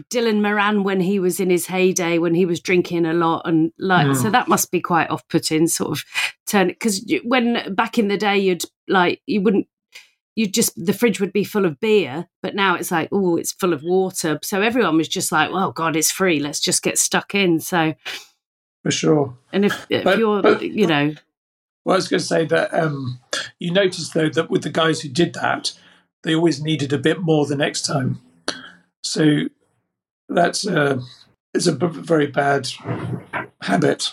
Dylan 0.10 0.41
Moran 0.41 0.83
when 0.83 0.99
he 0.99 1.19
was 1.19 1.39
in 1.39 1.49
his 1.49 1.65
heyday 1.67 2.17
when 2.19 2.36
he 2.36 2.45
was 2.45 2.60
drinking 2.60 3.05
a 3.05 3.13
lot 3.13 3.41
and 3.45 3.71
like 3.79 4.07
Mm. 4.07 4.15
so 4.21 4.29
that 4.29 4.47
must 4.47 4.71
be 4.71 4.79
quite 4.81 5.10
off 5.10 5.27
putting 5.27 5.67
sort 5.67 5.91
of 5.91 6.03
turn 6.45 6.67
because 6.67 7.03
when 7.23 7.73
back 7.75 7.97
in 7.97 8.07
the 8.07 8.17
day 8.17 8.38
you'd 8.38 8.63
like 8.88 9.21
you 9.25 9.41
wouldn't 9.41 9.67
you'd 10.36 10.53
just 10.53 10.73
the 10.86 10.93
fridge 10.93 11.19
would 11.19 11.33
be 11.33 11.43
full 11.43 11.65
of 11.65 11.79
beer 11.79 12.27
but 12.43 12.53
now 12.55 12.75
it's 12.75 12.91
like 12.91 13.10
oh 13.12 13.38
it's 13.38 13.51
full 13.53 13.73
of 13.73 13.81
water 13.81 14.38
so 14.43 14.62
everyone 14.62 14.97
was 14.97 15.07
just 15.07 15.31
like 15.31 15.51
well 15.51 15.71
god 15.71 15.95
it's 15.95 16.12
free 16.12 16.39
let's 16.39 16.60
just 16.60 16.83
get 16.83 16.97
stuck 16.99 17.33
in 17.33 17.60
so 17.60 17.93
for 18.83 18.91
sure. 18.91 19.36
and 19.51 19.65
if, 19.65 19.86
if 19.89 20.03
But- 20.03 20.19
you're 20.19 20.41
but- 20.43 20.62
you 20.62 20.86
know 20.88 21.15
Well, 21.83 21.95
I 21.95 21.97
was 21.97 22.07
going 22.07 22.19
to 22.19 22.25
say 22.25 22.45
that 22.45 22.73
um, 22.73 23.19
you 23.60 23.71
notice 23.71 24.10
though 24.10 24.29
that 24.29 24.49
with 24.51 24.62
the 24.63 24.69
guys 24.69 25.01
who 25.01 25.10
did 25.10 25.33
that, 25.33 25.73
they 26.23 26.36
always 26.36 26.62
needed 26.62 26.91
a 26.93 26.97
bit 26.97 27.21
more 27.21 27.45
the 27.45 27.55
next 27.55 27.83
time. 27.86 28.19
So 29.03 29.47
that's 30.30 30.66
a, 30.66 31.02
it's 31.54 31.68
a 31.68 31.74
b- 31.74 31.88
very 31.88 32.28
bad 32.28 32.70
habit 33.62 34.12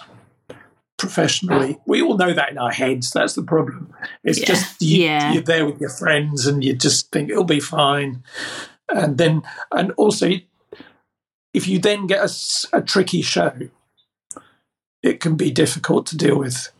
professionally. 0.98 1.78
We 1.86 2.00
all 2.02 2.16
know 2.16 2.32
that 2.32 2.50
in 2.50 2.58
our 2.58 2.70
heads. 2.70 3.10
That's 3.10 3.34
the 3.34 3.42
problem. 3.42 3.92
It's 4.22 4.38
Yeah. 4.40 4.46
just 4.46 4.80
you, 4.82 5.04
Yeah. 5.04 5.32
you're 5.32 5.42
there 5.42 5.66
with 5.66 5.80
your 5.80 5.90
friends 5.90 6.46
and 6.46 6.62
you 6.64 6.74
just 6.74 7.10
think 7.10 7.30
it'll 7.30 7.44
be 7.44 7.60
fine, 7.60 8.22
and 8.88 9.18
then 9.18 9.42
and 9.72 9.92
also 9.92 10.32
if 11.52 11.68
you 11.68 11.78
then 11.78 12.06
get 12.06 12.28
a 12.72 12.82
tricky 12.82 13.22
show, 13.22 13.52
it 15.02 15.20
can 15.20 15.36
be 15.36 15.50
difficult 15.50 16.06
to 16.06 16.16
deal 16.16 16.38
with 16.38 16.70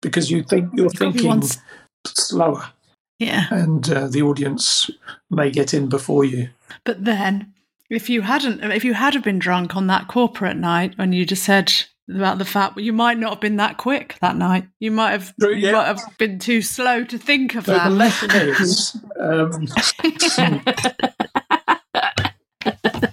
because 0.00 0.30
you 0.30 0.42
think 0.42 0.70
you're 0.74 0.88
thinking 0.90 1.20
Everyone's- 1.20 1.58
slower, 2.06 2.70
yeah. 3.18 3.46
and 3.50 3.88
uh, 3.90 4.08
the 4.08 4.22
audience 4.22 4.90
may 5.30 5.50
get 5.50 5.72
in 5.74 5.88
before 5.88 6.24
you. 6.24 6.48
But 6.84 7.04
then, 7.04 7.52
if 7.94 8.08
you 8.10 8.22
hadn't, 8.22 8.62
if 8.72 8.84
you 8.84 8.94
had 8.94 9.14
have 9.14 9.22
been 9.22 9.38
drunk 9.38 9.76
on 9.76 9.86
that 9.88 10.08
corporate 10.08 10.56
night, 10.56 10.94
and 10.98 11.14
you 11.14 11.24
just 11.26 11.42
said 11.44 11.72
about 12.10 12.38
the 12.38 12.44
fact 12.44 12.78
you 12.78 12.92
might 12.92 13.18
not 13.18 13.30
have 13.34 13.40
been 13.40 13.56
that 13.56 13.76
quick 13.78 14.16
that 14.20 14.36
night, 14.36 14.66
you 14.80 14.90
might 14.90 15.12
have, 15.12 15.32
True, 15.40 15.54
you 15.54 15.70
might 15.72 15.86
have 15.86 16.00
been 16.18 16.38
too 16.38 16.60
slow 16.62 17.04
to 17.04 17.18
think 17.18 17.54
of 17.54 17.66
So 17.66 17.72
that. 17.72 17.88
the 17.88 17.94
lesson 17.94 18.30
is, 18.32 18.96
um, 19.20 19.66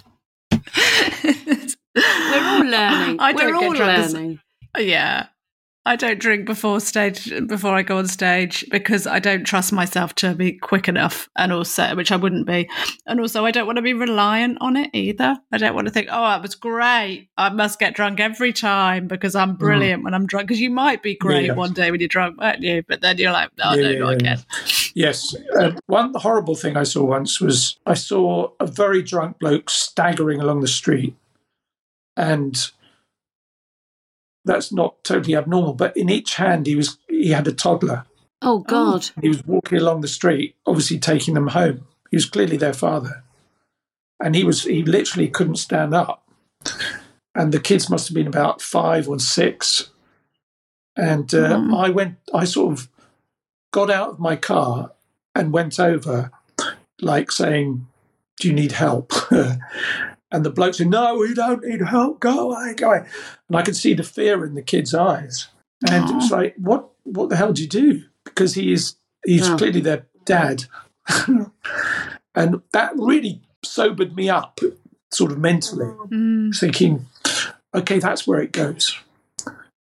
We're 1.94 2.46
all 2.46 2.64
learning. 2.64 3.16
I 3.20 3.32
We're 3.32 3.46
get 3.52 3.54
all 3.54 3.74
drunk 3.74 3.98
as- 3.98 4.14
learning. 4.14 4.40
yeah. 4.78 5.26
I 5.86 5.96
don't 5.96 6.20
drink 6.20 6.44
before 6.44 6.78
stage 6.78 7.32
before 7.46 7.74
I 7.74 7.80
go 7.80 7.96
on 7.96 8.06
stage 8.06 8.66
because 8.70 9.06
I 9.06 9.18
don't 9.18 9.44
trust 9.44 9.72
myself 9.72 10.14
to 10.16 10.34
be 10.34 10.52
quick 10.52 10.88
enough, 10.88 11.30
and 11.36 11.52
also 11.52 11.96
which 11.96 12.12
I 12.12 12.16
wouldn't 12.16 12.46
be, 12.46 12.68
and 13.06 13.18
also 13.18 13.46
I 13.46 13.50
don't 13.50 13.66
want 13.66 13.76
to 13.76 13.82
be 13.82 13.94
reliant 13.94 14.58
on 14.60 14.76
it 14.76 14.90
either. 14.92 15.38
I 15.50 15.56
don't 15.56 15.74
want 15.74 15.86
to 15.86 15.92
think, 15.92 16.08
oh, 16.10 16.22
that 16.22 16.42
was 16.42 16.54
great. 16.54 17.30
I 17.38 17.48
must 17.48 17.78
get 17.78 17.94
drunk 17.94 18.20
every 18.20 18.52
time 18.52 19.08
because 19.08 19.34
I'm 19.34 19.56
brilliant 19.56 20.04
when 20.04 20.12
I'm 20.12 20.26
drunk. 20.26 20.48
Because 20.48 20.60
you 20.60 20.70
might 20.70 21.02
be 21.02 21.14
great 21.14 21.46
yeah. 21.46 21.54
one 21.54 21.72
day 21.72 21.90
when 21.90 22.00
you're 22.00 22.08
drunk, 22.08 22.38
won't 22.38 22.60
you? 22.60 22.82
But 22.86 23.00
then 23.00 23.16
you're 23.16 23.32
like, 23.32 23.50
oh 23.62 23.74
Yeah, 23.74 23.82
no, 23.82 23.90
yeah, 23.90 23.98
not 23.98 24.14
again. 24.14 24.38
yes, 24.94 25.34
uh, 25.58 25.72
one 25.86 26.12
horrible 26.14 26.56
thing 26.56 26.76
I 26.76 26.82
saw 26.82 27.04
once 27.04 27.40
was 27.40 27.78
I 27.86 27.94
saw 27.94 28.50
a 28.60 28.66
very 28.66 29.00
drunk 29.02 29.38
bloke 29.38 29.70
staggering 29.70 30.42
along 30.42 30.60
the 30.60 30.68
street, 30.68 31.16
and 32.18 32.70
that's 34.50 34.72
not 34.72 35.02
totally 35.04 35.36
abnormal. 35.36 35.74
But 35.74 35.96
in 35.96 36.10
each 36.10 36.34
hand, 36.34 36.66
he 36.66 36.74
was 36.76 36.98
he 37.08 37.30
had 37.30 37.46
a 37.46 37.52
toddler. 37.52 38.04
Oh 38.42 38.60
God! 38.60 39.08
He 39.20 39.28
was 39.28 39.44
walking 39.46 39.78
along 39.78 40.00
the 40.00 40.08
street, 40.08 40.56
obviously 40.66 40.98
taking 40.98 41.34
them 41.34 41.48
home. 41.48 41.86
He 42.10 42.16
was 42.16 42.26
clearly 42.26 42.56
their 42.56 42.72
father, 42.72 43.22
and 44.18 44.34
he 44.34 44.44
was 44.44 44.64
he 44.64 44.82
literally 44.82 45.28
couldn't 45.28 45.56
stand 45.56 45.94
up. 45.94 46.26
And 47.34 47.52
the 47.52 47.60
kids 47.60 47.88
must 47.88 48.08
have 48.08 48.14
been 48.14 48.26
about 48.26 48.60
five 48.60 49.08
or 49.08 49.18
six. 49.20 49.90
And 50.96 51.32
uh, 51.32 51.56
Mm. 51.56 51.76
I 51.86 51.88
went, 51.90 52.16
I 52.34 52.44
sort 52.44 52.72
of 52.72 52.88
got 53.72 53.88
out 53.90 54.10
of 54.10 54.18
my 54.18 54.34
car 54.36 54.90
and 55.34 55.52
went 55.52 55.78
over, 55.78 56.32
like 57.00 57.30
saying, 57.30 57.86
"Do 58.40 58.48
you 58.48 58.54
need 58.54 58.72
help?" 58.72 59.12
and 60.32 60.44
the 60.44 60.50
bloke 60.50 60.74
said, 60.74 60.88
"No, 60.88 61.16
we 61.16 61.34
don't 61.34 61.64
need 61.64 61.80
help. 61.82 62.20
Go 62.20 62.50
away, 62.50 62.74
go 62.74 62.88
away." 62.90 63.06
And 63.48 63.56
I 63.56 63.62
could 63.62 63.76
see 63.76 63.94
the 63.94 64.02
fear 64.02 64.44
in 64.44 64.54
the 64.54 64.62
kid's 64.62 64.94
eyes, 64.94 65.48
and 65.88 66.08
it 66.10 66.14
was 66.14 66.30
like, 66.30 66.54
"What? 66.56 66.88
What 67.04 67.28
the 67.30 67.36
hell 67.36 67.52
do 67.52 67.62
you 67.62 67.68
do?" 67.68 68.04
Because 68.24 68.54
he 68.54 68.72
is 68.72 68.96
he's 69.24 69.48
Oh. 69.48 69.56
clearly 69.56 69.80
their 69.80 70.06
dad, 70.24 70.64
and 72.34 72.62
that 72.72 72.92
really 72.96 73.42
sobered 73.64 74.14
me 74.16 74.28
up, 74.30 74.60
sort 75.12 75.32
of 75.32 75.38
mentally, 75.38 75.86
Mm. 76.08 76.56
thinking, 76.58 77.06
"Okay, 77.74 77.98
that's 77.98 78.26
where 78.26 78.40
it 78.40 78.52
goes," 78.52 78.96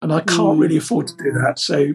and 0.02 0.12
I 0.14 0.20
can't 0.22 0.58
Mm. 0.58 0.60
really 0.60 0.78
afford 0.78 1.08
to 1.08 1.16
do 1.16 1.32
that. 1.34 1.60
So, 1.60 1.94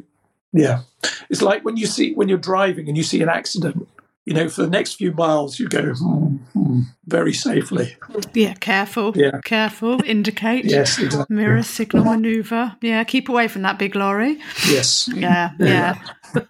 yeah, 0.52 0.80
it's 1.28 1.42
like 1.42 1.64
when 1.64 1.76
you 1.76 1.86
see 1.86 2.12
when 2.14 2.28
you're 2.28 2.38
driving 2.38 2.88
and 2.88 2.96
you 2.96 3.02
see 3.04 3.22
an 3.22 3.28
accident. 3.28 3.86
You 4.30 4.36
know, 4.36 4.48
for 4.48 4.62
the 4.62 4.70
next 4.70 4.92
few 4.92 5.10
miles, 5.10 5.58
you 5.58 5.68
go 5.68 5.92
hmm, 5.92 6.36
hmm, 6.52 6.80
very 7.04 7.32
safely. 7.32 7.96
Yeah, 8.32 8.54
careful. 8.54 9.12
Yeah. 9.16 9.40
Careful. 9.44 10.00
Indicate. 10.04 10.66
Yes, 10.66 11.00
exactly. 11.00 11.34
Mirror 11.34 11.64
signal 11.64 12.04
maneuver. 12.04 12.76
Yeah, 12.80 13.02
keep 13.02 13.28
away 13.28 13.48
from 13.48 13.62
that 13.62 13.76
big 13.76 13.96
lorry. 13.96 14.38
Yes. 14.68 15.10
Yeah, 15.12 15.50
yeah. 15.58 16.00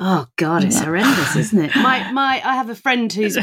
Oh 0.00 0.28
God! 0.36 0.62
It's 0.62 0.78
horrendous, 0.78 1.34
isn't 1.34 1.58
it? 1.58 1.74
My 1.74 2.12
my. 2.12 2.40
I 2.44 2.54
have 2.54 2.70
a 2.70 2.76
friend 2.76 3.12
whose 3.12 3.36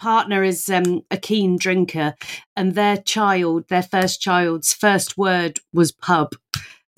partner 0.00 0.42
is 0.42 0.68
um, 0.68 1.02
a 1.08 1.16
keen 1.16 1.56
drinker, 1.56 2.14
and 2.56 2.74
their 2.74 2.96
child, 2.96 3.68
their 3.68 3.84
first 3.84 4.20
child's 4.20 4.74
first 4.74 5.16
word 5.16 5.60
was 5.72 5.92
pub. 5.92 6.34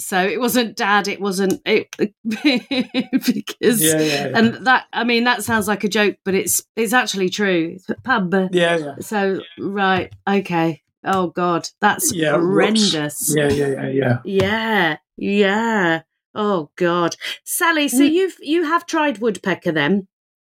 So 0.00 0.20
it 0.22 0.40
wasn't 0.40 0.76
dad. 0.76 1.08
It 1.08 1.20
wasn't 1.20 1.60
it 1.64 1.94
because 2.24 3.80
Yeah, 3.80 4.00
yeah, 4.00 4.28
yeah. 4.28 4.38
and 4.38 4.66
that 4.66 4.86
I 4.92 5.04
mean 5.04 5.24
that 5.24 5.44
sounds 5.44 5.68
like 5.68 5.84
a 5.84 5.88
joke, 5.88 6.16
but 6.24 6.34
it's 6.34 6.62
it's 6.76 6.92
actually 6.92 7.28
true. 7.28 7.76
It's 7.76 7.86
pub. 8.02 8.32
yeah, 8.52 8.76
yeah. 8.76 8.94
So 9.00 9.42
right, 9.58 10.12
okay. 10.28 10.82
Oh 11.04 11.28
God, 11.28 11.68
that's 11.80 12.12
Yeah, 12.12 12.32
horrendous. 12.32 13.34
Yeah, 13.34 13.48
yeah, 13.48 13.66
yeah, 13.68 13.88
yeah. 13.88 14.18
Yeah, 14.24 14.96
yeah. 15.16 16.02
Oh 16.34 16.70
God, 16.76 17.16
Sally. 17.44 17.88
So 17.88 18.02
Mm. 18.02 18.12
you've 18.12 18.36
you 18.40 18.64
have 18.64 18.86
tried 18.86 19.18
woodpecker 19.18 19.72
then 19.72 20.06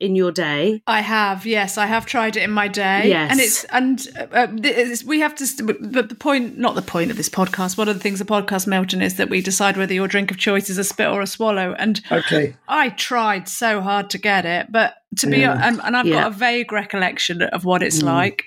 in 0.02 0.16
your 0.16 0.32
day? 0.32 0.82
I 0.88 1.02
have, 1.02 1.46
yes, 1.46 1.78
I 1.78 1.86
have 1.86 2.06
tried 2.06 2.36
it 2.36 2.44
in 2.44 2.52
my 2.52 2.68
day. 2.68 3.08
Yes. 3.10 3.32
and 3.32 3.40
it's 3.40 3.64
and 3.66 4.08
uh, 4.34 4.48
it's, 4.64 5.04
we 5.04 5.20
have 5.22 5.36
to. 5.36 5.64
But 5.64 6.10
the 6.10 6.16
point, 6.16 6.58
not 6.58 6.76
the 6.76 6.82
point 6.82 7.12
of 7.12 7.18
this 7.18 7.30
podcast. 7.30 7.78
One 7.78 7.88
of 7.88 7.96
the 7.96 8.02
things 8.02 8.20
the 8.20 8.26
podcast, 8.26 8.68
Milton, 8.68 9.02
is 9.02 9.16
that 9.18 9.30
we 9.30 9.42
decide 9.42 9.78
whether 9.78 9.94
your 9.94 10.08
drink 10.08 10.32
of 10.32 10.38
choice 10.38 10.70
is 10.70 10.78
a 10.78 10.84
spit 10.84 11.08
or 11.08 11.22
a 11.22 11.28
swallow. 11.28 11.74
And 11.78 12.02
Okay. 12.12 12.56
I 12.68 12.90
tried 12.90 13.48
so 13.48 13.82
hard 13.82 14.10
to 14.10 14.18
get 14.18 14.46
it, 14.46 14.68
but 14.72 14.96
to 15.20 15.28
be 15.28 15.40
Yeah. 15.40 15.60
and, 15.62 15.80
and 15.84 15.96
I've 15.96 16.06
Yeah. 16.08 16.24
got 16.24 16.32
a 16.32 16.36
vague 16.36 16.72
recollection 16.72 17.42
of 17.42 17.64
what 17.66 17.84
it's 17.84 18.02
Mm. 18.02 18.06
like. 18.06 18.46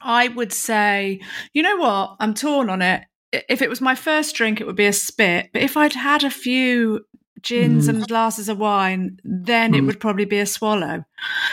I 0.00 0.28
would 0.28 0.52
say, 0.52 1.20
you 1.54 1.62
know 1.62 1.76
what? 1.76 2.16
I'm 2.20 2.34
torn 2.34 2.68
on 2.70 2.82
it. 2.82 3.02
if 3.50 3.60
it 3.60 3.68
was 3.68 3.80
my 3.82 3.94
first 3.94 4.34
drink, 4.36 4.60
it 4.60 4.66
would 4.66 4.76
be 4.76 4.86
a 4.86 4.92
spit. 4.92 5.50
But 5.52 5.60
if 5.62 5.76
I'd 5.76 5.92
had 5.94 6.24
a 6.24 6.30
few 6.30 7.04
gins 7.42 7.86
Mm. 7.86 7.88
and 7.90 8.08
glasses 8.08 8.48
of 8.48 8.58
wine, 8.58 9.18
then 9.24 9.74
it 9.74 9.82
Mm. 9.82 9.86
would 9.86 10.00
probably 10.00 10.24
be 10.24 10.38
a 10.38 10.46
swallow. 10.46 11.04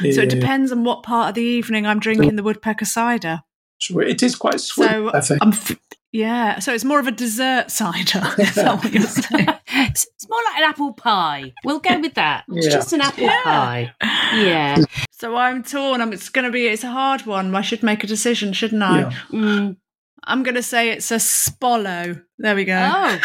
Yeah, 0.01 0.11
so 0.13 0.21
it 0.21 0.29
yeah, 0.31 0.35
yeah. 0.35 0.39
depends 0.41 0.71
on 0.71 0.83
what 0.83 1.03
part 1.03 1.29
of 1.29 1.35
the 1.35 1.41
evening 1.41 1.85
I'm 1.85 1.99
drinking 1.99 2.35
the 2.35 2.43
woodpecker 2.43 2.85
cider. 2.85 3.41
Sure. 3.79 4.01
It 4.01 4.23
is 4.23 4.35
quite 4.35 4.59
sweet, 4.61 4.89
So 4.89 5.11
I 5.13 5.19
think. 5.19 5.39
I'm, 5.43 5.49
f- 5.53 5.75
yeah. 6.13 6.59
So 6.59 6.73
it's 6.73 6.85
more 6.85 6.99
of 6.99 7.07
a 7.07 7.11
dessert 7.11 7.69
cider. 7.69 8.23
Is 8.37 8.55
that 8.55 8.77
what 8.83 8.93
you're 8.93 9.03
saying? 9.03 9.47
it's, 9.67 10.05
it's 10.15 10.29
more 10.29 10.39
like 10.45 10.57
an 10.63 10.69
apple 10.69 10.93
pie. 10.93 11.51
We'll 11.65 11.79
go 11.79 11.99
with 11.99 12.13
that. 12.13 12.45
It's 12.49 12.67
Yeah. 12.67 12.71
just 12.73 12.93
an 12.93 13.01
apple 13.01 13.23
Yeah. 13.25 13.41
pie. 13.43 13.93
Yeah. 14.35 14.77
So 15.11 15.35
I'm 15.35 15.63
torn. 15.63 15.99
I'm, 16.01 16.13
it's 16.13 16.29
going 16.29 16.45
to 16.45 16.51
be. 16.51 16.67
It's 16.67 16.83
a 16.83 16.91
hard 16.91 17.25
one. 17.25 17.53
I 17.55 17.61
should 17.61 17.83
make 17.83 18.03
a 18.03 18.07
decision, 18.07 18.53
shouldn't 18.53 18.83
I? 18.83 18.99
Yeah. 19.01 19.11
Mm. 19.31 19.77
I'm 20.25 20.43
going 20.43 20.55
to 20.55 20.63
say 20.63 20.89
it's 20.89 21.11
a 21.11 21.15
spollo. 21.19 22.23
There 22.37 22.55
we 22.55 22.63
go. 22.65 22.91
Oh, 22.95 23.19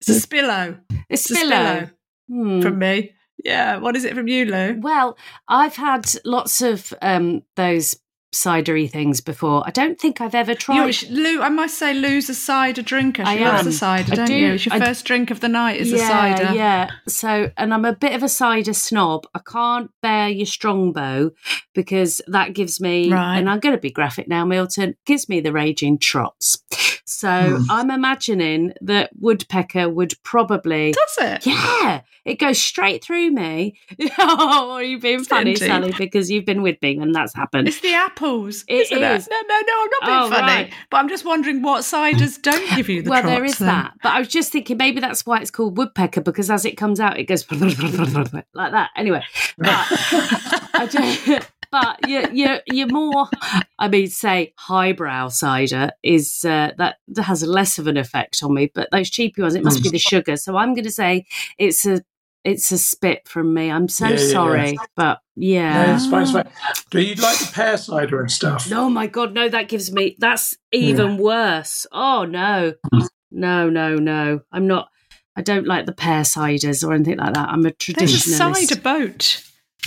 It's 0.00 0.08
a 0.10 0.28
spillo. 0.28 0.78
it's 1.08 1.28
It's 1.30 1.42
a 1.42 1.44
Spillo. 1.44 1.90
Hmm. 2.28 2.60
from 2.60 2.78
me. 2.78 3.12
Yeah. 3.44 3.76
What 3.78 3.96
is 3.96 4.04
it 4.04 4.14
from 4.14 4.28
you, 4.28 4.46
Lou? 4.46 4.80
Well, 4.80 5.16
I've 5.48 5.76
had 5.76 6.10
lots 6.24 6.62
of 6.62 6.92
um, 7.02 7.42
those 7.54 7.96
cidery 8.36 8.88
things 8.90 9.20
before. 9.20 9.62
I 9.66 9.70
don't 9.70 9.98
think 9.98 10.20
I've 10.20 10.34
ever 10.34 10.54
tried. 10.54 11.00
You, 11.02 11.08
Lou, 11.10 11.40
I 11.42 11.48
must 11.48 11.78
say, 11.78 11.94
Lou's 11.94 12.28
a 12.28 12.34
cider 12.34 12.82
drinker. 12.82 13.24
She 13.24 13.30
I 13.30 13.48
loves 13.48 13.60
am. 13.60 13.64
the 13.66 13.72
cider, 13.72 14.12
I 14.12 14.16
don't 14.16 14.26
do. 14.26 14.34
you? 14.34 14.52
It's 14.54 14.66
your 14.66 14.74
I- 14.74 14.80
first 14.80 15.04
drink 15.04 15.30
of 15.30 15.40
the 15.40 15.48
night 15.48 15.80
is 15.80 15.90
yeah, 15.90 15.96
a 15.96 16.36
cider. 16.36 16.54
Yeah. 16.54 16.90
So, 17.08 17.50
and 17.56 17.72
I'm 17.72 17.84
a 17.84 17.94
bit 17.94 18.12
of 18.14 18.22
a 18.22 18.28
cider 18.28 18.74
snob. 18.74 19.26
I 19.34 19.40
can't 19.40 19.90
bear 20.02 20.28
your 20.28 20.46
strongbow 20.46 21.30
because 21.74 22.20
that 22.28 22.52
gives 22.54 22.80
me, 22.80 23.10
Right. 23.12 23.38
and 23.38 23.48
I'm 23.48 23.60
going 23.60 23.74
to 23.74 23.80
be 23.80 23.90
graphic 23.90 24.28
now, 24.28 24.44
Milton, 24.44 24.96
gives 25.06 25.28
me 25.28 25.40
the 25.40 25.52
raging 25.52 25.98
trots. 25.98 26.58
So 27.08 27.58
Hmm. 27.60 27.70
I'm 27.70 27.90
imagining 27.90 28.72
that 28.80 29.10
woodpecker 29.18 29.88
would 29.88 30.14
probably. 30.24 30.92
Does 30.92 31.18
it? 31.30 31.46
Yeah, 31.46 32.00
it 32.24 32.38
goes 32.40 32.58
straight 32.58 33.04
through 33.04 33.30
me. 33.30 33.78
oh, 34.18 34.72
are 34.72 34.82
you 34.82 34.98
being 34.98 35.22
funny, 35.22 35.54
Sally? 35.54 35.92
Because 35.96 36.30
you've 36.30 36.44
been 36.44 36.62
with 36.62 36.82
me 36.82 36.98
when 36.98 37.12
that's 37.12 37.32
happened. 37.34 37.68
It's 37.68 37.80
the 37.80 37.94
apples. 38.26 38.64
It 38.68 38.74
isn't 38.92 39.02
is. 39.02 39.26
It? 39.26 39.30
No, 39.30 39.40
no, 39.40 39.60
no. 39.66 39.82
I'm 39.82 39.90
not 39.90 40.06
being 40.06 40.18
Oh, 40.18 40.30
funny. 40.30 40.52
right. 40.64 40.72
But 40.90 40.96
I'm 40.98 41.08
just 41.08 41.24
wondering 41.24 41.62
what 41.62 41.82
ciders 41.82 42.40
don't 42.40 42.68
give 42.76 42.88
you 42.88 43.02
the 43.02 43.10
well, 43.10 43.22
there 43.22 43.44
is 43.44 43.58
then. 43.58 43.68
that. 43.68 43.92
But 44.02 44.12
I 44.12 44.18
was 44.20 44.28
just 44.28 44.52
thinking 44.52 44.76
maybe 44.76 45.00
that's 45.00 45.24
why 45.26 45.40
it's 45.40 45.50
called 45.50 45.76
woodpecker 45.76 46.20
because 46.20 46.50
as 46.50 46.64
it 46.64 46.76
comes 46.76 47.00
out, 47.00 47.18
it 47.18 47.24
goes 47.24 47.44
like 47.50 48.72
that. 48.72 48.90
Anyway, 48.96 49.22
but, 49.58 50.90
just, 50.90 51.48
but 51.70 51.98
you're, 52.08 52.30
you're, 52.32 52.60
you're 52.66 52.88
more, 52.88 53.28
I 53.78 53.88
mean, 53.88 54.08
say 54.08 54.52
highbrow 54.56 55.28
cider 55.28 55.90
is 56.02 56.44
uh, 56.44 56.72
that 56.78 56.96
that 57.08 57.22
has 57.24 57.42
less 57.42 57.78
of 57.78 57.86
an 57.86 57.96
effect 57.96 58.42
on 58.42 58.54
me. 58.54 58.70
But 58.74 58.88
those 58.92 59.10
cheapy 59.10 59.42
ones, 59.42 59.54
it 59.54 59.64
must 59.64 59.82
be 59.82 59.90
the 59.90 59.98
sugar. 59.98 60.36
So 60.36 60.56
I'm 60.56 60.74
going 60.74 60.84
to 60.84 60.90
say 60.90 61.26
it's 61.58 61.86
a 61.86 62.02
it's 62.46 62.70
a 62.72 62.78
spit 62.78 63.26
from 63.28 63.52
me. 63.52 63.70
I'm 63.70 63.88
so 63.88 64.06
Yeah, 64.06 64.12
yeah, 64.14 64.20
yeah. 64.20 64.30
sorry, 64.30 64.78
but 64.94 65.20
No, 65.36 65.42
yeah. 65.46 65.94
it's 65.96 66.06
fine, 66.06 66.22
it's 66.22 66.32
fine. 66.32 66.48
Do 66.90 67.00
you 67.00 67.14
like 67.16 67.38
the 67.38 67.50
pear 67.52 67.76
cider 67.76 68.20
and 68.20 68.30
stuff? 68.30 68.70
Oh 68.72 68.88
my 68.88 69.06
god, 69.06 69.34
no, 69.34 69.48
that 69.48 69.68
gives 69.68 69.92
me 69.92 70.16
that's 70.18 70.56
even 70.72 71.18
worse. 71.18 71.86
Oh 71.92 72.24
no. 72.24 72.74
No, 73.30 73.68
no, 73.68 73.96
no. 73.96 74.40
I'm 74.52 74.66
not 74.66 74.88
I 75.36 75.42
don't 75.42 75.66
like 75.66 75.84
the 75.86 75.92
pear 75.92 76.22
ciders 76.22 76.86
or 76.86 76.94
anything 76.94 77.18
like 77.18 77.34
that. 77.34 77.48
I'm 77.48 77.66
a 77.66 77.72
There's 77.94 78.14
a 78.14 78.18
cider 78.18 78.80
boat. 78.80 79.42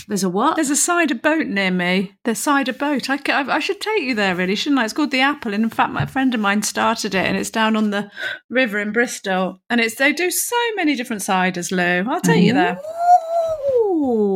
There's 0.07 0.23
a 0.23 0.29
what? 0.29 0.55
There's 0.55 0.69
a 0.69 0.75
cider 0.75 1.15
boat 1.15 1.47
near 1.47 1.71
me. 1.71 2.13
The 2.23 2.35
cider 2.35 2.73
boat. 2.73 3.09
I, 3.09 3.19
I, 3.27 3.55
I 3.55 3.59
should 3.59 3.81
take 3.81 4.03
you 4.03 4.15
there, 4.15 4.35
really, 4.35 4.55
shouldn't 4.55 4.79
I? 4.79 4.85
It's 4.85 4.93
called 4.93 5.11
the 5.11 5.21
Apple. 5.21 5.53
And 5.53 5.63
in 5.63 5.69
fact, 5.69 5.91
my 5.93 6.05
friend 6.05 6.33
of 6.33 6.39
mine 6.39 6.63
started 6.63 7.13
it, 7.15 7.25
and 7.25 7.37
it's 7.37 7.49
down 7.49 7.75
on 7.75 7.89
the 7.91 8.09
river 8.49 8.79
in 8.79 8.91
Bristol. 8.91 9.61
And 9.69 9.79
it's 9.81 9.95
they 9.95 10.13
do 10.13 10.31
so 10.31 10.55
many 10.75 10.95
different 10.95 11.21
ciders, 11.21 11.71
Lou. 11.71 12.09
I'll 12.11 12.21
take 12.21 12.43
you 12.43 12.53
there. 12.53 12.79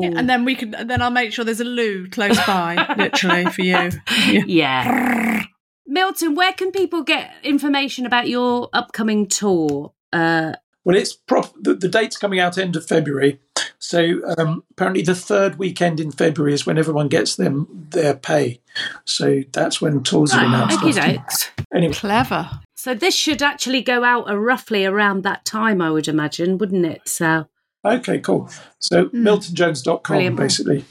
Yeah, 0.01 0.11
and 0.19 0.29
then 0.29 0.45
we 0.45 0.55
can. 0.55 0.71
Then 0.71 1.01
I'll 1.01 1.09
make 1.09 1.31
sure 1.33 1.45
there's 1.45 1.59
a 1.59 1.63
loo 1.65 2.09
close 2.09 2.37
by, 2.45 2.93
literally 2.97 3.45
for 3.45 3.61
you. 3.61 3.89
Yeah. 4.27 4.43
yeah. 4.45 5.43
Milton, 5.85 6.35
where 6.35 6.53
can 6.53 6.71
people 6.71 7.03
get 7.03 7.31
information 7.43 8.05
about 8.05 8.27
your 8.27 8.69
upcoming 8.73 9.27
tour? 9.27 9.93
Uh, 10.11 10.53
Well, 10.83 10.95
it's 10.97 11.13
prop- 11.13 11.53
the, 11.59 11.75
the 11.75 11.87
date's 11.87 12.17
coming 12.17 12.39
out 12.39 12.57
end 12.57 12.75
of 12.75 12.85
February. 12.85 13.39
So 13.83 14.21
um, 14.37 14.63
apparently, 14.71 15.03
the 15.03 15.13
third 15.13 15.57
weekend 15.57 15.99
in 15.99 16.09
February 16.09 16.53
is 16.53 16.65
when 16.65 16.77
everyone 16.77 17.09
gets 17.09 17.35
them 17.35 17.67
their 17.89 18.13
pay. 18.13 18.61
So 19.03 19.41
that's 19.51 19.81
when 19.81 20.03
tours 20.03 20.33
are 20.33 20.45
announced. 20.45 20.79
okie 20.79 21.19
often. 21.19 21.65
Anyway, 21.75 21.93
Clever. 21.93 22.49
So 22.75 22.93
this 22.93 23.13
should 23.13 23.43
actually 23.43 23.81
go 23.81 24.05
out 24.05 24.29
uh, 24.29 24.37
roughly 24.37 24.85
around 24.85 25.23
that 25.23 25.43
time, 25.43 25.81
I 25.81 25.91
would 25.91 26.07
imagine, 26.07 26.57
wouldn't 26.57 26.85
it? 26.85 27.09
So 27.09 27.49
okay, 27.83 28.19
cool. 28.19 28.49
So 28.79 29.07
miltonjones.com 29.07 30.01
Brilliant. 30.01 30.37
basically 30.37 30.85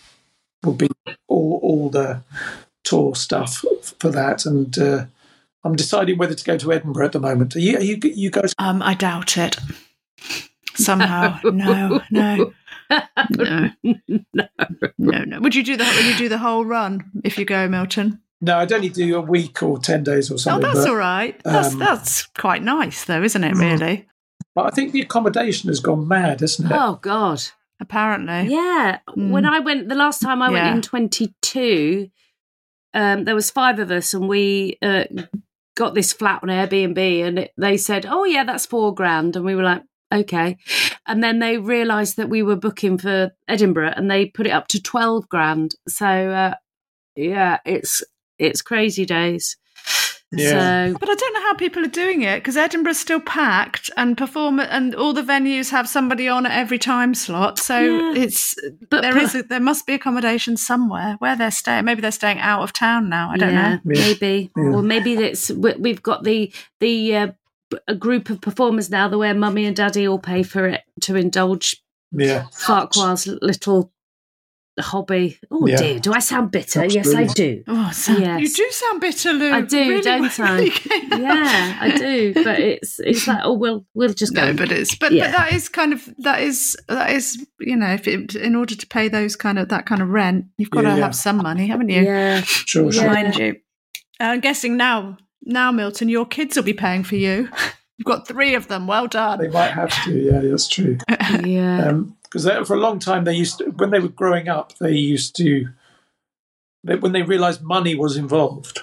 will 0.62 0.74
be 0.74 0.90
all 1.28 1.60
all 1.62 1.88
the 1.88 2.22
tour 2.84 3.14
stuff 3.14 3.64
for 4.00 4.10
that, 4.10 4.44
and 4.44 4.78
uh, 4.78 5.06
I'm 5.64 5.76
deciding 5.76 6.18
whether 6.18 6.34
to 6.34 6.44
go 6.44 6.58
to 6.58 6.72
Edinburgh 6.74 7.06
at 7.06 7.12
the 7.12 7.20
moment. 7.20 7.56
Are 7.56 7.60
you? 7.60 7.78
Are 7.78 7.82
you, 7.82 7.98
you 8.02 8.30
guys? 8.30 8.54
Um, 8.58 8.82
I 8.82 8.92
doubt 8.92 9.38
it. 9.38 9.56
Somehow, 10.74 11.38
no, 11.44 12.00
no, 12.10 12.52
no, 13.30 13.70
no, 14.98 15.24
no. 15.24 15.40
Would 15.40 15.54
you 15.54 15.64
do 15.64 15.76
the 15.76 15.84
Would 15.84 16.06
you 16.06 16.16
do 16.16 16.28
the 16.28 16.38
whole 16.38 16.64
run 16.64 17.10
if 17.24 17.38
you 17.38 17.44
go, 17.44 17.68
Milton? 17.68 18.20
No, 18.40 18.58
I'd 18.58 18.72
only 18.72 18.88
do 18.88 19.16
a 19.16 19.20
week 19.20 19.62
or 19.62 19.78
ten 19.78 20.02
days 20.02 20.30
or 20.30 20.38
something. 20.38 20.68
Oh, 20.68 20.72
that's 20.72 20.84
but, 20.84 20.90
all 20.90 20.96
right. 20.96 21.40
That's 21.44 21.74
um, 21.74 21.78
that's 21.78 22.26
quite 22.26 22.62
nice, 22.62 23.04
though, 23.04 23.22
isn't 23.22 23.44
it? 23.44 23.54
Really? 23.54 24.06
but 24.54 24.66
I 24.66 24.70
think 24.70 24.92
the 24.92 25.00
accommodation 25.00 25.68
has 25.68 25.80
gone 25.80 26.06
mad, 26.06 26.40
hasn't 26.40 26.70
it? 26.70 26.76
Oh 26.78 26.98
God. 27.00 27.42
Apparently. 27.80 28.52
Yeah. 28.52 28.98
When 29.16 29.44
I 29.44 29.58
went 29.58 29.88
the 29.88 29.94
last 29.94 30.20
time 30.22 30.40
I 30.40 30.50
Yeah. 30.50 30.64
went 30.64 30.76
in 30.76 30.82
22, 30.82 32.10
um, 32.94 33.24
there 33.24 33.34
was 33.34 33.50
five 33.50 33.78
of 33.78 33.90
us 33.90 34.14
and 34.14 34.28
we 34.28 34.78
uh, 34.82 35.04
got 35.74 35.94
this 35.94 36.12
flat 36.12 36.40
on 36.42 36.48
Airbnb 36.48 36.98
and 36.98 37.38
it, 37.40 37.52
they 37.56 37.76
said, 37.76 38.06
"Oh 38.06 38.24
yeah, 38.24 38.44
that's 38.44 38.66
4 38.66 38.94
grand." 38.94 39.34
And 39.34 39.44
we 39.44 39.54
were 39.54 39.62
like, 39.64 39.82
"Okay." 40.12 40.56
And 41.06 41.22
then 41.22 41.38
they 41.40 41.58
realized 41.58 42.16
that 42.16 42.28
we 42.28 42.42
were 42.42 42.56
booking 42.56 42.98
for 42.98 43.32
Edinburgh 43.48 43.94
and 43.96 44.10
they 44.10 44.26
put 44.26 44.46
it 44.46 44.50
up 44.50 44.68
to 44.68 44.80
12 44.82 45.28
grand. 45.28 45.74
So 45.88 46.06
uh, 46.06 46.54
yeah, 47.16 47.58
it's 47.64 48.02
it's 48.38 48.62
crazy 48.62 49.04
days. 49.06 49.56
Yeah. 50.34 50.92
So 50.92 50.96
But 50.98 51.10
I 51.10 51.14
don't 51.14 51.34
know 51.34 51.42
how 51.42 51.54
people 51.54 51.84
are 51.84 51.88
doing 51.88 52.22
it 52.22 52.38
because 52.38 52.56
Edinburgh's 52.56 52.98
still 52.98 53.20
packed 53.20 53.90
and 53.98 54.16
perform 54.16 54.60
and 54.60 54.94
all 54.94 55.12
the 55.12 55.20
venues 55.22 55.70
have 55.70 55.86
somebody 55.86 56.26
on 56.26 56.46
at 56.46 56.52
every 56.52 56.78
time 56.78 57.14
slot. 57.14 57.58
So 57.58 57.78
Yeah. 57.78 58.22
it's 58.22 58.54
But- 58.88 59.02
there 59.02 59.12
but- 59.12 59.22
is 59.24 59.34
a, 59.34 59.42
there 59.42 59.60
must 59.60 59.86
be 59.86 59.92
accommodation 59.92 60.56
somewhere 60.56 61.16
where 61.18 61.36
they're 61.36 61.50
staying. 61.50 61.84
Maybe 61.84 62.00
they're 62.00 62.10
staying 62.12 62.38
out 62.38 62.62
of 62.62 62.72
town 62.72 63.10
now. 63.10 63.30
I 63.30 63.36
don't 63.36 63.52
yeah, 63.52 63.74
know. 63.74 63.80
Maybe, 63.84 64.50
Yeah. 64.56 64.62
or 64.72 64.82
maybe 64.82 65.12
it's 65.14 65.50
we- 65.50 65.76
we've 65.78 66.02
got 66.02 66.24
the 66.24 66.50
the 66.80 67.16
uh, 67.16 67.26
b- 67.26 67.32
a 67.88 67.94
group 67.94 68.30
of 68.30 68.40
performers 68.40 68.90
now, 68.90 69.08
the 69.08 69.18
where 69.18 69.34
mummy 69.34 69.64
and 69.66 69.76
daddy 69.76 70.06
all 70.08 70.18
pay 70.18 70.42
for 70.42 70.66
it 70.66 70.82
to 71.02 71.16
indulge 71.16 71.76
Yeah. 72.12 72.46
Farquhar's 72.52 73.26
little 73.26 73.92
hobby. 74.80 75.38
Oh 75.50 75.66
Yeah. 75.66 75.76
dear, 75.76 75.98
do 76.00 76.12
I 76.14 76.18
sound 76.18 76.50
bitter? 76.50 76.84
Yes, 76.86 77.14
I 77.14 77.24
do. 77.24 77.62
Oh, 77.68 77.90
so 77.92 78.16
Yes. 78.16 78.40
you 78.40 78.48
do 78.48 78.70
sound 78.70 79.00
bitter, 79.02 79.32
Lou. 79.34 79.52
I 79.52 79.60
do, 79.60 79.76
Really, 79.78 80.00
don't 80.00 80.40
I? 80.40 80.52
really 80.54 80.70
came. 80.70 81.10
Yeah, 81.22 81.78
I 81.80 81.90
do. 81.96 82.32
But 82.34 82.58
it's 82.58 82.98
it's 83.00 83.26
like 83.26 83.40
oh 83.44 83.52
we'll 83.52 83.84
we'll 83.94 84.14
just 84.14 84.34
go. 84.34 84.46
No, 84.46 84.54
but 84.54 84.72
it's 84.72 84.94
but 84.94 85.12
Yeah. 85.12 85.30
but 85.30 85.36
that 85.38 85.52
is 85.52 85.68
kind 85.68 85.92
of 85.92 86.08
that 86.18 86.40
is 86.40 86.74
that 86.88 87.10
is 87.10 87.46
you 87.60 87.76
know 87.76 87.92
if 87.92 88.08
it, 88.08 88.34
in 88.34 88.56
order 88.56 88.74
to 88.74 88.86
pay 88.86 89.08
those 89.08 89.36
kind 89.36 89.58
of 89.58 89.68
that 89.68 89.84
kind 89.84 90.00
of 90.00 90.08
rent, 90.08 90.46
you've 90.56 90.70
got 90.70 90.84
Yeah, 90.84 90.90
to 90.92 90.96
yeah. 90.96 91.02
have 91.04 91.14
some 91.14 91.36
money, 91.36 91.66
haven't 91.66 91.90
you? 91.90 92.02
yeah, 92.02 92.40
Sure, 92.40 92.90
sure. 92.90 93.04
Yeah. 93.04 93.12
Mind 93.12 93.36
you, 93.36 93.56
I'm 94.20 94.40
guessing 94.40 94.78
now 94.78 95.18
now 95.44 95.72
Milton, 95.72 96.08
your 96.08 96.26
kids 96.26 96.56
will 96.56 96.64
be 96.64 96.72
paying 96.72 97.04
for 97.04 97.16
you. 97.16 97.48
You've 97.98 98.06
got 98.06 98.26
three 98.26 98.54
of 98.54 98.68
them. 98.68 98.86
Well 98.86 99.06
done. 99.06 99.38
They 99.38 99.48
might 99.48 99.70
have 99.70 99.90
to. 100.04 100.12
Yeah, 100.12 100.40
that's 100.40 100.66
true. 100.66 100.98
yeah. 101.44 102.00
Because 102.22 102.66
for 102.66 102.74
a 102.74 102.80
long 102.80 102.98
time, 102.98 103.24
they 103.24 103.34
used 103.34 103.58
to, 103.58 103.66
when 103.66 103.90
they 103.90 104.00
were 104.00 104.08
growing 104.08 104.48
up, 104.48 104.76
they 104.78 104.92
used 104.92 105.36
to, 105.36 105.68
they, 106.82 106.96
when 106.96 107.12
they 107.12 107.22
realised 107.22 107.62
money 107.62 107.94
was 107.94 108.16
involved, 108.16 108.82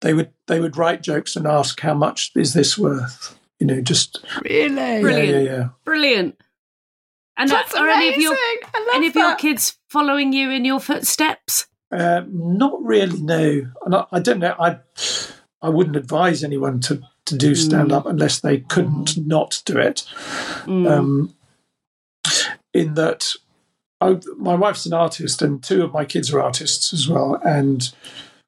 they 0.00 0.14
would 0.14 0.32
they 0.48 0.58
would 0.58 0.76
write 0.76 1.02
jokes 1.02 1.36
and 1.36 1.46
ask 1.46 1.78
how 1.80 1.94
much 1.94 2.32
is 2.34 2.54
this 2.54 2.76
worth. 2.76 3.38
You 3.60 3.66
know, 3.66 3.80
just 3.80 4.24
Really, 4.42 4.74
yeah, 4.74 5.00
Brilliant. 5.00 5.44
yeah, 5.44 5.52
yeah. 5.52 5.68
Brilliant. 5.84 6.40
And 7.36 7.48
That's 7.48 7.74
are 7.74 7.88
any 7.88 8.08
of 8.12 8.20
your 8.20 8.32
amazing. 8.32 8.68
I 8.74 8.92
any 8.96 9.06
of 9.06 9.14
your 9.14 9.36
kids 9.36 9.78
following 9.88 10.32
you 10.32 10.50
in 10.50 10.64
your 10.64 10.80
footsteps? 10.80 11.66
Uh, 11.92 12.22
not 12.28 12.82
really, 12.82 13.20
no. 13.20 13.70
And 13.84 13.94
I, 13.94 14.06
I 14.10 14.18
don't 14.20 14.40
know. 14.40 14.54
I 14.58 14.78
I 15.62 15.68
wouldn't 15.68 15.96
advise 15.96 16.42
anyone 16.42 16.80
to 16.80 17.02
to 17.24 17.36
do 17.36 17.54
stand 17.54 17.92
up 17.92 18.04
unless 18.06 18.40
they 18.40 18.58
couldn't 18.58 19.16
not 19.16 19.62
do 19.64 19.78
it. 19.78 20.04
Mm. 20.64 20.90
um, 20.90 21.34
in 22.74 22.94
that 22.94 23.32
I, 24.00 24.18
my 24.36 24.54
wife's 24.54 24.86
an 24.86 24.92
artist 24.92 25.40
and 25.40 25.62
two 25.62 25.82
of 25.84 25.92
my 25.92 26.04
kids 26.04 26.32
are 26.32 26.40
artists 26.40 26.92
as 26.92 27.08
well, 27.08 27.40
and 27.44 27.92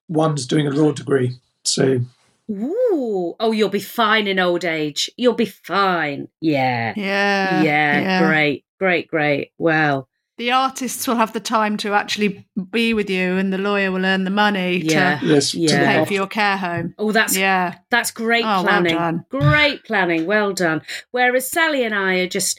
one's 0.08 0.46
doing 0.46 0.66
a 0.66 0.70
law 0.70 0.92
degree. 0.92 1.38
So 1.64 2.00
Ooh. 2.50 3.34
Oh, 3.40 3.52
you'll 3.52 3.68
be 3.68 3.80
fine 3.80 4.26
in 4.26 4.38
old 4.38 4.64
age. 4.64 5.10
You'll 5.16 5.34
be 5.34 5.46
fine. 5.46 6.28
Yeah. 6.40 6.92
Yeah. 6.96 7.62
Yeah. 7.62 8.26
Great. 8.26 8.64
Great. 8.78 9.08
Great. 9.08 9.52
Well. 9.58 10.08
The 10.36 10.50
artists 10.50 11.06
will 11.06 11.14
have 11.14 11.32
the 11.32 11.38
time 11.40 11.76
to 11.78 11.92
actually 11.92 12.44
be 12.70 12.92
with 12.92 13.08
you, 13.08 13.36
and 13.36 13.52
the 13.52 13.58
lawyer 13.58 13.92
will 13.92 14.04
earn 14.04 14.24
the 14.24 14.30
money 14.30 14.78
Yeah. 14.78 15.18
to, 15.20 15.26
Yes, 15.26 15.52
to 15.52 15.58
Yeah. 15.60 15.76
look 15.78 15.86
pay 15.86 16.04
for 16.06 16.12
your 16.14 16.26
care 16.26 16.56
home. 16.56 16.94
Oh, 16.98 17.12
that's 17.12 17.36
Yeah. 17.36 17.74
That's 17.90 18.10
great 18.10 18.44
Oh, 18.44 18.48
well 18.48 18.64
planning. 18.64 18.94
done. 18.96 19.24
Great 19.30 19.84
planning. 19.84 20.26
Well 20.26 20.52
done. 20.52 20.82
Whereas 21.12 21.48
Sally 21.48 21.84
and 21.84 21.94
I 21.94 22.14
are 22.16 22.26
just 22.26 22.58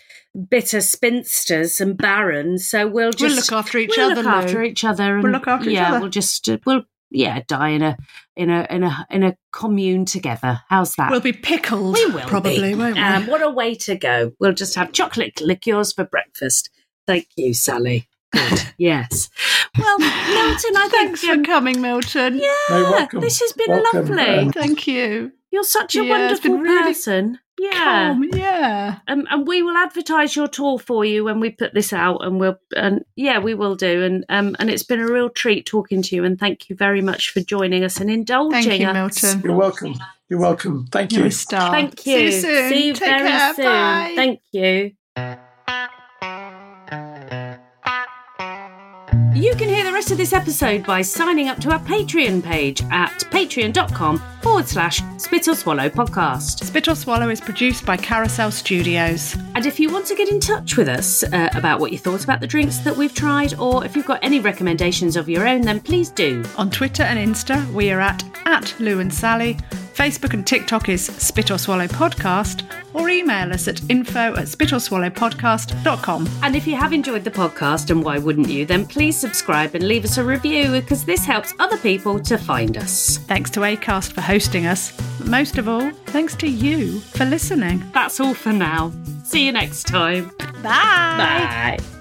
bitter 0.49 0.79
spinsters 0.81 1.81
and 1.81 1.97
barons, 1.97 2.65
so 2.67 2.87
we'll 2.87 3.11
just 3.11 3.21
We'll 3.23 3.35
look 3.35 3.51
after 3.51 3.77
each 3.77 3.95
we'll 3.97 4.11
other, 4.11 4.23
look 4.23 4.31
after 4.31 4.59
Lou. 4.59 4.63
each 4.63 4.83
other. 4.85 5.15
And, 5.15 5.23
We'll 5.23 5.33
look 5.33 5.47
after 5.47 5.69
each 5.69 5.75
yeah, 5.75 5.89
other. 5.89 5.99
we'll 5.99 6.09
just 6.09 6.47
uh, 6.49 6.57
we'll 6.65 6.83
yeah 7.11 7.41
die 7.47 7.69
in 7.69 7.81
a 7.81 7.97
in 8.37 8.49
a 8.49 8.67
in 8.69 8.83
a 8.83 9.05
in 9.09 9.23
a 9.23 9.35
commune 9.51 10.05
together. 10.05 10.61
How's 10.69 10.95
that? 10.95 11.11
We'll 11.11 11.19
be 11.21 11.33
pickled, 11.33 11.95
We 11.95 12.05
will 12.07 12.21
probably, 12.21 12.71
be. 12.73 12.75
won't 12.75 12.95
we? 12.95 13.01
Um, 13.01 13.27
what 13.27 13.41
a 13.41 13.49
way 13.49 13.75
to 13.75 13.95
go! 13.95 14.31
We'll 14.39 14.53
just 14.53 14.75
have 14.75 14.91
chocolate 14.93 15.41
liqueurs 15.41 15.91
for 15.93 16.03
breakfast. 16.05 16.69
Thank 17.07 17.27
you, 17.35 17.53
Sally. 17.53 18.07
Good. 18.31 18.61
yes. 18.77 19.29
Well, 19.77 19.99
Milton, 19.99 20.77
I 20.77 20.87
Thanks 20.91 21.21
think 21.21 21.31
for 21.31 21.37
um, 21.39 21.43
coming, 21.45 21.81
Milton. 21.81 22.37
yeah, 22.37 22.53
No, 22.69 22.91
welcome. 22.91 23.21
this 23.21 23.39
has 23.39 23.53
been 23.53 23.69
Welcome, 23.69 24.07
lovely. 24.15 24.23
um, 24.39 24.51
Thank 24.51 24.87
you. 24.87 25.31
You're 25.51 25.63
such 25.63 25.95
a 25.95 26.03
Yeah, 26.03 26.31
it's 26.31 26.39
been 26.41 26.53
wonderful 26.53 26.73
really 26.73 26.83
person. 26.93 27.39
Yeah. 27.57 27.71
Calm, 28.13 28.23
yeah. 28.33 28.99
Um, 29.07 29.25
and 29.29 29.47
we 29.47 29.61
will 29.63 29.77
advertise 29.77 30.35
your 30.35 30.49
tour 30.49 30.77
for 30.77 31.05
you 31.05 31.23
when 31.23 31.39
we 31.39 31.51
put 31.51 31.73
this 31.73 31.93
out, 31.93 32.25
and 32.25 32.37
we'll 32.37 32.57
and 32.75 33.05
yeah, 33.15 33.39
we 33.39 33.53
will 33.53 33.75
do. 33.75 34.03
And 34.03 34.25
um, 34.27 34.57
and 34.59 34.69
it's 34.69 34.83
been 34.83 34.99
a 34.99 35.07
real 35.09 35.29
treat 35.29 35.65
talking 35.65 36.01
to 36.01 36.15
you, 36.17 36.25
and 36.25 36.37
thank 36.37 36.69
you 36.69 36.75
very 36.75 36.99
much 37.01 37.29
for 37.29 37.39
joining 37.39 37.85
us 37.85 38.01
and 38.01 38.09
indulging 38.11 38.63
Thank 38.63 38.81
you, 38.81 38.87
us. 38.87 38.93
Milton. 39.23 39.41
You're 39.45 39.55
welcome. 39.55 39.93
You're 40.27 40.39
welcome. 40.41 40.87
Thank 40.91 41.13
You're 41.13 41.27
a 41.27 41.31
star. 41.31 41.71
Thank 41.71 42.05
you. 42.05 42.17
See 42.17 42.25
you 42.25 42.31
soon. 42.41 42.69
See 42.69 42.87
you 42.87 42.93
Take 42.93 43.09
very 43.09 43.29
care. 43.29 43.53
soon. 43.53 43.65
Bye. 43.65 44.13
Thank 44.17 44.41
you. 44.51 44.91
You 49.33 49.53
can 49.55 49.69
hear 49.69 49.83
the 49.83 49.93
rest 49.93 50.11
of 50.11 50.17
this 50.17 50.33
episode 50.33 50.85
by 50.85 51.01
signing 51.01 51.49
up 51.49 51.59
to 51.59 51.71
our 51.71 51.79
Patreon 51.79 52.41
page 52.41 52.81
at 52.91 53.19
patreon.com 53.31 54.21
forward 54.41 54.67
slash 54.67 55.01
spit 55.17 55.47
or 55.47 55.55
swallow 55.55 55.89
podcast. 55.89 56.63
Spit 56.63 56.87
or 56.87 56.95
Swallow 56.95 57.29
is 57.29 57.41
produced 57.41 57.85
by 57.85 57.97
Carousel 57.97 58.51
Studios. 58.51 59.35
And 59.55 59.65
if 59.65 59.79
you 59.79 59.91
want 59.91 60.05
to 60.07 60.15
get 60.15 60.29
in 60.29 60.39
touch 60.39 60.77
with 60.77 60.87
us 60.87 61.23
uh, 61.23 61.49
about 61.53 61.79
what 61.79 61.91
you 61.91 61.97
thought 61.97 62.23
about 62.23 62.39
the 62.39 62.47
drinks 62.47 62.77
that 62.79 62.95
we've 62.95 63.13
tried, 63.13 63.57
or 63.59 63.85
if 63.85 63.95
you've 63.95 64.05
got 64.05 64.23
any 64.23 64.39
recommendations 64.39 65.15
of 65.15 65.29
your 65.29 65.47
own, 65.47 65.61
then 65.61 65.79
please 65.79 66.09
do. 66.09 66.43
On 66.57 66.69
Twitter 66.69 67.03
and 67.03 67.19
Insta, 67.19 67.65
we 67.73 67.91
are 67.91 67.99
at, 67.99 68.23
at 68.45 68.73
Lou 68.79 68.99
and 68.99 69.13
Sally. 69.13 69.55
Facebook 69.93 70.33
and 70.33 70.45
TikTok 70.45 70.89
is 70.89 71.05
Spit 71.05 71.51
or 71.51 71.57
Swallow 71.57 71.87
Podcast, 71.87 72.65
or 72.95 73.09
email 73.09 73.51
us 73.53 73.67
at 73.67 73.81
info 73.89 74.35
at 74.35 74.45
spitorswallowpodcast.com. 74.45 76.29
And 76.43 76.55
if 76.55 76.65
you 76.65 76.75
have 76.75 76.93
enjoyed 76.93 77.23
the 77.23 77.31
podcast, 77.31 77.89
and 77.89 78.03
why 78.03 78.17
wouldn't 78.17 78.49
you, 78.49 78.65
then 78.65 78.85
please 78.85 79.17
subscribe 79.17 79.75
and 79.75 79.87
leave 79.87 80.05
us 80.05 80.17
a 80.17 80.23
review 80.23 80.71
because 80.71 81.05
this 81.05 81.25
helps 81.25 81.53
other 81.59 81.77
people 81.77 82.19
to 82.21 82.37
find 82.37 82.77
us. 82.77 83.17
Thanks 83.17 83.49
to 83.51 83.59
ACAST 83.61 84.13
for 84.13 84.21
hosting 84.21 84.65
us, 84.65 84.91
but 85.17 85.27
most 85.27 85.57
of 85.57 85.67
all, 85.67 85.91
thanks 86.07 86.35
to 86.37 86.47
you 86.47 86.99
for 86.99 87.25
listening. 87.25 87.83
That's 87.93 88.19
all 88.19 88.33
for 88.33 88.53
now. 88.53 88.91
See 89.23 89.45
you 89.45 89.51
next 89.51 89.87
time. 89.87 90.31
Bye. 90.63 91.77
Bye. 91.79 91.94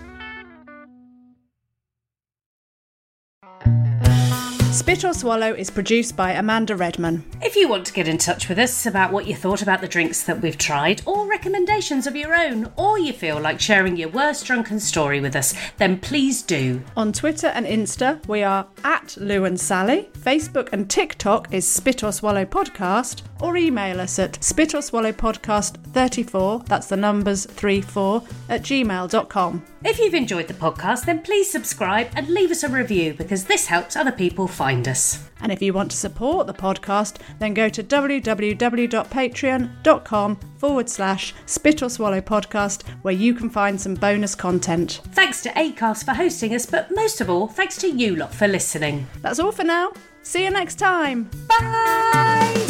Spit 4.85 5.03
or 5.03 5.14
Swallow 5.14 5.55
is 5.55 5.70
produced 5.70 6.14
by 6.14 6.32
Amanda 6.32 6.76
Redman. 6.76 7.24
If 7.41 7.57
you 7.57 7.70
want 7.70 7.87
to 7.87 7.93
get 7.95 8.07
in 8.07 8.18
touch 8.18 8.51
with 8.51 8.59
us 8.59 8.85
about 8.85 9.12
what 9.12 9.26
you 9.26 9.35
thought 9.35 9.62
about 9.62 9.80
the 9.80 9.89
drinks 9.89 10.24
that 10.24 10.43
we've 10.43 10.59
tried, 10.59 11.01
or 11.07 11.26
recommendations 11.26 12.07
of 12.07 12.14
your 12.14 12.35
own, 12.35 12.70
or 12.76 12.99
you 12.99 13.14
feel 13.14 13.41
like 13.41 13.59
sharing 13.62 13.97
your 13.97 14.11
worst 14.11 14.45
drunken 14.45 14.78
story 14.78 15.22
with 15.22 15.37
us, 15.37 15.55
then 15.78 15.99
please 15.99 16.43
do. 16.43 16.82
On 16.99 17.14
Twitter 17.14 17.47
and 17.47 17.64
Insta, 17.64 18.28
we 18.28 18.43
are 18.43 18.66
at 18.85 19.16
Lou 19.16 19.47
and 19.47 19.59
Sally. 19.59 20.11
Facebook 20.18 20.68
and 20.70 20.91
TikTok 20.91 21.51
is 21.51 21.66
Spit 21.66 22.05
or 22.05 22.12
Swallow 22.12 22.45
Podcast, 22.45 23.22
or 23.45 23.57
email 23.59 24.01
us 24.01 24.18
at 24.18 24.43
spit 24.43 24.74
or 24.74 24.80
swallow 24.80 25.12
podcast 25.12 25.76
34, 25.93 26.62
that's 26.66 26.87
the 26.87 26.97
numbers 26.97 27.45
34, 27.45 28.22
at 28.49 28.62
gmail.com. 28.62 29.64
If 29.85 29.99
you've 29.99 30.14
enjoyed 30.14 30.49
the 30.49 30.55
podcast, 30.55 31.05
then 31.05 31.20
please 31.20 31.51
subscribe 31.51 32.09
and 32.16 32.28
leave 32.28 32.51
us 32.51 32.62
a 32.62 32.70
review 32.70 33.12
because 33.12 33.45
this 33.45 33.66
helps 33.66 33.97
other 33.97 34.12
people 34.12 34.49
find 34.75 34.89
us. 34.89 35.31
And 35.41 35.53
if 35.53 35.62
you 35.62 35.72
want 35.72 35.93
to 35.93 35.97
support 35.97 36.47
the 36.47 36.55
podcast, 36.55 37.16
then 37.39 37.55
go 37.55 37.68
to 37.68 37.83
www.patreon.com 37.83 40.37
forward 40.59 40.89
slash 40.89 41.35
spit 41.47 41.83
or 41.83 41.91
swallow 41.91 42.20
podcast, 42.20 42.83
where 43.03 43.14
you 43.14 43.35
can 43.35 43.51
find 43.51 43.81
some 43.81 43.95
bonus 43.95 44.35
content. 44.35 45.01
Thanks 45.12 45.43
to 45.43 45.51
ACAST 45.51 46.05
for 46.05 46.14
hosting 46.14 46.53
us, 46.55 46.66
but 46.66 46.93
most 46.95 47.20
of 47.20 47.31
all, 47.31 47.47
thanks 47.47 47.77
to 47.79 47.89
you 47.89 48.16
lot 48.16 48.35
for 48.35 48.49
listening. 48.49 49.07
That's 49.20 49.39
all 49.39 49.53
for 49.53 49.64
now. 49.64 49.93
See 50.22 50.43
you 50.45 50.51
next 50.51 50.77
time. 50.77 51.31
Bye! 51.49 52.63